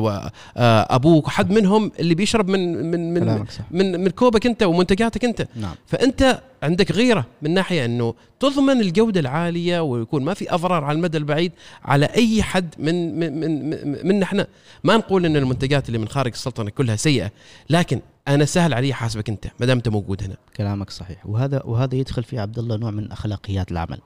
آه، 0.57 0.95
أبوك 0.95 1.29
حد 1.29 1.51
منهم 1.51 1.93
اللي 1.99 2.15
بيشرب 2.15 2.49
من 2.49 2.91
من 2.91 3.15
من 3.15 3.45
من, 3.71 4.01
من 4.01 4.11
كوبك 4.11 4.47
أنت 4.47 4.63
ومنتجاتك 4.63 5.25
أنت. 5.25 5.49
نعم. 5.57 5.75
فأنت 5.87 6.41
عندك 6.63 6.93
غيرة 6.93 7.27
من 7.43 7.55
ناحية 7.55 7.85
إنه 7.85 8.15
تضمن 8.41 8.81
الجودة 8.81 9.21
العالية 9.21 9.81
ويكون 9.81 10.25
ما 10.25 10.35
في 10.35 10.55
أضرار 10.55 10.85
على 10.85 10.97
المدى 10.97 11.19
البعيد 11.19 11.53
على 11.83 12.07
أي 12.07 12.43
حد 12.43 12.75
من 12.79 13.19
من 13.19 13.41
من, 13.41 14.07
من, 14.07 14.23
إحنا 14.23 14.47
ما 14.85 14.97
نقول 14.97 15.27
إن 15.27 15.37
المنتجات 15.37 15.89
اللي 15.89 15.99
من 15.99 16.09
خارج 16.09 16.33
السلطنة 16.33 16.71
كلها 16.71 16.97
سيئة 16.97 17.31
لكن 17.71 18.01
أنا 18.29 18.45
سهل 18.45 18.75
علي 18.75 18.95
حاسبك 18.95 19.29
أنت 19.29 19.47
ما 19.61 19.67
دام 19.67 19.77
أنت 19.77 19.89
موجود 19.89 20.23
هنا. 20.23 20.37
كلامك 20.57 20.91
صحيح. 20.91 21.27
وهذا 21.27 21.63
وهذا 21.65 21.95
يدخل 21.95 22.23
في 22.23 22.39
عبد 22.39 22.59
الله 22.59 22.77
نوع 22.77 22.91
من 22.91 23.13
أخلاقيات 23.13 23.73
العمل. 23.73 23.99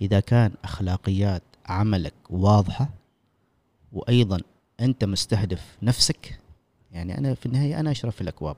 إذا 0.00 0.20
كان 0.20 0.52
أخلاقيات 0.64 1.42
عملك 1.66 2.14
واضحة 2.30 2.88
وأيضا 3.92 4.40
أنت 4.80 5.04
مستهدف 5.04 5.76
نفسك 5.82 6.38
يعني 6.92 7.18
أنا 7.18 7.34
في 7.34 7.46
النهاية 7.46 7.80
أنا 7.80 7.90
أشرف 7.90 8.14
في 8.14 8.20
الأكواب. 8.20 8.56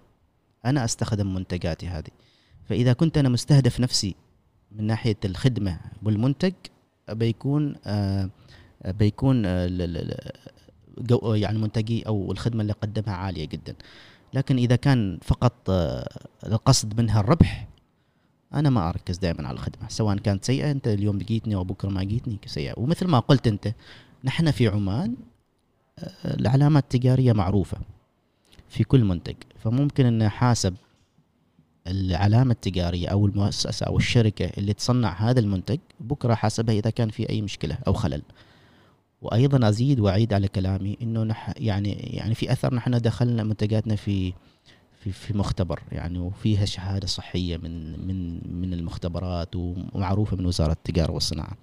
أنا 0.65 0.85
أستخدم 0.85 1.35
منتجاتي 1.35 1.89
هذه. 1.89 2.11
فإذا 2.69 2.93
كنت 2.93 3.19
أنا 3.19 3.29
مستهدف 3.29 3.81
نفسي 3.81 4.15
من 4.73 4.87
ناحية 4.87 5.17
الخدمة 5.25 5.81
والمنتج 6.03 6.53
بيكون 7.11 7.75
آه 7.87 8.31
بيكون 8.85 9.47
آه 9.47 9.87
يعني 11.25 11.59
منتجي 11.59 12.07
أو 12.07 12.33
الخدمة 12.33 12.63
اللي 12.63 12.73
أقدمها 12.73 13.15
عالية 13.15 13.45
جدا. 13.45 13.75
لكن 14.35 14.57
إذا 14.57 14.77
كان 14.77 15.19
فقط 15.23 15.71
آه، 15.71 16.09
القصد 16.47 17.01
منها 17.01 17.21
الربح 17.21 17.69
أنا 18.55 18.71
ما 18.71 18.89
أركز 18.89 19.19
دائما 19.19 19.49
على 19.49 19.55
الخدمة 19.55 19.89
سواء 19.89 20.17
كانت 20.17 20.45
سيئة 20.45 20.71
أنت 20.71 20.89
اليوم 20.89 21.19
لقيتني 21.19 21.57
وبكره 21.57 21.89
ما 21.89 22.01
لقيتني 22.01 22.39
سيئة. 22.47 22.75
ومثل 22.77 23.07
ما 23.07 23.19
قلت 23.19 23.47
أنت 23.47 23.75
نحن 24.25 24.51
في 24.51 24.69
عمان 24.69 25.17
العلامات 26.25 26.83
التجارية 26.83 27.33
معروفة 27.33 27.79
في 28.69 28.85
كل 28.85 29.05
منتج 29.05 29.35
فممكن 29.59 30.07
أن 30.07 30.23
أحاسب 30.23 30.75
العلامة 31.89 32.53
التجارية 32.53 33.09
أو 33.09 33.27
المؤسسة 33.27 33.87
أو 33.87 33.97
الشركة 33.97 34.51
اللي 34.59 34.73
تصنع 34.73 35.13
هذا 35.13 35.41
المنتج 35.41 35.79
بكرة 36.01 36.35
حاسبها 36.35 36.75
إذا 36.75 36.91
كان 36.91 37.09
في 37.09 37.29
أي 37.31 37.43
مشكلة 37.43 37.79
أو 37.87 37.93
خلل 37.93 38.23
وأيضا 39.23 39.69
أزيد 39.69 40.01
وأعيد 40.01 40.33
على 40.33 40.49
كلامي 40.49 40.97
إنه 41.03 41.23
نح 41.23 41.53
يعني 41.57 41.93
يعني 41.93 42.35
في 42.35 42.53
أثر 42.53 42.75
نحن 42.75 42.99
دخلنا 42.99 43.43
منتجاتنا 43.45 43.97
في 43.97 44.33
في 45.01 45.13
في 45.13 45.39
مختبر 45.39 45.81
يعني 45.93 46.19
وفيها 46.19 46.65
شهادة 46.65 47.07
صحية 47.07 47.57
من 47.57 48.07
من 48.07 48.41
من 48.61 48.75
المختبرات 48.75 49.57
ومعروفة 49.57 50.37
من 50.37 50.47
وزارة 50.47 50.73
التجارة 50.73 51.13
والصناعة. 51.13 51.57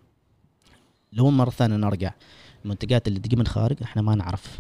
لو 1.14 1.32
مرة 1.32 1.50
ثانية 1.50 1.76
نرجع 1.76 2.12
المنتجات 2.66 3.08
اللي 3.08 3.20
تجي 3.20 3.36
من 3.36 3.48
خارج 3.48 3.78
إحنا 3.84 4.02
ما 4.02 4.16
نعرف 4.16 4.60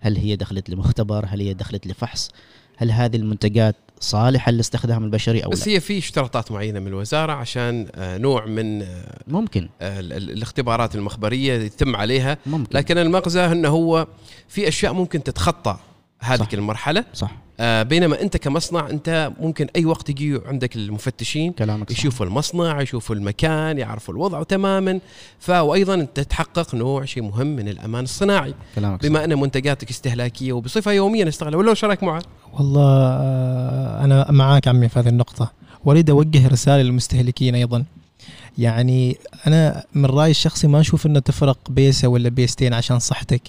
هل 0.00 0.16
هي 0.16 0.36
دخلت 0.36 0.70
لمختبر 0.70 1.26
هل 1.28 1.40
هي 1.40 1.54
دخلت 1.54 1.86
لفحص 1.86 2.30
هل 2.76 2.90
هذه 2.90 3.16
المنتجات 3.16 3.76
صالحه 4.00 4.52
للاستخدام 4.52 5.04
البشري 5.04 5.40
أو 5.44 5.50
بس 5.50 5.68
لا 5.68 5.74
هي 5.74 5.80
في 5.80 5.98
اشتراطات 5.98 6.52
معينة 6.52 6.80
من 6.80 6.86
الوزارة 6.86 7.32
عشان 7.32 7.86
آه، 7.94 8.18
نوع 8.18 8.46
من 8.46 8.82
آه، 8.82 9.18
ممكن. 9.28 9.68
ال- 9.82 10.12
الاختبارات 10.30 10.94
المخبرية 10.94 11.52
يتم 11.54 11.96
عليها. 11.96 12.38
ممكن. 12.46 12.78
لكن 12.78 12.98
المغزى 12.98 13.44
إنه 13.46 13.68
هو 13.68 14.06
في 14.48 14.68
أشياء 14.68 14.92
ممكن 14.92 15.22
تتخطى. 15.22 15.76
هذه 16.20 16.38
صح. 16.38 16.48
المرحلة. 16.52 17.04
صح. 17.14 17.30
آه، 17.60 17.82
بينما 17.82 18.22
أنت 18.22 18.36
كمصنع 18.36 18.90
أنت 18.90 19.32
ممكن 19.40 19.66
أي 19.76 19.84
وقت 19.84 20.10
يجي 20.10 20.40
عندك 20.46 20.76
المفتشين 20.76 21.52
كلامك 21.52 21.92
صح. 21.92 21.98
يشوفوا 21.98 22.26
المصنع 22.26 22.80
يشوفوا 22.80 23.14
المكان 23.16 23.78
يعرفوا 23.78 24.14
الوضع 24.14 24.42
تماما. 24.42 25.00
ف 25.38 25.50
وأيضا 25.50 25.94
أنت 25.94 26.20
تحقق 26.20 26.74
نوع 26.74 27.04
شيء 27.04 27.22
مهم 27.22 27.46
من 27.46 27.68
الأمان 27.68 28.04
الصناعي. 28.04 28.54
كلامك 28.74 29.02
صح. 29.02 29.08
بما 29.08 29.24
أن 29.24 29.40
منتجاتك 29.40 29.90
استهلاكية 29.90 30.52
وبصفة 30.52 30.92
يومية 30.92 31.24
نستغلها 31.24 31.58
ولا 31.58 31.74
شو 31.74 31.86
رايك 31.86 32.02
معه؟ 32.02 32.22
والله 32.52 32.82
آه، 32.82 34.04
أنا 34.04 34.30
معاك 34.30 34.68
عمي 34.68 34.88
في 34.88 34.98
هذه 34.98 35.08
النقطة. 35.08 35.52
واريد 35.84 36.10
أوجه 36.10 36.48
رسالة 36.48 36.82
للمستهلكين 36.82 37.54
أيضا. 37.54 37.84
يعني 38.58 39.16
أنا 39.46 39.84
من 39.94 40.06
رأيي 40.06 40.30
الشخصي 40.30 40.66
ما 40.66 40.80
أشوف 40.80 41.06
إنه 41.06 41.18
تفرق 41.20 41.70
بيسة 41.70 42.08
ولا 42.08 42.28
بيستين 42.28 42.74
عشان 42.74 42.98
صحتك. 42.98 43.42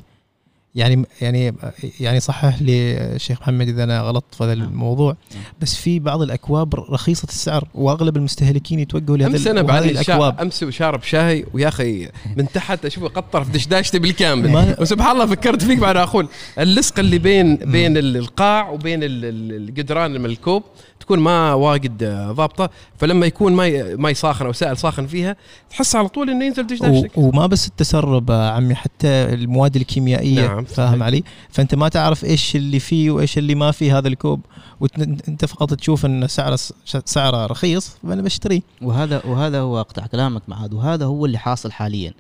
يعني 0.76 1.06
يعني 1.22 1.54
يعني 2.00 2.20
صحح 2.20 2.62
لي 2.62 2.98
الشيخ 2.98 3.42
محمد 3.42 3.68
إذا 3.68 3.84
أنا 3.84 4.02
غلط 4.02 4.24
في 4.38 4.44
هذا 4.44 4.56
نعم. 4.56 4.68
الموضوع 4.68 5.16
نعم. 5.36 5.44
بس 5.62 5.76
في 5.76 6.00
بعض 6.00 6.22
الأكواب 6.22 6.76
رخيصة 6.76 7.28
السعر 7.28 7.68
وأغلب 7.76 8.18
المستهلكين 8.18 8.80
يتوجهوا 8.80 9.18
لهذه 9.18 9.32
أمس 9.32 9.48
أنا 9.48 9.62
بعد 9.62 9.84
الأكواب. 9.84 10.40
أمس 10.42 10.64
شارب 10.64 11.04
شاي 11.04 11.46
ويا 11.54 11.68
أخي 11.68 12.10
من 12.38 12.48
تحت 12.48 12.86
أشوفه 12.86 13.08
قطر 13.08 13.44
في 13.44 13.52
دشداشتي 13.52 14.00
بالكامل 14.00 14.76
وسبحان 14.80 15.12
الله 15.12 15.26
فكرت 15.26 15.64
فيك 15.64 15.78
بعد 15.80 15.98
أقول 15.98 16.28
اللصق 16.60 17.00
اللي 17.00 17.18
بين 17.18 17.56
بين 17.56 17.98
ال- 17.98 18.18
القاع 18.18 18.70
وبين 18.70 19.04
ال- 19.04 19.26
ال- 19.26 19.52
الجدران 19.56 20.12
من 20.12 20.26
الكوب 20.26 20.64
تكون 21.12 21.24
ما 21.24 21.54
واجد 21.54 22.04
آه، 22.04 22.32
ضابطة 22.32 22.70
فلما 22.98 23.26
يكون 23.26 23.54
ماي 23.54 23.96
ماي 23.96 24.14
ساخن 24.14 24.46
أو 24.46 24.54
سائل 24.54 24.78
ساخن 24.78 25.08
فيها 25.08 25.36
تحس 25.70 25.96
على 25.96 26.08
طول 26.08 26.30
إنه 26.30 26.46
ينزل 26.46 26.68
دشداشتك 26.68 27.18
وما 27.18 27.48
بس 27.48 27.68
التسرب 27.68 28.32
آه، 28.32 28.50
عمي 28.52 28.76
حتى 28.76 29.08
المواد 29.08 29.76
الكيميائية 29.76 30.48
نعم، 30.48 30.64
فاهم. 30.64 31.04
علي؟ 31.04 31.24
فأنت 31.50 31.76
ما 31.76 31.90
تعرف 31.90 32.26
إيش 32.26 32.56
اللي 32.56 32.80
فيه 32.80 33.12
وإيش 33.12 33.38
اللي 33.38 33.56
ما 33.56 33.72
فيه 33.72 33.98
هذا 33.98 34.08
الكوب 34.08 34.40
وانت 34.80 35.46
فقط 35.46 35.74
تشوف 35.74 36.06
إن 36.06 36.28
سعره 36.28 36.60
سعره 36.86 37.46
رخيص 37.46 37.90
فأنا 38.04 38.22
بشتريه. 38.22 38.62
وهذا 38.82 39.22
وهذا 39.26 39.60
هو 39.60 39.80
أقطع 39.80 40.06
كلامك 40.08 40.42
معاذ 40.48 40.76
وهذا 40.76 41.06
هو 41.06 41.26
اللي 41.26 41.38
حاصل 41.38 41.72
حاليا. 41.72 42.14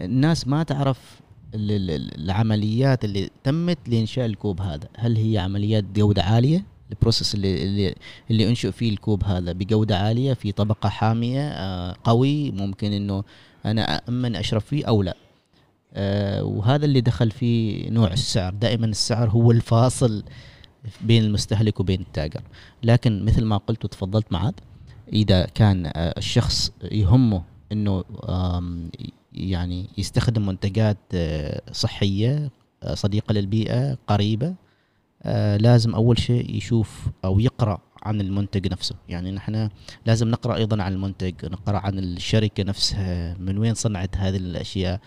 الناس 0.00 0.48
ما 0.48 0.62
تعرف 0.62 0.98
ال- 1.54 1.70
ال- 1.70 1.90
ال- 1.90 2.24
العمليات 2.24 3.04
اللي 3.04 3.30
تمت 3.44 3.78
لإنشاء 3.86 4.26
الكوب 4.26 4.60
هذا. 4.60 4.88
هل 4.98 5.16
هي 5.16 5.38
عمليات 5.38 5.84
جودة 5.94 6.22
عالية؟ 6.22 6.75
البروسيس 6.90 7.34
اللي 7.34 7.64
اللي 7.64 7.94
اللي 8.30 8.48
أنشئ 8.48 8.72
فيه 8.72 8.90
الكوب 8.90 9.24
هذا 9.24 9.52
بجودة 9.52 9.98
عالية 9.98 10.34
في 10.34 10.52
طبقة 10.52 10.88
حامية 10.88 11.48
آه، 11.48 11.96
قوي 12.04 12.50
ممكن 12.50 12.92
إنه 12.92 13.24
أنا 13.64 14.02
امن 14.08 14.36
أشرب 14.36 14.60
فيه 14.60 14.84
أو 14.84 15.02
لا. 15.02 15.16
آه، 15.94 16.44
وهذا 16.44 16.84
اللي 16.84 17.00
دخل 17.00 17.30
فيه 17.30 17.90
نوع 17.90 18.12
السعر. 18.12 18.54
دائما 18.54 18.86
السعر 18.86 19.30
هو 19.30 19.50
الفاصل 19.50 20.24
بين 21.00 21.24
المستهلك 21.24 21.80
وبين 21.80 22.00
التاجر. 22.00 22.42
لكن 22.82 23.24
مثل 23.24 23.44
ما 23.44 23.56
قلت 23.56 23.84
وتفضلت 23.84 24.32
معاذ 24.32 24.54
إذا 25.12 25.44
كان 25.44 25.86
آه، 25.86 26.14
الشخص 26.18 26.72
يهمه 26.82 27.42
إنه 27.72 28.04
يعني 29.32 29.88
يستخدم 29.98 30.46
منتجات 30.46 30.98
صحية 31.72 32.50
صديقة 32.94 33.32
للبيئة 33.32 33.98
قريبة 34.06 34.54
آه، 35.22 35.56
لازم 35.56 35.94
أول 35.94 36.18
شيء 36.18 36.56
يشوف 36.56 37.08
أو 37.24 37.40
يقرأ 37.40 37.78
عن 38.02 38.20
المنتج 38.20 38.72
نفسه. 38.72 38.94
يعني 39.08 39.30
نحن 39.30 39.68
لازم 40.06 40.28
نقرأ 40.28 40.56
أيضا 40.56 40.82
عن 40.82 40.92
المنتج 40.92 41.34
نقرأ 41.44 41.78
عن 41.78 41.98
الشركة 41.98 42.62
نفسها 42.62 43.36
من 43.38 43.58
وين 43.58 43.74
صنعت 43.74 44.16
هذه 44.16 44.36
الأشياء. 44.36 45.00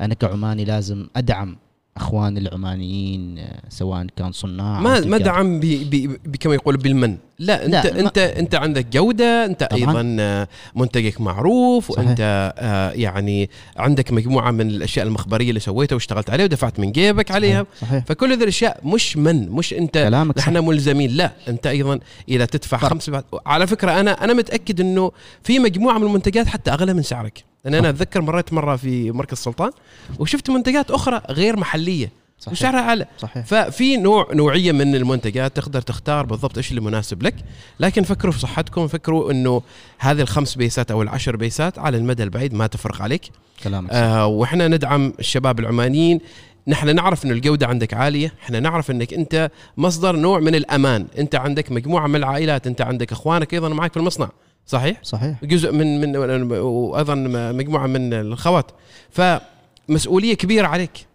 أنا 0.00 0.14
كعماني 0.14 0.64
لازم 0.64 1.06
أدعم 1.16 1.56
اخواني 1.96 2.40
العمانيين 2.40 3.38
آه، 3.38 3.60
سواء 3.68 4.06
كان 4.16 4.32
صناع 4.32 4.80
ما 4.80 5.00
ما. 5.00 5.18
دعم 5.18 5.60
بي 5.60 5.84
بي 5.84 6.06
بي 6.24 6.38
كما 6.38 6.54
يقول 6.54 6.76
بالمن 6.76 7.16
لا 7.38 7.64
أنت 7.66 7.72
لا، 7.86 8.00
أنت 8.00 8.18
أنت 8.18 8.54
عندك 8.54 8.86
جودة 8.92 9.44
أنت 9.44 9.64
طبعاً. 9.64 9.80
أيضا 9.80 10.16
آه، 10.20 10.48
منتجك 10.76 11.20
معروف 11.20 11.92
صحيح. 11.92 12.06
وأنت 12.06 12.52
آه، 12.58 12.90
يعني 12.92 13.50
عندك 13.76 14.12
مجموعة 14.12 14.50
من 14.50 14.68
الأشياء 14.70 15.06
المخبرية 15.06 15.48
اللي 15.48 15.60
سويتها 15.60 15.94
واشتغلت 15.94 16.30
عليها 16.30 16.44
ودفعت 16.44 16.80
من 16.80 16.92
جيبك 16.92 17.30
عليها 17.30 17.66
صحيح 17.80 18.04
فكل 18.04 18.32
هذه 18.32 18.42
الأشياء 18.42 18.80
مش 18.84 19.16
من 19.16 19.48
مش 19.50 19.74
أنت 19.74 19.94
كلامك. 19.94 20.38
إحنا 20.38 20.60
ملزمين 20.60 21.10
لا 21.10 21.32
أنت 21.48 21.66
أيضا 21.66 21.98
إذا 22.28 22.44
تدفع. 22.44 22.78
خمس 22.78 23.10
على 23.46 23.66
فكرة 23.66 24.00
أنا 24.00 24.24
أنا 24.24 24.32
متأكد 24.34 24.80
إنه 24.80 25.12
في 25.42 25.58
مجموعة 25.58 25.98
من 25.98 26.06
المنتجات 26.06 26.46
حتى 26.46 26.70
أغلى 26.70 26.94
من 26.94 27.02
سعرك 27.02 27.44
لأن 27.64 27.74
أنا. 27.74 27.88
أتذكر 27.88 28.20
مريت 28.22 28.52
مرة 28.52 28.76
في 28.76 29.10
مركز 29.10 29.32
السلطان 29.32 29.70
وشفت 30.18 30.50
منتجات 30.50 30.90
أخرى 30.90 31.22
غير 31.30 31.56
محلية 31.56 32.12
صحيح. 32.38 32.52
وسعرها 32.52 32.80
أعلى. 32.80 33.06
صحيح. 33.18 33.46
ففي 33.46 33.96
نوع 33.96 34.28
نوعية 34.32 34.72
من 34.72 34.94
المنتجات 34.94 35.56
تقدر 35.56 35.80
تختار 35.80 36.26
بالضبط 36.26 36.56
إيش 36.56 36.70
اللي 36.70 36.80
مناسب 36.80 37.22
لك 37.22 37.34
لكن 37.80 38.02
فكروا 38.02 38.32
في 38.32 38.38
صحتكم 38.38 38.88
فكروا 38.88 39.32
إنه 39.32 39.62
هذه 39.98 40.20
الخمس 40.20 40.54
بيسات 40.54 40.90
أو 40.90 41.02
العشر 41.02 41.36
بيسات 41.36 41.78
على 41.78 41.96
المدى 41.96 42.22
البعيد 42.22 42.54
ما 42.54 42.66
تفرق 42.66 43.02
عليك. 43.02 43.22
كلامك. 43.64 43.90
آه 43.92 44.26
وإحنا 44.26 44.68
ندعم 44.68 45.12
الشباب 45.18 45.60
العمانيين. 45.60 46.20
نحن 46.66 46.94
نعرف 46.94 47.24
ان 47.24 47.30
الجودة 47.30 47.66
عندك 47.66 47.94
عالية. 47.94 48.34
إحنا 48.42 48.60
نعرف 48.60 48.90
إنك 48.90 49.14
أنت 49.14 49.50
مصدر 49.76 50.16
نوع 50.16 50.38
من 50.38 50.54
الأمان. 50.54 51.06
أنت 51.18 51.34
عندك 51.34 51.72
مجموعة 51.72 52.06
من 52.06 52.16
العائلات 52.16 52.66
أنت 52.66 52.80
عندك 52.80 53.12
إخوانك 53.12 53.54
أيضا 53.54 53.68
معك 53.68 53.90
في 53.92 53.96
المصنع. 53.96 54.28
صحيح؟ 54.66 54.98
صحيح. 55.02 55.44
جزء 55.44 55.72
من 55.72 56.00
من 56.00 56.16
وأيضا 56.52 57.14
مجموعة 57.52 57.86
من 57.86 58.14
الخوات 58.14 58.70
فمسؤولية 59.10 60.34
كبيرة 60.34 60.66
عليك. 60.66 61.06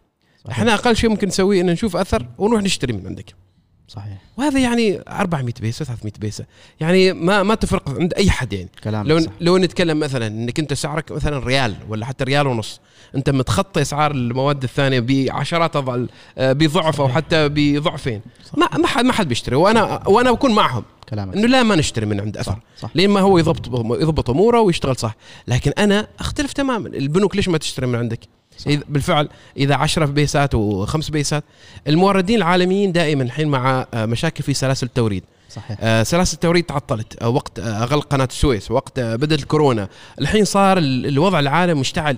صحيح. 0.45 0.59
إحنا 0.59 0.73
أقل 0.73 0.95
شيء 0.95 1.09
ممكن 1.09 1.27
نسويه 1.27 1.61
ان 1.61 1.65
نشوف 1.65 1.95
أثر 1.95 2.25
ونروح 2.37 2.63
نشتري 2.63 2.93
من 2.93 3.07
عندك. 3.07 3.35
صحيح. 3.87 4.17
وهذا 4.37 4.59
يعني 4.59 5.01
400 5.09 5.53
بيسة 5.61 5.85
300 5.85 6.13
بيسة. 6.19 6.45
يعني 6.79 7.13
ما 7.13 7.43
ما 7.43 7.55
تفرق 7.55 7.89
عند 7.89 8.13
أي 8.13 8.29
حد 8.31 8.53
يعني. 8.53 8.69
كلامك 8.83 9.09
لو 9.09 9.19
صح. 9.19 9.31
لو 9.41 9.57
نتكلم 9.57 9.99
مثلا 9.99 10.27
إنك 10.27 10.59
أنت 10.59 10.73
سعرك 10.73 11.11
مثلا 11.11 11.39
ريال 11.39 11.75
ولا 11.89 12.05
حتى 12.05 12.23
ريال 12.23 12.47
ونص 12.47 12.79
أنت 13.15 13.29
متخطي 13.29 13.81
اسعار 13.81 14.11
المواد 14.11 14.63
الثانية 14.63 14.99
بعشرات 14.99 15.75
آه، 15.75 16.07
بضعف 16.37 17.01
أو 17.01 17.09
حتى 17.09 17.49
بضعفين. 17.49 18.21
ما 18.57 18.77
ما 18.77 18.87
حد 18.87 19.05
ما 19.05 19.13
حد 19.13 19.27
بيشتري. 19.27 19.55
وأنا 19.55 20.07
وأنا 20.07 20.31
بكون 20.31 20.55
معهم. 20.55 20.83
كلامك. 21.09 21.35
إنه 21.35 21.47
لا 21.47 21.63
ما 21.63 21.75
نشتري 21.75 22.05
من 22.05 22.19
عند 22.21 22.37
أثر. 22.37 22.51
صح 22.51 22.59
صح. 22.81 22.89
لين 22.95 23.09
ما 23.09 23.19
هو 23.19 23.37
يضبط 23.37 23.67
يضبط 24.01 24.29
أموره 24.29 24.61
ويشتغل 24.61 24.95
صح. 24.95 25.15
لكن 25.47 25.71
أنا 25.77 26.07
أختلف 26.19 26.53
تماما. 26.53 26.87
البنوك 26.89 27.35
ليش 27.35 27.49
ما 27.49 27.57
تشتري 27.57 27.87
من 27.87 27.95
عندك؟ 27.95 28.19
صح. 28.57 28.71
بالفعل 28.89 29.29
إذا 29.57 29.75
10 29.75 30.05
بيسات 30.05 30.55
وخمس 30.55 31.09
بيسات. 31.09 31.43
الموردين 31.87 32.35
العالميين 32.37 32.91
دائما 32.91 33.23
الحين 33.23 33.47
مع 33.47 33.85
آه، 33.93 34.05
مشاكل 34.05 34.43
في 34.43 34.53
سلاسل 34.53 34.85
التوريد. 34.87 35.23
صحيح. 35.49 35.77
آه، 35.81 36.03
سلاسل 36.03 36.33
التوريد 36.33 36.63
تعطلت. 36.63 37.21
آه، 37.23 37.29
وقت 37.29 37.59
آه، 37.59 37.85
غلق 37.85 38.05
قناة 38.07 38.25
السويس 38.31 38.71
وقت 38.71 38.99
بدات 38.99 39.39
الكورونا. 39.39 39.89
الحين 40.21 40.45
صار 40.45 40.77
ال- 40.77 41.05
الوضع 41.07 41.39
العالم 41.39 41.79
مشتعل. 41.79 42.17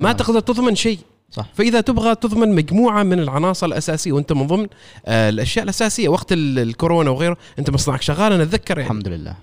ما. 0.00 0.12
تقدر 0.12 0.40
تضمن 0.40 0.74
شيء. 0.74 0.98
صح 1.34 1.46
فإذا 1.54 1.80
تبغى 1.80 2.14
تضمن 2.14 2.48
مجموعة 2.54 3.02
من 3.02 3.18
العناصر 3.20 3.66
الأساسية 3.66 4.12
وأنت 4.12 4.32
من 4.32 4.46
ضمن 4.46 4.66
آه، 5.06 5.28
الأشياء 5.28 5.62
الأساسية 5.64 6.08
وقت 6.08 6.32
ال- 6.32 6.58
الكورونا 6.58 7.10
وغيره 7.10 7.36
أنت 7.58 7.70
مصنعك 7.70 8.02
شغال 8.02 8.32
أنا 8.32 8.42
أتذكر 8.42 8.78
يعني 8.78 8.90
الحمد 8.90 9.08
لله 9.08 9.36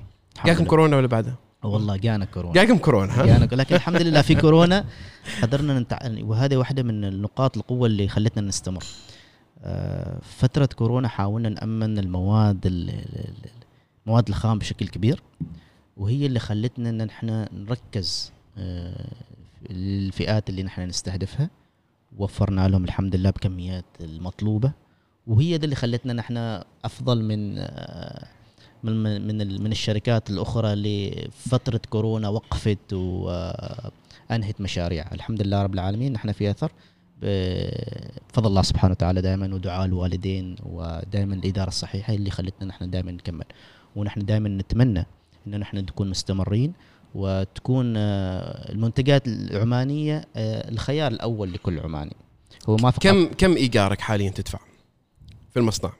جاكم. 0.46 0.66
كورونا 0.66 0.98
ولا 0.98 1.08
بعدها؟ 1.08 1.36
والله 1.64 1.98
جانا 1.98 2.26
كورونا 2.26 2.54
جاكم 2.54 2.78
كورونا 2.78 3.22
ها؟ 3.22 3.26
جانا 3.26 3.46
لكن 3.52 3.76
الحمد 3.76 4.02
لله 4.02 4.22
في 4.22 4.36
كورونا 4.36 4.86
قدرنا 5.42 5.80
نتع... 5.80 6.00
وهذه 6.22 6.58
واحدة 6.58 6.84
من 6.84 7.06
النقاط 7.06 7.58
القوة 7.58 7.88
اللي 7.88 8.08
خلتنا 8.08 8.48
نستمر 8.48 8.84
آه، 9.64 10.18
فترة 10.38 10.70
كورونا 10.76 11.08
حاولنا 11.08 11.50
نأمن 11.50 12.00
المواد 12.00 12.66
ال- 12.66 12.89
ال- 12.89 12.96
ال- 13.16 13.52
المواد 14.08 14.28
الخام 14.30 14.60
بشكل 14.60 14.88
كبير 14.88 15.22
وهي 15.98 16.26
اللي 16.26 16.39
خلتنا 16.39 16.89
إن 16.89 17.02
إحنا 17.02 17.50
نركز 17.54 18.32
آه، 18.58 19.08
الفئات 19.72 20.50
اللي 20.50 20.64
نحن 20.64 20.82
نستهدفها 20.82 21.50
وفرنا 22.18 22.68
لهم 22.68 22.84
الحمد 22.84 23.16
لله 23.16 23.30
بكميات 23.30 23.86
المطلوبة. 24.01 24.72
وهي 25.28 25.57
دي 25.57 25.66
اللي 25.66 25.76
خلتنا 25.76 26.14
نحن 26.14 26.62
أفضل 26.86 27.24
من 27.24 27.55
آه، 27.57 28.28
من 28.84 29.28
من 29.28 29.62
من 29.64 29.72
الشركات 29.72 30.30
الأخرى 30.30 30.74
اللي 30.74 31.30
فترة 31.36 31.82
كورونا 31.89 32.30
وقفت 32.30 32.93
وأنهت 32.93 34.62
مشاريع. 34.62 35.12
الحمد 35.12 35.41
لله 35.41 35.64
رب 35.64 35.74
العالمين 35.74 36.14
نحن 36.14 36.32
في 36.32 36.51
أثر. 36.51 36.72
بفضل 37.22 38.47
الله 38.49 38.62
سبحانه 38.62 38.91
وتعالى 38.91 39.22
دائما 39.22 39.55
ودعاء 39.55 39.86
الوالدين 39.86 40.55
ودائما 40.64 41.36
الإدارة 41.36 41.68
الصحيحة 41.68 42.14
اللي 42.14 42.30
خلتنا 42.30 42.68
نحن 42.68 42.89
دائما 42.89 43.12
نكمل. 43.12 43.45
ونحن 43.95 44.26
دائما 44.26 44.49
نتمنى 44.49 45.05
إن 45.47 45.59
نحن 45.59 45.78
نكون 45.78 46.09
مستمرين 46.09 46.74
وتكون 47.16 47.93
آه، 47.97 48.72
المنتجات 48.72 49.28
العمانية 49.28 50.26
آه، 50.36 50.70
الخيار 50.72 51.12
الأول 51.12 51.53
لكل 51.53 51.80
عماني. 51.80 52.16
هو 52.70 52.76
ما 52.76 52.91
فقط 52.91 53.03
كم 53.03 53.26
كم 53.26 53.55
إيجارك 53.55 54.01
حاليا 54.01 54.30
تدفع 54.30 54.59
في 55.53 55.59
المصنع؟ 55.59 55.91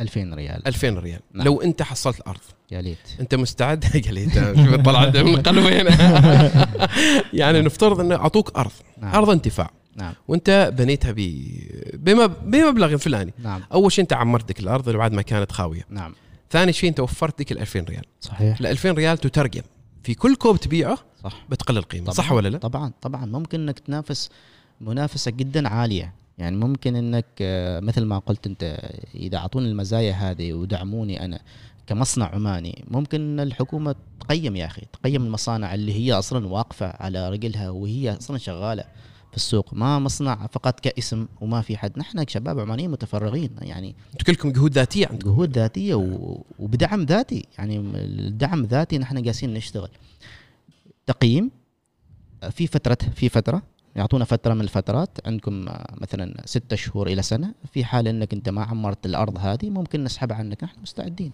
2000 0.00 0.34
ريال. 0.34 0.66
2000 0.66 0.88
ريال. 0.98 1.20
نعم. 1.32 1.46
لو 1.46 1.62
أنت 1.62 1.82
حصلت 1.82 2.18
الأرض 2.20 2.40
يا 2.70 2.80
ليت. 2.82 2.98
أنت 3.20 3.34
مستعد؟ 3.34 3.84
قال 4.06 4.56
شوف 4.66 4.74
طلعت 4.74 5.16
من 5.16 5.36
قلبي 5.42 5.80
هنا. 5.80 5.90
يعني 7.40 7.60
نفترض 7.60 8.00
انه 8.00 8.14
أعطوك 8.14 8.56
أرض. 8.58 8.72
نعم. 8.98 9.14
أرض 9.14 9.30
انتفاع. 9.30 9.70
نعم. 9.96 10.14
وأنت 10.28 10.72
بنيتها 10.78 11.12
ب 11.12 11.16
بمب- 11.94 12.50
بمبلغ 12.50 12.96
فلاني. 12.96 13.32
نعم. 13.38 13.62
أول 13.72 13.92
شيء 13.92 14.02
أنت 14.02 14.12
عمرت 14.12 14.46
ذيك 14.48 14.60
الأرض 14.60 14.88
اللي 14.88 14.98
بعد 14.98 15.12
ما 15.12 15.22
كانت 15.22 15.52
خاوية. 15.52 15.82
نعم. 15.90 16.14
ثاني 16.50 16.72
شيء 16.72 16.90
أنت 16.90 17.00
وفرت 17.00 17.38
ذيك 17.38 17.52
ال 17.52 17.58
2000 17.58 17.80
ريال. 17.88 18.04
صحيح. 18.20 18.60
ال 18.60 18.66
2000 18.66 18.90
ريال 18.90 19.18
تترجم. 19.18 19.62
في 20.06 20.14
كل 20.14 20.36
كوب 20.36 20.56
تبيعه 20.56 20.98
صح. 21.24 21.46
بتقل 21.50 21.78
القيمة 21.78 22.04
طبعاً. 22.04 22.14
صح 22.14 22.32
ولا 22.32 22.48
لا؟ 22.48 22.58
طبعا 22.58 22.92
طبعا. 23.02 23.26
ممكن 23.26 23.60
إنك 23.60 23.78
تنافس 23.78 24.28
منافسة 24.80 25.30
جدا 25.30 25.68
عالية. 25.68 26.14
يعني 26.38 26.56
ممكن 26.56 26.96
إنك 26.96 27.26
آه، 27.40 27.80
مثل 27.80 28.04
ما 28.04 28.18
قلت 28.18 28.46
أنت 28.46 28.78
إذا 29.14 29.38
أعطوني 29.38 29.68
المزايا 29.68 30.12
هذه 30.12 30.52
ودعموني 30.52 31.24
أنا 31.24 31.40
كمصنع 31.86 32.26
عماني 32.26 32.84
ممكن 32.90 33.40
الحكومة 33.40 33.94
تقيم 34.20 34.56
يا 34.56 34.66
أخي 34.66 34.82
تقيم 34.92 35.24
المصانع 35.24 35.74
اللي 35.74 35.92
هي 35.92 36.12
أصلا 36.12 36.46
واقفة 36.46 36.86
على 36.86 37.30
رجلها 37.30 37.70
وهي 37.70 38.16
أصلا 38.16 38.38
شغالة. 38.38 38.84
في 39.36 39.42
السوق 39.42 39.74
ما 39.74 39.98
مصنع 39.98 40.46
فقط 40.46 40.80
كاسم 40.80 41.26
وما 41.40 41.60
في 41.60 41.76
حد. 41.76 41.98
نحن 41.98 42.24
شباب 42.28 42.60
عمانيين 42.60 42.90
متفرغين 42.90 43.50
يعني 43.62 43.94
أنتم 44.12 44.24
كلكم 44.26 44.52
جهود 44.52 44.72
ذاتية 44.72 45.06
عندكم. 45.06 45.30
جهود 45.30 45.58
ذاتية 45.58 45.94
و- 45.94 46.42
وبدعم 46.58 47.02
ذاتي. 47.02 47.44
يعني 47.58 47.78
الدعم 47.94 48.64
ذاتي 48.64 48.98
نحن 48.98 49.24
قاسين 49.24 49.54
نشتغل. 49.54 49.88
تقييم 51.06 51.50
في 52.50 52.66
فترة 52.66 52.98
في 53.14 53.28
فترة 53.28 53.62
يعطونا 53.96 54.24
فترة 54.24 54.54
من 54.54 54.60
الفترات. 54.60 55.26
عندكم 55.26 55.64
مثلا 56.00 56.42
ستة 56.44 56.76
شهور 56.76 57.06
إلى 57.06 57.22
سنة. 57.22 57.54
في 57.72 57.84
حال 57.84 58.08
أنك 58.08 58.32
أنت 58.32 58.48
ما 58.48 58.62
عمرت 58.64 59.06
الأرض 59.06 59.38
هذه 59.38 59.70
ممكن 59.70 60.04
نسحب 60.04 60.32
عنك. 60.32 60.64
نحن 60.64 60.80
مستعدين. 60.82 61.32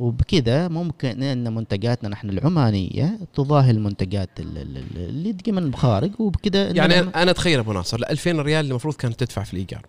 وبكذا 0.00 0.68
ممكن 0.68 1.22
إن 1.22 1.54
منتجاتنا 1.54 2.08
نحن 2.08 2.30
العمانية 2.30 3.18
تضاهي 3.34 3.70
المنتجات 3.70 4.30
ال- 4.40 4.58
ال- 4.58 4.76
ال- 4.76 5.08
اللي 5.08 5.32
تجي 5.32 5.52
من 5.52 5.62
الخارج 5.62 6.10
وبكذا 6.20 6.70
يعني 6.70 6.94
أنا 6.98 7.30
أتخيل 7.30 7.58
أبو 7.58 7.72
ناصر 7.72 7.96
ال 7.96 8.04
2000 8.10 8.30
ريال 8.40 8.60
اللي 8.60 8.70
المفروض 8.70 8.94
كانت 8.94 9.20
تدفع 9.20 9.42
في 9.42 9.52
الإيجار. 9.54 9.86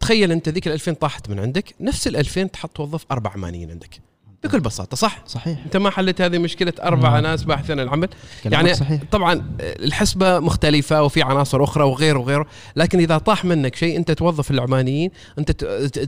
تخيل 0.00 0.32
أنت 0.32 0.48
ذيك 0.48 0.66
ال 0.66 0.72
2000 0.72 0.92
طاحت 0.92 1.30
من 1.30 1.38
عندك 1.38 1.74
نفس 1.80 2.06
ال 2.08 2.16
2000 2.16 2.46
تحط 2.46 2.70
توظف 2.76 3.04
أربع 3.10 3.30
عمانيين 3.30 3.70
عندك. 3.70 4.00
بكل 4.46 4.60
بساطة 4.60 4.96
صح 4.96 5.22
صحيح 5.26 5.58
أنت 5.64 5.76
ما 5.76 5.90
حلت 5.90 6.20
هذه 6.20 6.38
مشكلة 6.38 6.72
أربع 6.82 7.10
نعم. 7.10 7.22
ناس 7.22 7.44
باحثين 7.44 7.80
عن 7.80 7.86
العمل 7.86 8.08
يعني 8.44 8.74
صحيح 8.74 9.00
طبعا 9.12 9.56
الحسبة 9.60 10.38
مختلفة 10.38 11.02
وفي 11.02 11.22
عناصر 11.22 11.64
أخرى 11.64 11.84
وغيره 11.84 12.18
وغيره 12.18 12.46
لكن 12.76 12.98
إذا 12.98 13.18
طاح 13.18 13.44
منك 13.44 13.76
شيء 13.76 13.96
أنت 13.96 14.10
توظف 14.10 14.50
العمانيين 14.50 15.10
أنت 15.38 15.50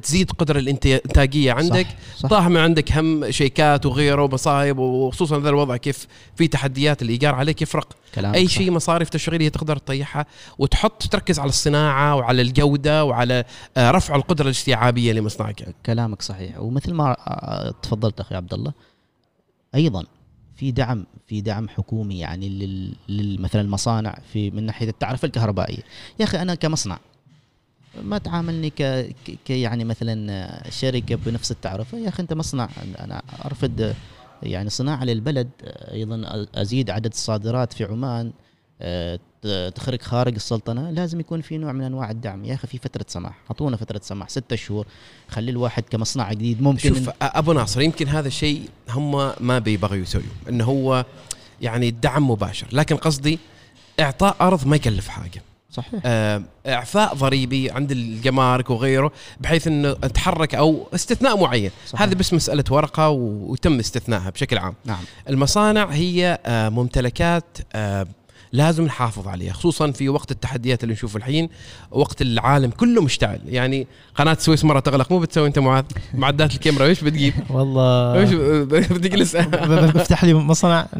تزيد 0.02 0.30
قدر 0.30 0.58
الإنتاجية 0.58 1.52
عندك 1.52 1.86
صح. 1.86 2.22
صح. 2.22 2.28
طاح 2.28 2.48
من 2.48 2.56
عندك 2.56 2.92
هم 2.92 3.30
شيكات 3.30 3.86
وغيره 3.86 4.22
ومصايب 4.22 4.78
وخصوصا 4.78 5.40
ذا 5.40 5.48
الوضع 5.48 5.76
كيف 5.76 6.06
في 6.36 6.48
تحديات 6.48 7.02
الإيجار 7.02 7.34
عليك 7.34 7.62
يفرق 7.62 7.88
كلامك 8.14 8.34
أي. 8.36 8.48
شيء 8.48 8.70
مصاريف 8.70 9.08
تشغيليه 9.08 9.48
تقدر 9.48 9.76
تطيحها 9.76 10.26
وتحط 10.58 11.02
تركز 11.02 11.38
على 11.38 11.48
الصناعة 11.48 12.16
وعلى 12.16 12.42
الجودة 12.42 13.04
وعلى 13.04 13.44
آه، 13.76 13.90
رفع 13.90 14.16
القدرة 14.16 14.44
الاستيعابية 14.46 15.12
لمصنعك 15.12 15.74
كلامك 15.86 16.22
صحيح. 16.22 16.58
ومثل 16.58 16.92
ما 16.94 17.16
آه، 17.26 17.74
تفضلت 17.82 18.20
أخي 18.20 18.34
عبد 18.34 18.54
الله 18.54 18.72
أيضا 19.74 20.04
في 20.56 20.70
دعم 20.70 21.06
في 21.26 21.40
دعم 21.40 21.68
حكومي 21.68 22.18
يعني 22.18 22.48
لل, 23.08 23.40
مثلا 23.42 23.60
المصانع 23.62 24.18
في 24.32 24.50
من 24.50 24.66
ناحية 24.66 24.88
التعرفه 24.88 25.26
الكهربائية. 25.26 25.82
يا 26.20 26.24
أخي 26.24 26.42
أنا 26.42 26.54
كمصنع 26.54 26.98
ما 28.02 28.18
تعاملني 28.18 28.70
ك, 28.70 28.82
ك- 29.46 29.50
يعني 29.50 29.84
مثلا 29.84 30.70
شركة 30.70 31.14
بنفس 31.14 31.50
التعرفة. 31.50 31.98
يا 31.98 32.08
أخي 32.08 32.22
أنت 32.22 32.32
مصنع 32.32 32.68
أنا 33.00 33.22
ارفد 33.44 33.94
يعني 34.42 34.70
صناعة 34.70 35.04
للبلد 35.04 35.48
أيضا 35.92 36.46
أزيد 36.54 36.90
عدد 36.90 37.12
الصادرات 37.12 37.72
في 37.72 37.84
عمان 37.84 38.32
آه، 38.80 39.18
تخرج 39.74 40.02
خارج 40.02 40.34
السلطنة 40.34 40.90
لازم 40.90 41.20
يكون 41.20 41.40
في 41.40 41.58
نوع 41.58 41.72
من 41.72 41.84
أنواع 41.84 42.10
الدعم. 42.10 42.44
يا 42.44 42.54
أخي 42.54 42.66
في 42.66 42.78
فترة 42.78 43.04
سماح 43.08 43.38
أعطونا 43.50 43.76
فترة 43.76 44.00
سماح 44.02 44.28
ستة 44.28 44.56
شهور 44.56 44.86
خلي 45.28 45.50
الواحد 45.50 45.82
كمصنع 45.90 46.32
جديد 46.32 46.62
ممكن 46.62 46.94
شوف 46.94 47.10
أبو 47.22 47.52
ناصر 47.52 47.80
يمكن 47.80 48.08
هذا 48.08 48.28
الشيء 48.28 48.62
هم 48.90 49.32
ما 49.40 49.58
بيبغوا 49.58 49.96
يسويه 49.96 50.24
إنه 50.48 50.64
هو 50.64 51.04
يعني 51.60 51.90
دعم 51.90 52.30
مباشر. 52.30 52.66
لكن 52.72 52.96
قصدي 52.96 53.38
إعطاء 54.00 54.36
أرض 54.40 54.66
ما 54.66 54.76
يكلف 54.76 55.08
حاجة. 55.08 55.42
صحيح. 55.70 56.00
آه، 56.04 56.42
إعفاء 56.66 57.14
ضريبي 57.14 57.70
عند 57.70 57.92
الجمارك 57.92 58.70
وغيره 58.70 59.12
بحيث 59.40 59.66
إنه 59.66 59.92
تحرك 59.92 60.54
أو 60.54 60.88
استثناء 60.94 61.36
معين. 61.40 61.70
صحيح. 61.86 62.02
هذه 62.02 62.14
بس 62.14 62.34
مسألة 62.34 62.64
ورقة 62.70 63.08
وتم 63.08 63.78
استثنائها 63.78 64.30
بشكل 64.30 64.58
عام. 64.58 64.74
نعم. 64.84 65.04
المصانع 65.28 65.84
هي 65.84 66.38
آه، 66.46 66.68
ممتلكات 66.68 67.58
آه، 67.72 68.06
لازم 68.52 68.84
نحافظ 68.84 69.28
عليها 69.28 69.52
خصوصا 69.52 69.90
في 69.90 70.08
وقت 70.08 70.30
التحديات 70.30 70.82
اللي 70.82 70.94
نشوفه 70.94 71.16
الحين 71.16 71.48
وقت 71.90 72.22
العالم 72.22 72.70
كله 72.70 73.02
مشتعل. 73.02 73.40
يعني 73.46 73.86
قناة 74.14 74.32
السويس 74.32 74.64
مرة 74.64 74.80
تغلق 74.80 75.12
مو 75.12 75.18
بتسوي 75.18 75.48
أنت 75.48 75.58
معاذ؟ 75.58 75.84
معدات 76.14 76.54
الكاميرا 76.54 76.86
إيش 76.86 77.04
بتجيب؟ 77.04 77.34
والله. 77.50 78.14
إيش 78.20 78.30
بتجلس 78.92 79.36
بفتح 79.36 80.24
لي 80.24 80.34
مصنع. 80.34 80.86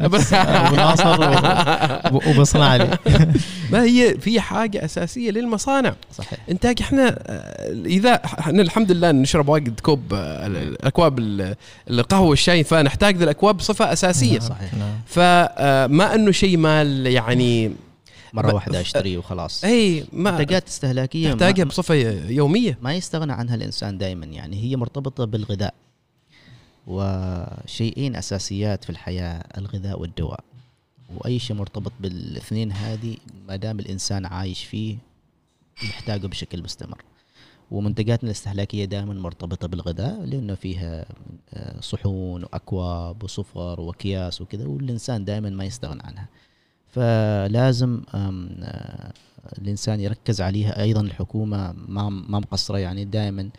وبصنع 2.27 2.75
لي. 2.75 2.97
ما 3.71 3.83
هي 3.83 4.15
في 4.19 4.39
حاجة 4.41 4.85
أساسية 4.85 5.31
للمصانع. 5.31 5.93
صحيح. 6.17 6.39
إنتاج 6.51 6.81
إحنا 6.81 7.07
آه، 7.27 7.73
إذا 7.85 8.13
إحنا 8.13 8.61
الحمد 8.61 8.91
لله 8.91 9.11
نشرب 9.11 9.49
واجد 9.49 9.79
كوب 9.79 10.13
آه، 10.13 10.47
الأكواب 10.47 11.19
ال- 11.19 11.55
القهوة 11.89 12.27
والشاي 12.29 12.63
فنحتاج 12.63 13.17
ذي 13.17 13.23
الاكواب 13.23 13.57
بصفة 13.57 13.93
أساسية. 13.93 14.39
صحيح. 14.39 14.73
نعم. 14.73 14.89
فما 15.07 16.15
أنه 16.15 16.31
شيء 16.31 16.57
مال 16.57 17.07
يعني 17.07 17.38
مرة 18.33 18.51
ب- 18.51 18.53
واحدة 18.53 18.81
اشتريه 18.81 19.17
وخلاص. 19.17 19.63
أي 19.63 20.05
ما 20.13 20.31
منتجات 20.31 20.67
استهلاكية 20.67 21.31
تحتاجها 21.31 21.63
بصفة 21.65 21.95
يومية. 22.29 22.77
ما 22.81 22.93
يستغنى 22.93 23.31
عنها 23.31 23.55
الإنسان 23.55 23.97
دائما 23.97 24.25
يعني 24.25 24.63
هي 24.63 24.75
مرتبطة 24.75 25.25
بالغذاء 25.25 25.73
وشيئين 26.87 28.15
أساسيات 28.15 28.83
في 28.83 28.89
الحياة 28.89 29.43
الغذاء 29.57 29.99
والدواء. 30.01 30.43
وأي 31.17 31.39
شيء 31.39 31.55
مرتبط 31.55 31.91
بالاثنين 31.99 32.71
هذه 32.71 33.17
ما 33.47 33.55
دام 33.55 33.79
الإنسان 33.79 34.25
عايش 34.25 34.63
فيه 34.63 34.97
يحتاجه 35.83 36.27
بشكل 36.27 36.63
مستمر. 36.63 37.01
ومنتجاتنا 37.71 38.29
الاستهلاكية 38.29 38.85
دائما 38.85 39.13
مرتبطة 39.13 39.67
بالغذاء 39.67 40.25
لأنه 40.25 40.55
فيها 40.55 41.05
آه، 41.53 41.79
صحون 41.81 42.43
وأكواب 42.43 43.23
وصفر 43.23 43.81
وأكياس 43.81 44.41
وكذا 44.41 44.65
والإنسان 44.67 45.25
دائما 45.25 45.49
ما 45.49 45.65
يستغنى 45.65 46.01
عنها. 46.03 46.27
فلازم 46.89 48.01
آه، 48.13 49.11
الإنسان 49.57 49.99
يركز 49.99 50.41
عليها 50.41 50.81
أيضا 50.81 51.01
الحكومة 51.01 51.73
ما 51.87 52.09
ما 52.09 52.39
مقصرة 52.39 52.77
يعني 52.77 53.05
دائما 53.05 53.49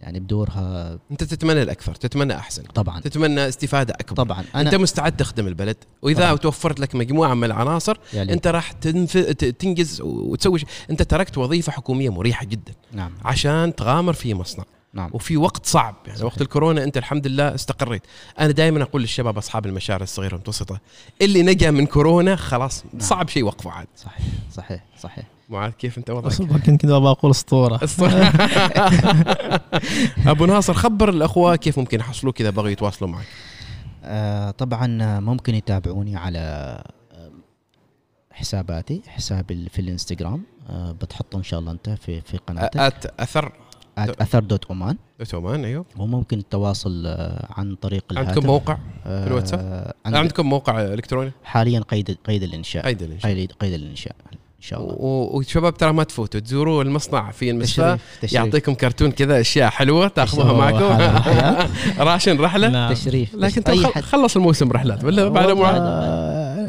يعني 0.00 0.20
بدورها. 0.20 0.98
أنت 1.10 1.24
تتمنى 1.24 1.62
الأكثر 1.62 1.94
تتمنى 1.94 2.36
أحسن. 2.36 2.62
طبعا. 2.62 3.00
تتمنى 3.00 3.48
استفادة 3.48 3.94
أكبر. 3.94 4.16
طبعا. 4.16 4.44
أنا 4.54 4.60
أنت 4.62 4.74
مستعد 4.74 5.16
تخدم 5.16 5.46
البلد. 5.46 5.76
وإذا 6.02 6.20
طبعاً. 6.20 6.36
توفرت 6.36 6.80
لك 6.80 6.94
مجموعة 6.94 7.34
من 7.34 7.44
العناصر 7.44 7.96
يعني 8.14 8.32
أنت 8.32 8.46
راح 8.46 8.72
تنف... 8.72 9.18
تنجز 9.58 10.00
وتسوي. 10.00 10.60
أنت 10.90 11.02
تركت 11.02 11.38
وظيفة 11.38 11.72
حكومية 11.72 12.10
مريحة 12.12 12.44
جدا. 12.46 12.72
نعم. 12.92 13.12
عشان 13.24 13.74
تغامر 13.74 14.12
في 14.12 14.34
مصنع. 14.34 14.64
نعم. 14.94 15.10
وفي 15.12 15.36
وقت 15.36 15.66
صعب. 15.66 15.94
يعني 16.06 16.18
صحيح. 16.18 16.32
وقت 16.32 16.40
الكورونا 16.40 16.84
أنت 16.84 16.96
الحمد 16.96 17.26
لله 17.26 17.54
استقريت. 17.54 18.02
أنا 18.38 18.50
دائما 18.50 18.82
أقول 18.82 19.02
للشباب 19.02 19.38
أصحاب 19.38 19.66
المشاريع 19.66 20.02
الصغيرة 20.02 20.32
والمتوسطه 20.32 20.80
اللي 21.22 21.42
نجا 21.42 21.70
من 21.70 21.86
كورونا 21.86 22.36
خلاص 22.36 22.84
نعم. 22.92 23.02
صعب 23.02 23.28
شيء 23.28 23.44
وقفه 23.44 23.70
عاد. 23.70 23.86
صحيح 23.96 24.26
صحيح 24.52 24.84
صحيح. 25.00 25.24
معاذ 25.48 25.70
كيف 25.70 25.98
أنت 25.98 26.10
وضعك؟ 26.10 26.32
أصلاً 26.32 26.46
كنت 26.46 26.66
كنت 26.70 26.84
أبغى 26.84 27.10
أقول 27.10 27.30
أسطورة. 27.30 27.80
أبو 30.26 30.46
ناصر 30.46 30.74
خبر 30.74 31.08
الأخوة 31.08 31.56
كيف 31.56 31.78
ممكن 31.78 32.00
يحصلوك 32.00 32.40
اذا 32.40 32.50
بغوا 32.50 32.68
يتواصلوا 32.68 33.10
معك؟ 33.10 33.26
آه 34.04 34.50
طبعا 34.50 35.20
ممكن 35.20 35.54
يتابعوني 35.54 36.16
على 36.16 36.38
آه، 37.12 37.30
حساباتي 38.32 39.02
حسابي 39.06 39.68
في 39.68 39.78
الإنستغرام. 39.78 40.42
آه 40.70 40.92
بتحطه 40.92 41.36
إن 41.36 41.42
شاء 41.42 41.60
الله 41.60 41.72
أنت 41.72 41.90
في 41.90 42.20
في 42.20 42.36
قناتك. 42.36 42.76
ات 42.76 43.06
أثر. 43.20 43.52
اثر 43.98 44.40
دوت 44.40 44.70
عمان 44.70 44.96
تومان 45.30 45.64
أيوه. 45.64 45.84
وممكن 45.96 46.38
التواصل 46.38 47.02
آه 47.06 47.46
عن 47.56 47.74
طريق 47.74 48.04
الهاتف. 48.10 48.28
عندكم 48.28 48.46
موقع 48.46 48.78
آه، 49.06 49.26
الواتساب؟ 49.26 49.92
عند 50.06 50.14
عندكم 50.14 50.46
موقع 50.46 50.80
إلكتروني؟ 50.82 51.32
حاليا 51.44 51.80
قيد 51.80 52.18
قيد 52.26 52.42
الإنشاء. 52.42 52.86
أيضا 52.86 53.06
إن 53.06 53.18
شاء 53.20 53.30
الله. 53.32 53.40
قيد 53.40 53.52
قيد 53.52 53.72
الإنشاء 53.72 54.16
إن 54.32 54.38
شاء 54.60 54.80
الله. 54.80 54.96
وشباب 55.00 55.74
ترى 55.76 55.92
ما 55.92 56.04
تفوتوا 56.04 56.40
تزوروا 56.40 56.82
المصنع 56.82 57.30
في 57.30 57.52
تشريف 57.60 58.00
تشريف. 58.22 58.32
يعطيكم 58.32 58.74
كرتون 58.74 59.10
كذا 59.10 59.40
أشياء 59.40 59.70
حلوة 59.70 60.08
تأخذوها 60.08 60.70
تشريف. 60.70 60.90
معكم. 60.90 62.02
راشن 62.08 62.40
رحلة. 62.40 62.92
تشريف 62.92 63.34
لكن 63.34 63.86
حد. 63.86 64.02
خلص 64.02 64.36
الموسم 64.36 64.72
رحلات 64.72 65.04
ولا 65.04 65.28
بعد 65.28 65.50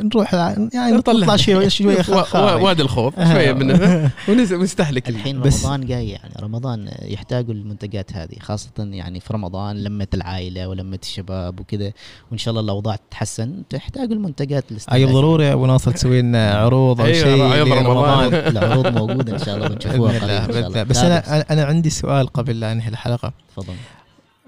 نروح 0.04 0.34
يعني 0.74 0.92
نطلع. 0.98 1.36
شوي 1.36 1.70
شوي 1.70 1.96
وادي 2.64 2.82
الخوض 2.82 3.14
شوية 3.32 3.54
منه. 3.54 3.74
ونس- 4.30 4.52
ونستهلك 4.52 5.10
الحين. 5.10 5.42
بس- 5.42 5.66
رمضان 5.66 5.86
جاي 5.88 6.10
يعني 6.10 6.34
رمضان 6.42 6.90
يحتاجوا 7.02 7.54
المنتجات 7.54 8.14
هذه 8.14 8.36
خاصة 8.42 8.72
يعني 8.80 9.20
في 9.20 9.34
رمضان 9.34 9.84
لمة 9.84 10.08
العائلة 10.14 10.68
ولمة 10.68 11.00
الشباب 11.04 11.60
وكذا. 11.60 11.92
وإن 12.32 12.38
شاء 12.38 12.52
الله 12.52 12.62
الأوضاع 12.64 12.96
تتحسن 12.96 13.64
تحتاجوا 13.70 14.14
المنتجات 14.16 14.66
اي 14.94 15.06
ضروري 15.06 15.46
يا 15.46 15.54
أبو 15.54 15.66
ناصر 15.66 15.92
تسوي 15.92 16.22
لنا 16.22 16.54
عروض 16.64 17.02
أو 17.02 17.06
أيوة، 17.08 17.24
شيء 17.24 17.44
عروض 17.44 17.74
رمضان. 17.88 18.34
العروض 18.34 18.88
موجودة 18.88 19.34
إن 19.34 19.40
شاء 19.40 19.56
الله 19.56 19.68
بنشوفوها 19.68 20.84
بس 20.84 20.98
أنا 20.98 21.46
أنا 21.52 21.64
عندي 21.66 21.90
سؤال 21.90 22.28
قبل 22.28 22.60
لا 22.60 22.72
انهي 22.72 22.90
الحلقة. 22.90 23.34
تفضل. 23.56 23.74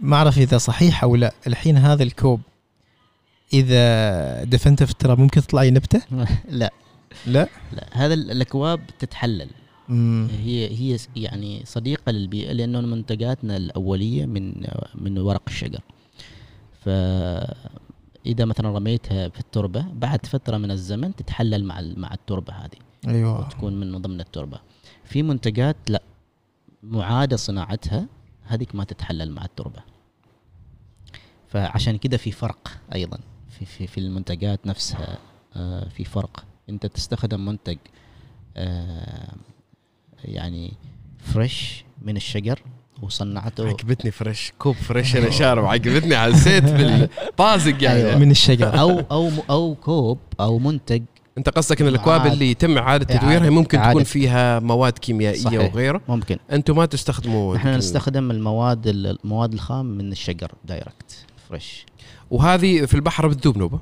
ما 0.02 0.16
أعرف 0.16 0.38
إذا 0.38 0.58
صحيح 0.58 1.04
أو 1.04 1.16
لا 1.16 1.34
الحين 1.48 1.78
هذا 1.78 2.04
الكوب 2.04 2.40
إذا 3.54 4.44
دفنته 4.44 4.86
في 4.86 4.92
التراب 4.92 5.20
ممكن 5.20 5.42
تطلع 5.42 5.64
لي 5.64 5.72
نبتة؟ 5.72 6.02
لا. 6.50 6.72
لا؟ 7.26 7.48
لا. 7.74 7.88
هذا 7.92 8.14
ال- 8.14 8.32
الأكواب 8.32 8.82
تتحلل. 9.00 9.50
مم. 9.90 10.28
هي 10.44 10.68
هي 10.70 10.98
يعني 11.16 11.62
صديقة 11.66 12.12
للبيئة 12.12 12.52
لأنه 12.54 12.82
منتجاتنا 12.82 13.58
الأولية 13.58 14.26
من 14.26 14.54
من 14.96 15.18
ورق 15.18 15.42
الشجر. 15.48 15.80
فإذا 16.86 18.46
مثلا 18.46 18.70
رميتها 18.70 19.30
في 19.30 19.40
التربة 19.40 19.82
بعد 19.94 20.26
فترة 20.26 20.58
من 20.58 20.72
الزمن 20.72 21.16
تتحلل 21.16 21.64
مع 21.66 21.82
مع 21.98 22.14
التربة 22.14 22.54
هذه. 22.54 22.78
أيوه. 23.16 23.40
وتكون 23.40 23.80
من 23.80 23.98
ضمن 24.02 24.20
التربة. 24.22 24.60
في 25.06 25.24
منتجات 25.24 25.76
لا. 25.90 26.02
معادة 26.84 27.36
صناعتها 27.36 28.08
هذيك 28.44 28.76
ما 28.76 28.84
تتحلل 28.84 29.32
مع 29.32 29.46
التربة. 29.46 29.80
فعشان 31.48 31.98
كده 31.98 32.18
في 32.18 32.32
فرق 32.32 32.78
أيضا. 32.96 33.20
في 33.60 33.66
في 33.66 33.88
في 33.88 33.98
المنتجات 33.98 34.68
نفسها 34.68 35.18
آه، 35.56 35.88
في 35.90 36.04
فرق 36.04 36.46
أنت 36.70 36.86
تستخدم 36.86 37.46
منتج 37.46 37.78
آه، 38.58 39.34
يعني 40.24 40.74
fresh 41.20 41.86
من 42.02 42.18
الشجر 42.18 42.60
وصنعته 43.02 43.68
عجبتني 43.68 44.12
fresh 44.12 44.54
كوب 44.60 44.76
fresh 44.76 45.16
أنا 45.16 45.30
شارب 45.30 45.66
عجبتني 45.66 46.18
حسيت 46.18 46.64
بالطازق 46.64 47.84
يعني 47.84 48.00
أيوة. 48.00 48.18
من 48.18 48.32
الشجر 48.32 48.80
أو 48.80 49.00
أو 49.00 49.30
أو 49.50 49.76
كوب 49.76 50.20
أو 50.40 50.60
منتج 50.60 51.04
أنت 51.38 51.50
قصدك 51.50 51.82
إن 51.82 51.88
الأكواب. 51.88 52.26
اللي 52.28 52.52
يتم 52.52 52.78
إعادة. 52.78 53.18
تدويرها 53.18 53.50
ممكن 53.50 53.82
تكون. 53.82 54.04
فيها 54.04 54.60
مواد 54.60 54.98
كيميائية 54.98 55.40
صحيح. 55.40 55.74
وغيره 55.74 56.02
ممكن 56.08 56.38
أنتم 56.52 56.76
ما 56.76 56.86
تستخدموا 56.86 57.56
نحن 57.56 57.68
نستخدم 57.68 58.32
المواد 58.32 58.88
المواد 58.88 59.54
الخام 59.54 59.86
من 59.86 60.12
الشجر 60.12 60.52
direct 60.66 61.26
fresh 61.50 61.86
وهذه 62.32 62.86
في 62.86 62.94
البحر 62.94 63.28
بتذوب 63.28 63.58
نوبة 63.58 63.80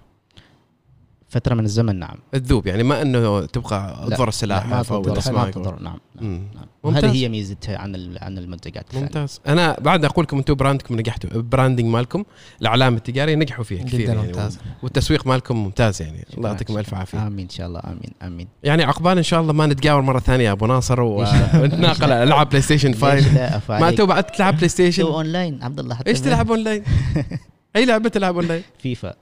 فترة 1.29 1.55
من 1.55 1.65
الزمن 1.65 1.95
نعم 1.99 2.15
تذوب 2.31 2.67
يعني 2.67 2.83
ما 2.83 3.01
إنه 3.01 3.45
تبقى 3.45 4.05
لا، 4.09 4.15
تضر 4.15 4.27
السلاحف 4.27 4.93
أو 4.93 5.01
تضر 5.01 5.07
ما 5.09 5.13
الاسماك 5.13 5.53
تضر 5.53 5.79
نعم 5.81 5.97
نعم. 6.21 6.41
نعم. 6.55 6.65
ممتاز. 6.83 7.03
وهذه 7.03 7.15
هي 7.15 7.29
ميزتها 7.29 7.77
عن 7.77 7.95
ال- 7.95 8.17
عن 8.21 8.37
المنتجات 8.37 8.83
الثانية 8.83 9.03
ممتاز 9.05 9.39
أنا 9.47 9.77
بعد 9.81 10.05
أقول 10.05 10.23
لكم 10.23 10.37
أنتم 10.37 10.53
brand 10.53 10.86
كم 10.86 10.99
نجحتوا 10.99 11.41
branding 11.41 11.85
مالكم 11.85 12.23
الإعلام 12.61 12.95
التجاريه 12.95 13.35
نجحوا 13.35 13.63
فيها 13.63 13.83
كثير 13.83 14.01
جدا 14.01 14.13
يعني 14.13 14.27
ممتاز 14.27 14.59
والتسويق 14.83 15.27
مالكم 15.27 15.63
ممتاز 15.63 16.01
يعني 16.01 16.25
الله 16.37 16.49
يعطيكم 16.49 16.77
ألف. 16.77 16.93
عافية 16.93 17.27
آمين 17.27 17.39
إن 17.45 17.49
شاء 17.49 17.67
الله 17.67 17.79
آمين 17.85 18.11
آمين 18.23 18.47
يعني 18.63 18.83
عقبال 18.83 19.17
إن 19.17 19.23
شاء 19.23 19.41
الله 19.41 19.53
ما 19.53 19.67
نتقاور 19.67 20.01
مرة 20.01 20.19
ثانية 20.19 20.45
يا 20.45 20.51
أبو 20.51 20.65
ناصر؟ 20.65 21.01
ونتناقل 21.01 22.11
ألعاب 22.11 22.49
بلاي 22.49 22.61
ستيشن 22.61 22.91
ليش 22.91 22.99
5 23.01 23.33
لا 23.33 23.57
أفا 23.57 23.79
ما؟ 23.79 23.91
تو 23.91 24.05
بعد 24.05 24.23
تلعب 24.23 24.55
بلاي 24.57 24.69
ستيشن 24.69 25.03
أونلاين 25.03 25.63
عبد 25.63 25.79
الله 25.79 25.95
حتى 25.95 26.09
إيش 26.09 26.19
تلعب 26.19 26.49
أونلاين؟ 26.51 26.83
أي 27.75 27.85
لعبه 27.85 28.09
تلعب 28.09 28.35
اونلاين؟ 28.35 28.63
فيفا. 28.79 29.13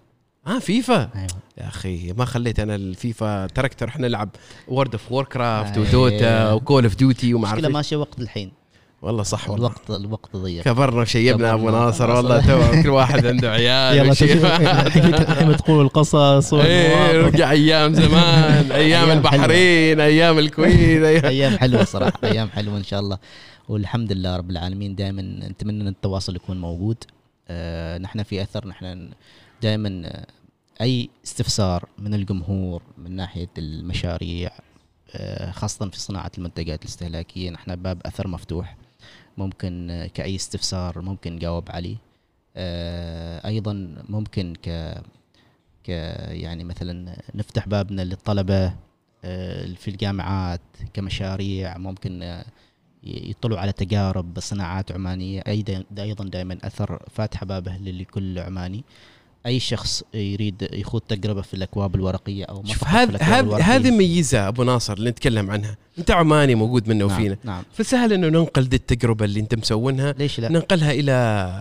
آه 0.47 0.59
فيفا. 0.59 1.09
أيوه. 1.15 1.27
يا 1.57 1.67
أخي 1.67 2.13
ما 2.17 2.25
خليت 2.25 2.59
أنا 2.59 2.75
الفيفا 2.75 3.47
تركت 3.47 3.83
رحنا 3.83 4.07
نلعب 4.07 4.29
World 4.67 4.91
of 4.91 5.11
Warcraft 5.11 5.77
أيوة. 5.77 5.87
و 5.87 6.00
Dota 6.00 6.51
و 6.53 6.59
Call 6.59 6.83
of 6.83 6.95
Duty 6.95 7.33
وما 7.33 7.47
أعرف. 7.47 7.65
ماشية 7.65 7.95
وقت 7.97 8.19
الحين. 8.19 8.51
والله 9.01 9.23
صح 9.23 9.49
والله. 9.49 9.67
الوقت 9.67 9.89
الوقت 10.01 10.35
ضيق 10.35 10.63
كبرنا 10.63 11.01
وشيبنا 11.01 11.53
أبو. 11.53 11.69
ناصر 11.69 12.09
والله 12.11 12.41
تو 12.47 12.83
كل 12.83 12.89
واحد 12.89 13.25
عنده 13.25 13.51
عيال 13.57 13.97
يلا 13.97 14.13
حقيقة 14.13 14.87
الحين 14.87 15.57
تقول 15.57 15.85
القصص 15.85 16.53
والمواقف. 16.53 17.33
رجع 17.35 17.51
أيام 17.51 17.93
زمان 17.93 18.71
أيام 18.83 19.09
البحرين 19.11 19.99
أيام 19.99 20.39
الكويت 20.39 21.03
أيام 21.25 21.57
حلوة 21.57 21.83
صراحة 21.83 22.19
أيام 22.23 22.49
حلوة 22.49 22.77
إن 22.77 22.83
شاء 22.83 22.99
الله. 22.99 23.17
والحمد 23.69 24.11
لله 24.11 24.37
رب 24.37 24.49
العالمين 24.49 24.95
دائما 24.95 25.21
نتمنى 25.21 25.81
إن 25.81 25.87
التواصل 25.87 26.35
يكون 26.35 26.61
موجود. 26.61 26.97
نحن 28.01 28.23
في 28.23 28.41
أثر 28.41 28.67
نحن 28.67 29.09
دائما 29.61 30.23
أي 30.81 31.09
استفسار 31.25 31.89
من 31.97 32.13
الجمهور 32.13 32.83
من 32.97 33.15
ناحية 33.15 33.49
المشاريع 33.57 34.51
آه 35.15 35.51
خاصة 35.51 35.89
في 35.89 35.99
صناعة 35.99 36.31
المنتجات 36.37 36.81
الاستهلاكية 36.81 37.49
نحن 37.49 37.75
باب 37.75 38.01
أثر 38.05 38.27
مفتوح. 38.27 38.77
ممكن 39.37 39.89
آه، 39.89 40.07
كأي 40.07 40.35
استفسار 40.35 41.01
ممكن 41.01 41.33
نجاوب 41.35 41.71
عليه. 41.71 41.97
آه 42.55 43.47
أيضا 43.47 43.95
ممكن 44.09 44.53
ك 44.63 44.69
ك 45.83 45.89
يعني 46.29 46.63
مثلا 46.63 47.21
نفتح 47.35 47.67
بابنا 47.67 48.01
للطلبة 48.01 48.73
آه، 49.25 49.65
في 49.73 49.87
الجامعات 49.87 50.61
كمشاريع 50.93 51.77
ممكن 51.77 52.23
آه، 52.23 52.45
يطلعوا 53.03 53.59
على 53.59 53.71
تجارب 53.71 54.39
صناعات 54.39 54.91
عمانية. 54.91 55.43
أيضا 55.47 55.83
أيضا 55.99 56.25
دائما 56.25 56.57
أثر 56.63 56.99
فاتحة 57.15 57.45
بابه 57.45 57.77
لكل 57.77 58.39
عماني 58.39 58.83
أي 59.45 59.59
شخص 59.59 60.03
يريد 60.13 60.69
يخوض 60.73 61.01
تجربة 61.01 61.41
في 61.41 61.53
الأكواب 61.53 61.95
الورقية 61.95 62.45
أو 62.45 62.61
ما 62.61 62.67
شوف 62.67 62.77
فقط 62.77 62.89
في 62.89 62.95
هذا 62.95 63.09
الأكواب 63.09 63.29
هذا 63.29 63.39
الورقية. 63.39 63.63
هذه 63.63 63.91
ميزة 63.91 64.47
أبو 64.47 64.63
ناصر 64.63 64.93
اللي 64.93 65.09
نتكلم 65.09 65.51
عنها. 65.51 65.77
انت 65.99 66.11
عماني 66.11 66.55
موجود 66.55 66.89
منا 66.89 67.05
نعم 67.05 67.13
وفينا 67.13 67.37
نعم 67.43 67.63
فسهل 67.73 68.13
إنه 68.13 68.27
ننقل 68.27 68.69
دي 68.69 68.75
التجربة 68.75 69.25
اللي 69.25 69.39
أنت 69.39 69.55
مسوينها 69.55 70.15
ليش 70.19 70.39
لا 70.39 70.49
ننقلها 70.51 70.91
إلى 70.91 71.13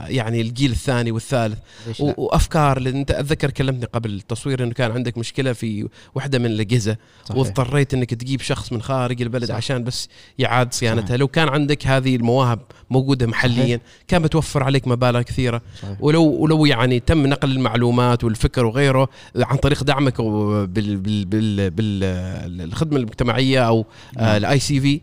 يعني 0.08 0.40
الجيل 0.40 0.70
الثاني 0.70 1.10
والثالث 1.10 1.58
ليش 1.86 2.00
لا 2.00 2.14
وأفكار 2.16 2.78
لأن 2.78 2.96
أنت 2.96 3.10
أتذكر 3.10 3.50
كلمتني 3.50 3.86
قبل 3.86 4.10
التصوير 4.10 4.62
إنه 4.64 4.72
كان 4.72 4.90
عندك 4.90 5.18
مشكلة 5.18 5.52
في 5.52 5.88
واحدة 6.14 6.38
من 6.38 6.46
الأجهزة 6.46 6.96
صحيح. 7.24 7.36
واضطريت 7.36 7.94
إنك 7.94 8.14
تجيب 8.14 8.40
شخص 8.40 8.72
من 8.72 8.82
خارج 8.82 9.22
البلد 9.22 9.44
صح. 9.44 9.54
عشان 9.54 9.84
بس 9.84 10.08
يعاد 10.38 10.74
صيانتها 10.74 11.06
صحيح. 11.06 11.20
لو 11.20 11.28
كان 11.28 11.48
عندك 11.48 11.86
هذه 11.86 12.16
المواهب 12.16 12.60
موجودة 12.90 13.26
محليا 13.26 13.80
كان 14.08 14.22
بتوفر 14.22 14.62
عليك 14.62 14.88
مبالغ 14.88 15.22
كثيرة 15.22 15.62
صحيح. 15.82 15.96
ولو 16.00 16.24
ولو 16.24 16.66
يعني 16.66 17.00
تم 17.00 17.26
نقل 17.26 17.50
المعلومات 17.50 18.24
والفكر 18.24 18.66
وغيره 18.66 19.08
عن 19.36 19.56
طريق 19.56 19.84
دعمك 19.84 20.20
بال 20.20 20.96
بال 20.96 21.24
بال 21.24 21.70
بالخدمة 21.70 22.98
المجتمعية 22.98 23.66
أو. 23.68 23.86
الـ 24.22 24.58
ICV. 24.58 25.00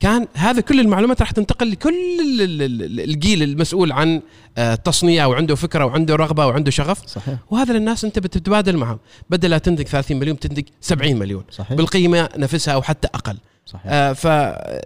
كان 0.00 0.26
هذا 0.34 0.60
كل 0.60 0.80
المعلومات 0.80 1.20
راح 1.20 1.30
تنتقل 1.30 1.70
لكل 1.70 1.94
ال- 2.20 2.40
ال- 2.42 2.62
ال- 2.82 3.00
الجيل 3.00 3.42
المسؤول 3.42 3.92
عن 3.92 4.22
آه، 4.58 4.74
التصنيع 4.74 5.26
وعنده 5.26 5.54
فكرة 5.54 5.84
وعنده 5.84 6.16
رغبة 6.16 6.46
وعنده 6.46 6.70
شغف. 6.70 7.06
صحيح. 7.06 7.34
وهذا 7.50 7.72
للناس 7.72 8.04
انت 8.04 8.18
بتتبادل 8.18 8.76
معهم. 8.76 8.98
بدل 9.30 9.50
لا 9.50 9.58
تنتج 9.58 9.84
30 9.86 10.18
مليون 10.18 10.38
تنتج 10.38 10.64
70 10.80 11.16
مليون. 11.18 11.44
صحيح. 11.50 11.72
بالقيمة 11.76 12.28
نفسها 12.36 12.74
أو 12.74 12.82
حتى 12.82 13.08
أقل. 13.14 13.36
صحيح. 13.66 13.82
آه 13.86 14.12
ف 14.12 14.24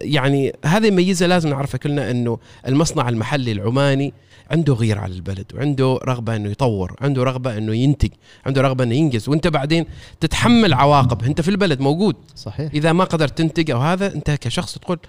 يعني 0.01 0.53
هذه 0.65 0.91
ميزة 0.91 1.25
لازم 1.27 1.49
نعرفها 1.49 1.77
كلنا 1.77 2.11
إنه 2.11 2.37
المصنع 2.67 3.09
المحلي 3.09 3.51
العماني 3.51 4.13
عنده 4.51 4.73
غير 4.73 4.99
على 4.99 5.13
البلد 5.13 5.51
وعنده 5.55 5.99
رغبة 6.03 6.35
إنه 6.35 6.49
يطور 6.49 6.95
عنده 7.01 7.23
رغبة 7.23 7.57
إنه 7.57 7.73
ينتج 7.75 8.09
عنده 8.45 8.61
رغبة 8.61 8.83
إنه 8.83 8.95
ينجز. 8.95 9.29
وأنت 9.29 9.47
بعدين 9.47 9.85
تتحمل 10.19 10.73
عواقب. 10.73 11.23
أنت 11.23 11.41
في 11.41 11.49
البلد 11.51 11.79
موجود. 11.79 12.15
صحيح. 12.35 12.71
إذا 12.73 12.93
ما 12.93 13.03
قدرت 13.03 13.37
تنتج 13.37 13.71
أو 13.71 13.79
هذا 13.79 14.13
أنت 14.15 14.31
كشخص 14.31 14.77
تقول 14.77 14.99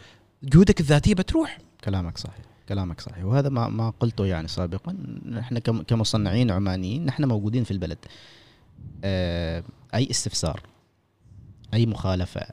جهودك 0.42 0.80
الذاتية 0.80 1.14
بتروح. 1.14 1.58
كلامك 1.84 2.18
صحيح 2.18 2.44
كلامك 2.68 3.00
صحيح. 3.00 3.24
وهذا 3.24 3.48
ما 3.48 3.68
ما 3.68 3.92
قلته 4.00 4.26
يعني 4.26 4.48
سابقا. 4.48 4.96
نحن 5.30 5.58
كم- 5.58 5.82
كمصنعين 5.82 6.50
عمانيين 6.50 7.04
نحن 7.06 7.24
موجودين 7.24 7.64
في 7.64 7.70
البلد. 7.70 7.98
آه، 9.04 9.62
أي 9.94 10.10
استفسار 10.10 10.60
أي 11.74 11.86
مخالفة 11.86 12.46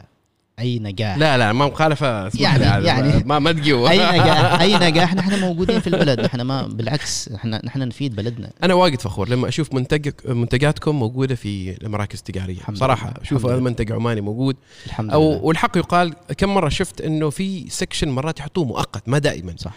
أي 0.60 0.80
نجاح. 0.80 1.18
لا 1.18 1.38
لا 1.38 1.54
ما 1.54 1.66
مخالفة. 1.68 2.32
يعني- 2.36 2.86
يعني 2.86 3.24
ما 3.26 3.40
ما 3.40 3.52
تقوى 3.52 3.90
أي 3.90 3.98
نجاح 3.98 4.60
أي 4.62 4.76
نجاح 4.90 5.16
نحن 5.16 5.40
موجودين 5.40 5.80
في 5.80 5.88
البلد. 5.88 6.20
نحن 6.20 6.42
ما 6.42 6.68
بالعكس 6.68 7.30
نحن 7.32 7.60
نحن 7.64 7.80
نفيد 7.88 8.16
بلدنا. 8.16 8.50
أنا 8.64 8.74
واجد 8.74 9.02
فخور 9.02 9.30
لما 9.30 9.48
أشوف 9.48 9.74
منتج 9.74 10.10
منتجاتكم 10.26 10.96
موجودة 10.96 11.36
في 11.36 11.84
المراكز 11.84 12.18
التجارية. 12.20 12.58
الحمد 12.58 12.78
صراحة 12.78 13.14
أشوف 13.22 13.46
هذا 13.46 13.54
لله. 13.56 13.64
منتج 13.64 13.92
عماني 13.92 14.22
موجود. 14.22 14.56
الحمد 14.86 15.12
أو 15.12 15.32
لله. 15.32 15.42
والحق 15.44 15.78
يقال 15.78 16.14
كم 16.38 16.54
مرة 16.54 16.70
شفت 16.70 17.02
إنه 17.02 17.30
في 17.30 17.70
سكشن 17.70 18.10
مرات 18.10 18.40
يحطوه 18.40 18.66
مؤقت 18.66 19.10
ما 19.10 19.18
دائما. 19.18 19.56
صح. 19.58 19.74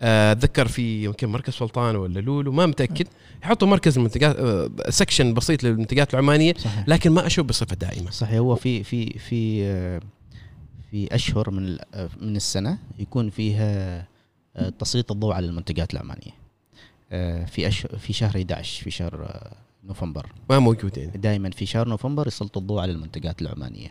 آه، 0.00 0.32
أتذكر 0.32 0.68
في 0.68 1.04
يمكن 1.04 1.28
مركز 1.28 1.52
سلطان 1.52 1.96
ولا 1.96 2.20
لولو 2.20 2.52
ما 2.52 2.66
متأكد. 2.66 3.06
يحطوا 3.42 3.68
مركز 3.68 3.98
المنتجات 3.98 4.36
آه، 4.38 4.70
سكشن 4.88 5.34
بسيط 5.34 5.64
للمنتجات 5.64 6.14
العمانية 6.14 6.54
صحيح. 6.58 6.84
لكن 6.88 7.10
ما 7.10 7.26
أشوف 7.26 7.46
بصفة 7.46 7.76
دائمة. 7.76 8.10
صحيح 8.10 8.38
هو 8.38 8.54
في 8.54 8.82
في 8.84 9.18
في 9.28 9.64
آه، 9.64 10.00
في 10.90 11.14
أشهر 11.14 11.50
من 11.50 11.66
ال- 11.66 11.94
آه، 11.94 12.08
من 12.20 12.36
السنة 12.36 12.78
يكون 12.98 13.30
فيها 13.30 13.98
آه، 14.56 14.68
تسليط 14.68 15.12
الضوء 15.12 15.32
على 15.34 15.46
المنتجات 15.46 15.94
العمانيه 15.94 16.32
آه، 17.12 17.44
في 17.44 17.66
أشهر 17.68 17.96
في 17.98 18.12
شهر 18.12 18.36
11 18.36 18.84
في 18.84 18.90
شهر 18.90 19.40
نوفمبر. 19.84 20.26
ما 20.50 20.58
موجود 20.58 20.96
يعني 20.98 21.18
دائما 21.18 21.50
في 21.50 21.66
شهر 21.66 21.88
نوفمبر 21.88 22.26
يسلط 22.26 22.56
الضوء 22.58 22.80
على 22.80 22.92
المنتجات 22.92 23.42
العمانيه 23.42 23.88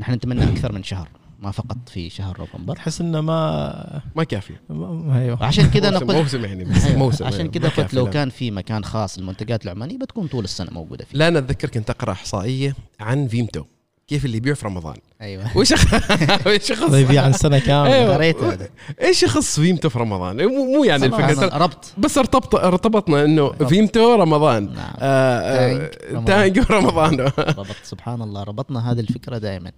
نحن 0.00 0.12
نتمنى 0.12 0.44
أكثر 0.44 0.72
من 0.72 0.82
شهر 0.82 1.08
ما 1.40 1.50
فقط 1.50 1.88
في 1.88 2.10
شهر 2.10 2.38
نوفمبر. 2.38 2.76
تحس 2.76 3.00
إنه 3.00 3.20
ما 3.20 4.02
ما 4.16 4.24
كافي. 4.24 4.54
ما- 4.70 5.18
أيوه. 5.18 5.44
عشان 5.44 5.70
كذا 5.70 5.88
أنا 5.88 5.98
موسم, 5.98 6.06
قلت 6.12 6.16
موسم 6.22 6.44
يعني 6.44 6.64
موسم 6.98 7.24
عشان 7.24 7.50
كذا 7.50 7.68
قلت 7.68 7.94
لو. 7.94 8.10
كان 8.10 8.28
في 8.30 8.50
مكان 8.50 8.84
خاص 8.84 9.18
للمنتجات 9.18 9.64
العمانيه 9.64 9.98
بتكون 9.98 10.26
طول 10.26 10.44
السنة 10.44 10.70
موجودة 10.70 11.04
فيه. 11.04 11.18
لا 11.18 11.28
أنا 11.28 11.38
اتذكر 11.38 11.68
كنت 11.68 11.90
أقرأ 11.90 12.12
إحصائية 12.12 12.74
عن 13.00 13.26
فيمتو. 13.28 13.64
كيف 14.12 14.24
اللي 14.24 14.36
يبيع 14.36 14.54
في 14.54 14.66
رمضان. 14.66 14.96
أيوه. 15.20 15.56
وش 15.56 15.72
وش 16.46 16.70
يخص 16.70 16.90
طيب 16.90 17.12
عن 17.12 17.32
سنة 17.32 17.58
كاملة. 17.58 17.94
أيوة. 17.94 18.14
قريت 18.14 18.42
هذا. 18.42 18.68
إيش 19.02 19.22
يخص 19.22 19.60
فيمتو 19.60 19.88
في 19.88 19.98
رمضان؟ 19.98 20.46
مو 20.46 20.64
مو 20.64 20.84
يعني 20.84 21.06
الفكرة. 21.06 21.56
ربط. 21.58 21.94
بس 21.98 22.18
ارتبط 22.18 22.54
ارتبطنا 22.54 23.24
إنه 23.24 23.46
ربط. 23.46 23.62
فيمتو 23.62 24.14
رمضان. 24.14 24.64
نعم. 24.74 24.94
آه، 24.98 25.38
آه، 25.40 25.68
تانج 25.68 26.04
رمضان. 26.10 26.24
تانج 26.24 26.70
رمضان. 26.70 27.20
ربط. 27.20 27.76
سبحان 27.82 28.22
الله. 28.22 28.42
ربطنا 28.42 28.92
هذه 28.92 29.00
الفكرة 29.00 29.38
دائما. 29.38 29.72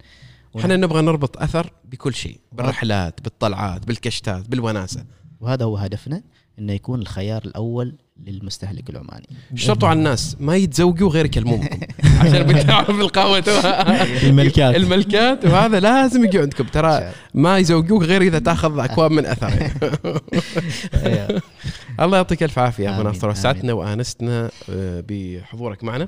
إحنا 0.59 0.75
نبغى 0.75 1.01
نربط 1.01 1.37
أثر 1.37 1.73
بكل 1.85 2.13
شيء. 2.13 2.39
بالرحلات 2.51 3.21
بالطلعات 3.21 3.87
بالكشتات 3.87 4.49
بالوناسة. 4.49 5.05
وهذا 5.39 5.65
هو 5.65 5.77
هدفنا 5.77 6.23
إنه 6.59 6.73
يكون 6.73 7.01
الخيار 7.01 7.41
الأول 7.45 7.95
للمستهلك 8.23 8.89
العماني. 8.89 9.27
اشترطوا 9.53 9.89
على 9.89 9.99
الناس 9.99 10.37
ما 10.39 10.55
يتزوجوا 10.55 11.09
غير 11.09 11.25
يكلمونكم 11.25 11.79
عشان 12.21 12.43
بتعرف 12.43 12.89
القهوه 12.89 13.43
الملكات. 14.23 14.75
الملكات 14.75 15.45
وهذا 15.45 15.79
لازم 15.79 16.23
يجوا 16.25 16.41
عندكم. 16.41 16.63
ترى 16.63 17.11
ما 17.33 17.57
يزوجوك 17.57 18.03
غير 18.03 18.21
إذا 18.21 18.39
تاخذ 18.39 18.79
أكواب 18.79 19.11
من 19.11 19.25
اثر 19.25 19.49
يعني. 19.49 19.73
الله 22.01 22.17
يعطيك 22.17 22.43
ألف 22.43 22.59
عافية 22.59 22.95
أبو 22.95 23.03
ناصر. 23.03 23.29
وسعدتنا 23.29 23.73
وآنستنا 23.73 24.49
آه، 24.69 25.03
بحضورك 25.09 25.83
معنا. 25.83 26.07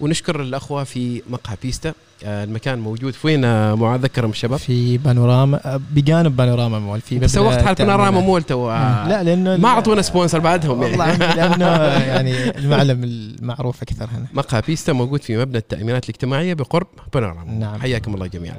ونشكر 0.00 0.40
الأخوة 0.40 0.84
في 0.84 1.22
مقهى 1.30 1.56
بيستا. 1.62 1.92
آه، 2.24 2.44
المكان 2.44 2.78
موجود 2.78 3.12
فين 3.14 3.44
آه، 3.44 3.74
معاذ 3.74 4.00
ذكرهم 4.00 4.30
الشباب؟ 4.30 4.58
في 4.58 4.98
بانوراما 4.98 5.80
بجانب 5.90 6.36
بانوراما 6.36 6.78
مول. 6.78 7.00
في 7.00 7.18
بس 7.18 7.38
مبنى 7.38 7.48
وقت 7.48 7.64
حال. 7.64 7.74
بانوراما 7.74 8.20
مول 8.20 8.42
تو. 8.42 8.70
آه، 8.70 9.08
لا 9.08 9.22
لأنه 9.22 9.56
ما 9.56 9.68
أعطونا 9.68 10.02
sponsor 10.02 10.38
بعدهم 10.38 10.80
والله 10.80 11.14
يعني 11.48 11.64
لأنه 11.64 12.04
يعني 12.04 12.58
المعلم 12.58 13.04
المعروف 13.04 13.82
أكثر 13.82 14.04
هنا. 14.04 14.26
مقهى 14.32 14.62
بيستا 14.66 14.92
موجود 14.92 15.22
في 15.22 15.36
مبنى 15.36 15.58
التأمينات 15.58 16.04
الاجتماعية 16.04 16.54
بقرب 16.54 16.86
بانوراما 17.14 17.52
نعم. 17.52 17.80
حياكم 17.80 18.14
الله 18.14 18.26
جميعا. 18.26 18.56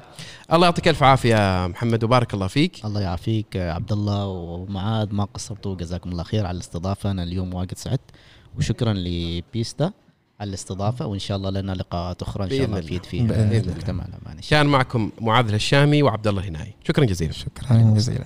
الله 0.54 0.68
يعطيك 0.68 0.88
ألف 0.88 1.04
عافية 1.04 1.36
يا 1.36 1.68
محمد 1.68 2.04
وبارك 2.04 2.34
الله 2.34 2.48
فيك. 2.48 2.86
الله 2.86 3.02
يعافيك 3.02 3.58
عبد 3.58 3.92
الله 3.92 4.28
ومعاذ. 4.28 5.08
ما 5.12 5.24
قصرتوا؟ 5.24 5.76
جزاكم 5.76 6.12
الله 6.12 6.24
خير 6.24 6.46
على 6.46 6.56
الاستضافة. 6.56 7.12
أنا 7.12 7.24
اليوم 7.24 7.54
واجد 7.54 7.78
سعدت 7.78 8.12
وشكرا 8.58 8.94
لبيستا 8.94 9.92
على 10.40 10.50
الاستضافة. 10.50 11.06
وإن 11.06 11.20
شاء 11.20 11.38
الله 11.38 11.50
لنا 11.50 11.72
لقاءات 11.72 12.22
أخرى 12.22 12.44
إن 12.44 12.50
شاء 12.50 12.66
الله. 12.66 12.80
نفيد 12.80 13.06
فيها. 13.06 13.52
المجتمع 13.52 14.06
العماني 14.06 14.42
كان 14.50 14.66
معكم 14.66 15.12
معاذ 15.22 15.48
الهشامي 15.48 16.04
وعبد 16.04 16.28
الله 16.28 16.48
هناي 16.48 16.76
شكرا 16.88 17.06
جزيلا. 17.06 17.32
شكرا 17.32 17.94
جزيلا. 17.96 18.26